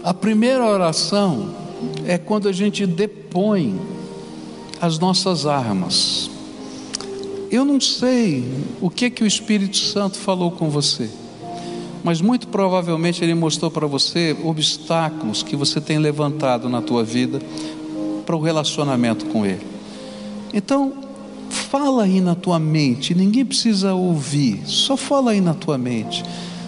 A 0.03 0.15
primeira 0.15 0.65
oração 0.65 1.51
é 2.07 2.17
quando 2.17 2.49
a 2.49 2.53
gente 2.53 2.87
depõe 2.87 3.79
as 4.81 4.99
nossas 4.99 5.45
armas. 5.45 6.31
Eu 7.51 7.65
não 7.65 7.81
sei 7.81 8.45
o 8.81 8.91
que 8.91 9.09
que 9.09 9.23
o 9.23 9.27
Espírito 9.27 9.77
Santo 9.77 10.19
falou 10.19 10.51
com 10.51 10.69
você, 10.69 11.09
mas 12.03 12.21
muito 12.21 12.49
provavelmente 12.49 13.23
ele 13.23 13.35
mostrou 13.35 13.71
para 13.71 13.87
você 13.87 14.37
obstáculos 14.43 15.43
que 15.43 15.55
você 15.55 15.81
tem 15.81 15.99
levantado 15.99 16.69
na 16.69 16.83
tua 16.83 17.05
vida 17.05 17.41
para 18.25 18.35
o 18.35 18.41
relacionamento 18.41 19.27
com 19.27 19.47
ele. 19.47 19.65
Então, 20.53 20.93
fala 21.51 22.05
aí 22.05 22.21
na 22.21 22.35
tua 22.35 22.59
mente, 22.59 23.15
ninguém 23.15 23.45
precisa 23.45 23.95
ouvir, 23.95 24.63
só 24.65 24.97
fala 24.97 25.31
aí 25.31 25.41
na 25.41 25.55
tua 25.55 25.79
mente. 25.79 26.25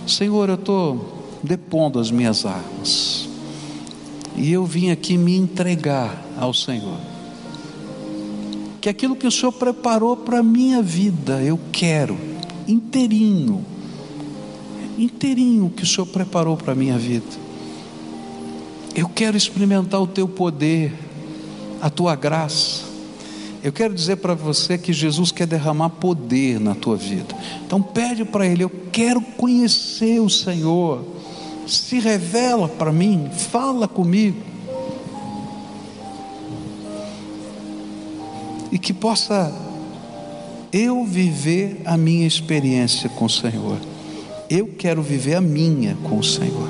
Senhor, 0.06 0.48
eu 0.48 0.54
estou 0.54 1.38
depondo 1.42 1.98
as 1.98 2.10
minhas 2.10 2.46
armas. 2.46 3.28
E 4.36 4.52
eu 4.52 4.64
vim 4.64 4.90
aqui 4.90 5.18
me 5.18 5.36
entregar 5.36 6.24
ao 6.38 6.54
Senhor 6.54 7.07
que 8.80 8.88
aquilo 8.88 9.16
que 9.16 9.26
o 9.26 9.30
Senhor 9.30 9.52
preparou 9.52 10.16
para 10.16 10.38
a 10.38 10.42
minha 10.42 10.80
vida, 10.82 11.42
eu 11.42 11.58
quero, 11.72 12.16
inteirinho, 12.66 13.64
inteirinho 14.96 15.70
que 15.70 15.82
o 15.82 15.86
Senhor 15.86 16.06
preparou 16.06 16.56
para 16.56 16.72
a 16.72 16.76
minha 16.76 16.98
vida. 16.98 17.26
Eu 18.94 19.08
quero 19.08 19.36
experimentar 19.36 20.00
o 20.00 20.06
teu 20.06 20.28
poder, 20.28 20.92
a 21.80 21.88
tua 21.88 22.14
graça. 22.16 22.84
Eu 23.62 23.72
quero 23.72 23.92
dizer 23.92 24.16
para 24.16 24.34
você 24.34 24.78
que 24.78 24.92
Jesus 24.92 25.32
quer 25.32 25.46
derramar 25.46 25.90
poder 25.90 26.60
na 26.60 26.74
tua 26.74 26.96
vida. 26.96 27.34
Então 27.66 27.82
pede 27.82 28.24
para 28.24 28.46
Ele, 28.46 28.64
eu 28.64 28.70
quero 28.92 29.20
conhecer 29.20 30.20
o 30.20 30.30
Senhor. 30.30 31.04
Se 31.66 31.98
revela 31.98 32.68
para 32.68 32.92
mim, 32.92 33.28
fala 33.50 33.86
comigo. 33.86 34.57
E 38.70 38.78
que 38.78 38.92
possa 38.92 39.52
eu 40.72 41.04
viver 41.04 41.80
a 41.84 41.96
minha 41.96 42.26
experiência 42.26 43.08
com 43.08 43.24
o 43.24 43.30
Senhor. 43.30 43.78
Eu 44.50 44.68
quero 44.78 45.02
viver 45.02 45.34
a 45.34 45.40
minha 45.40 45.96
com 46.04 46.18
o 46.18 46.24
Senhor. 46.24 46.68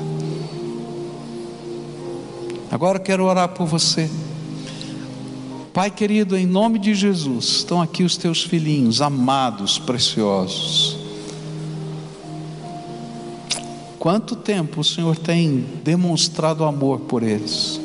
Agora 2.71 2.99
quero 2.99 3.23
orar 3.25 3.49
por 3.49 3.65
você. 3.65 4.09
Pai 5.73 5.89
querido, 5.89 6.35
em 6.35 6.45
nome 6.45 6.79
de 6.79 6.93
Jesus, 6.93 7.45
estão 7.45 7.81
aqui 7.81 8.03
os 8.03 8.17
teus 8.17 8.43
filhinhos, 8.43 9.01
amados, 9.01 9.79
preciosos. 9.79 10.97
Quanto 13.97 14.35
tempo 14.35 14.81
o 14.81 14.83
Senhor 14.83 15.17
tem 15.17 15.65
demonstrado 15.83 16.63
amor 16.63 17.01
por 17.01 17.21
eles? 17.21 17.79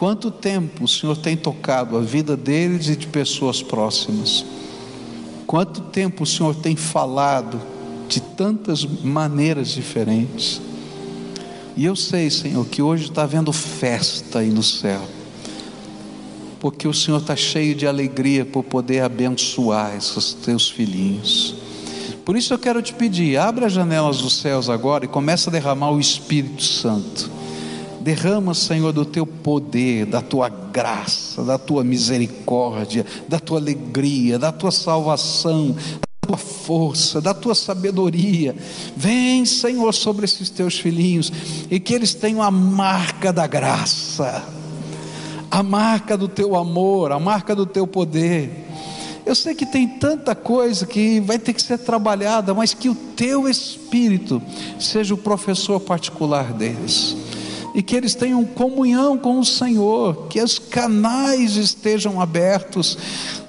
Quanto 0.00 0.30
tempo 0.30 0.84
o 0.84 0.88
Senhor 0.88 1.14
tem 1.14 1.36
tocado 1.36 1.94
a 1.94 2.00
vida 2.00 2.34
deles 2.34 2.88
e 2.88 2.96
de 2.96 3.06
pessoas 3.06 3.62
próximas? 3.62 4.46
Quanto 5.46 5.82
tempo 5.82 6.22
o 6.22 6.26
Senhor 6.26 6.54
tem 6.54 6.74
falado 6.74 7.60
de 8.08 8.18
tantas 8.18 8.82
maneiras 8.82 9.68
diferentes? 9.68 10.58
E 11.76 11.84
eu 11.84 11.94
sei, 11.94 12.30
Senhor, 12.30 12.64
que 12.64 12.80
hoje 12.80 13.10
está 13.10 13.24
havendo 13.24 13.52
festa 13.52 14.38
aí 14.38 14.48
no 14.48 14.62
céu, 14.62 15.02
porque 16.60 16.88
o 16.88 16.94
Senhor 16.94 17.20
está 17.20 17.36
cheio 17.36 17.74
de 17.74 17.86
alegria 17.86 18.46
por 18.46 18.64
poder 18.64 19.02
abençoar 19.02 19.94
esses 19.94 20.32
teus 20.32 20.70
filhinhos. 20.70 21.54
Por 22.24 22.38
isso 22.38 22.54
eu 22.54 22.58
quero 22.58 22.80
te 22.80 22.94
pedir, 22.94 23.36
abre 23.36 23.66
as 23.66 23.72
janelas 23.74 24.22
dos 24.22 24.40
céus 24.40 24.70
agora 24.70 25.04
e 25.04 25.08
começa 25.08 25.50
a 25.50 25.52
derramar 25.52 25.90
o 25.90 26.00
Espírito 26.00 26.62
Santo 26.62 27.39
Derrama, 28.00 28.54
Senhor, 28.54 28.92
do 28.92 29.04
teu 29.04 29.26
poder, 29.26 30.06
da 30.06 30.22
tua 30.22 30.48
graça, 30.48 31.44
da 31.44 31.58
tua 31.58 31.84
misericórdia, 31.84 33.04
da 33.28 33.38
tua 33.38 33.58
alegria, 33.58 34.38
da 34.38 34.50
tua 34.50 34.70
salvação, 34.70 35.72
da 35.72 36.28
tua 36.28 36.36
força, 36.38 37.20
da 37.20 37.34
tua 37.34 37.54
sabedoria. 37.54 38.56
Vem, 38.96 39.44
Senhor, 39.44 39.92
sobre 39.92 40.24
esses 40.24 40.48
teus 40.48 40.78
filhinhos 40.78 41.30
e 41.70 41.78
que 41.78 41.92
eles 41.92 42.14
tenham 42.14 42.42
a 42.42 42.50
marca 42.50 43.30
da 43.34 43.46
graça, 43.46 44.48
a 45.50 45.62
marca 45.62 46.16
do 46.16 46.26
teu 46.26 46.56
amor, 46.56 47.12
a 47.12 47.20
marca 47.20 47.54
do 47.54 47.66
teu 47.66 47.86
poder. 47.86 48.66
Eu 49.26 49.34
sei 49.34 49.54
que 49.54 49.66
tem 49.66 49.86
tanta 49.86 50.34
coisa 50.34 50.86
que 50.86 51.20
vai 51.20 51.38
ter 51.38 51.52
que 51.52 51.62
ser 51.62 51.76
trabalhada, 51.76 52.54
mas 52.54 52.72
que 52.72 52.88
o 52.88 52.94
teu 52.94 53.46
Espírito 53.46 54.40
seja 54.78 55.12
o 55.12 55.18
professor 55.18 55.78
particular 55.78 56.54
deles 56.54 57.14
e 57.74 57.82
que 57.82 57.94
eles 57.94 58.14
tenham 58.14 58.44
comunhão 58.44 59.16
com 59.16 59.38
o 59.38 59.44
Senhor, 59.44 60.26
que 60.28 60.42
os 60.42 60.58
canais 60.58 61.56
estejam 61.56 62.20
abertos 62.20 62.98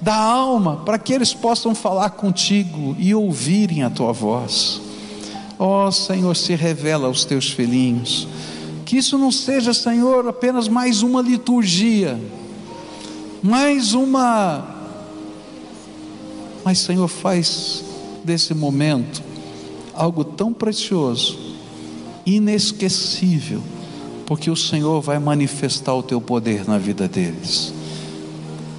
da 0.00 0.14
alma 0.14 0.76
para 0.84 0.98
que 0.98 1.12
eles 1.12 1.34
possam 1.34 1.74
falar 1.74 2.10
contigo 2.10 2.96
e 2.98 3.14
ouvirem 3.14 3.82
a 3.82 3.90
tua 3.90 4.12
voz. 4.12 4.80
Ó 5.58 5.86
oh, 5.86 5.92
Senhor, 5.92 6.34
se 6.36 6.54
revela 6.54 7.06
aos 7.06 7.24
teus 7.24 7.50
filhinhos. 7.50 8.28
Que 8.84 8.96
isso 8.96 9.16
não 9.16 9.32
seja, 9.32 9.72
Senhor, 9.72 10.26
apenas 10.28 10.68
mais 10.68 11.02
uma 11.02 11.22
liturgia, 11.22 12.20
mais 13.42 13.94
uma. 13.94 14.76
Mas, 16.64 16.78
Senhor, 16.78 17.08
faz 17.08 17.84
desse 18.22 18.54
momento 18.54 19.22
algo 19.94 20.24
tão 20.24 20.52
precioso, 20.52 21.38
inesquecível 22.24 23.62
porque 24.32 24.50
o 24.50 24.56
Senhor 24.56 25.02
vai 25.02 25.18
manifestar 25.18 25.94
o 25.94 26.02
teu 26.02 26.18
poder 26.18 26.66
na 26.66 26.78
vida 26.78 27.06
deles. 27.06 27.70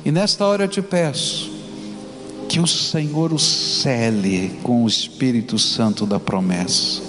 E 0.04 0.12
nesta 0.12 0.44
hora 0.48 0.64
eu 0.64 0.68
te 0.68 0.82
peço 0.82 1.52
que 2.50 2.60
o 2.60 2.66
Senhor 2.66 3.32
os 3.32 3.44
cele 3.44 4.60
com 4.64 4.84
o 4.84 4.88
Espírito 4.88 5.60
Santo 5.60 6.08
da 6.08 6.20
promessa, 6.20 7.04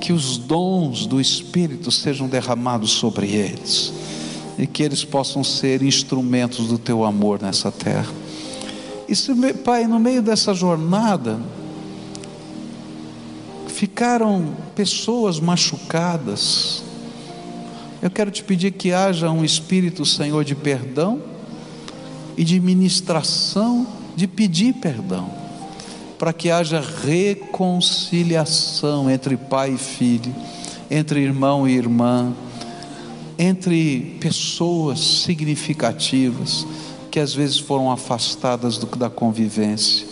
que 0.00 0.14
os 0.14 0.38
dons 0.38 1.04
do 1.04 1.20
Espírito 1.20 1.90
sejam 1.90 2.26
derramados 2.26 2.92
sobre 2.92 3.26
eles 3.26 3.92
e 4.56 4.66
que 4.66 4.82
eles 4.82 5.04
possam 5.04 5.44
ser 5.44 5.82
instrumentos 5.82 6.68
do 6.68 6.78
teu 6.78 7.04
amor 7.04 7.42
nessa 7.42 7.70
terra. 7.70 8.14
E 9.06 9.14
se, 9.14 9.34
Pai, 9.62 9.86
no 9.86 10.00
meio 10.00 10.22
dessa 10.22 10.54
jornada, 10.54 11.38
ficaram 13.68 14.56
pessoas 14.74 15.38
machucadas, 15.38 16.85
eu 18.06 18.10
quero 18.10 18.30
te 18.30 18.44
pedir 18.44 18.70
que 18.70 18.92
haja 18.92 19.28
um 19.32 19.44
espírito, 19.44 20.06
Senhor, 20.06 20.44
de 20.44 20.54
perdão 20.54 21.20
e 22.36 22.44
de 22.44 22.60
ministração, 22.60 23.84
de 24.14 24.28
pedir 24.28 24.74
perdão, 24.74 25.28
para 26.16 26.32
que 26.32 26.48
haja 26.48 26.80
reconciliação 26.80 29.10
entre 29.10 29.36
pai 29.36 29.72
e 29.72 29.78
filho, 29.78 30.32
entre 30.88 31.18
irmão 31.18 31.68
e 31.68 31.72
irmã, 31.72 32.32
entre 33.36 34.16
pessoas 34.20 35.00
significativas 35.00 36.64
que 37.10 37.18
às 37.18 37.34
vezes 37.34 37.58
foram 37.58 37.90
afastadas 37.90 38.78
do, 38.78 38.86
da 38.94 39.10
convivência. 39.10 40.06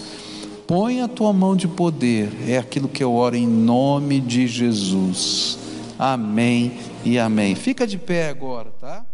Põe 0.67 1.01
a 1.01 1.07
tua 1.07 1.33
mão 1.33 1.55
de 1.55 1.69
poder, 1.69 2.29
é 2.49 2.59
aquilo 2.59 2.89
que 2.89 3.05
eu 3.05 3.15
oro 3.15 3.37
em 3.37 3.47
nome 3.47 4.19
de 4.19 4.49
Jesus. 4.49 5.63
Amém 5.99 6.79
e 7.05 7.19
amém. 7.19 7.55
Fica 7.55 7.87
de 7.87 7.99
pé 7.99 8.29
agora, 8.29 8.71
tá? 8.81 9.05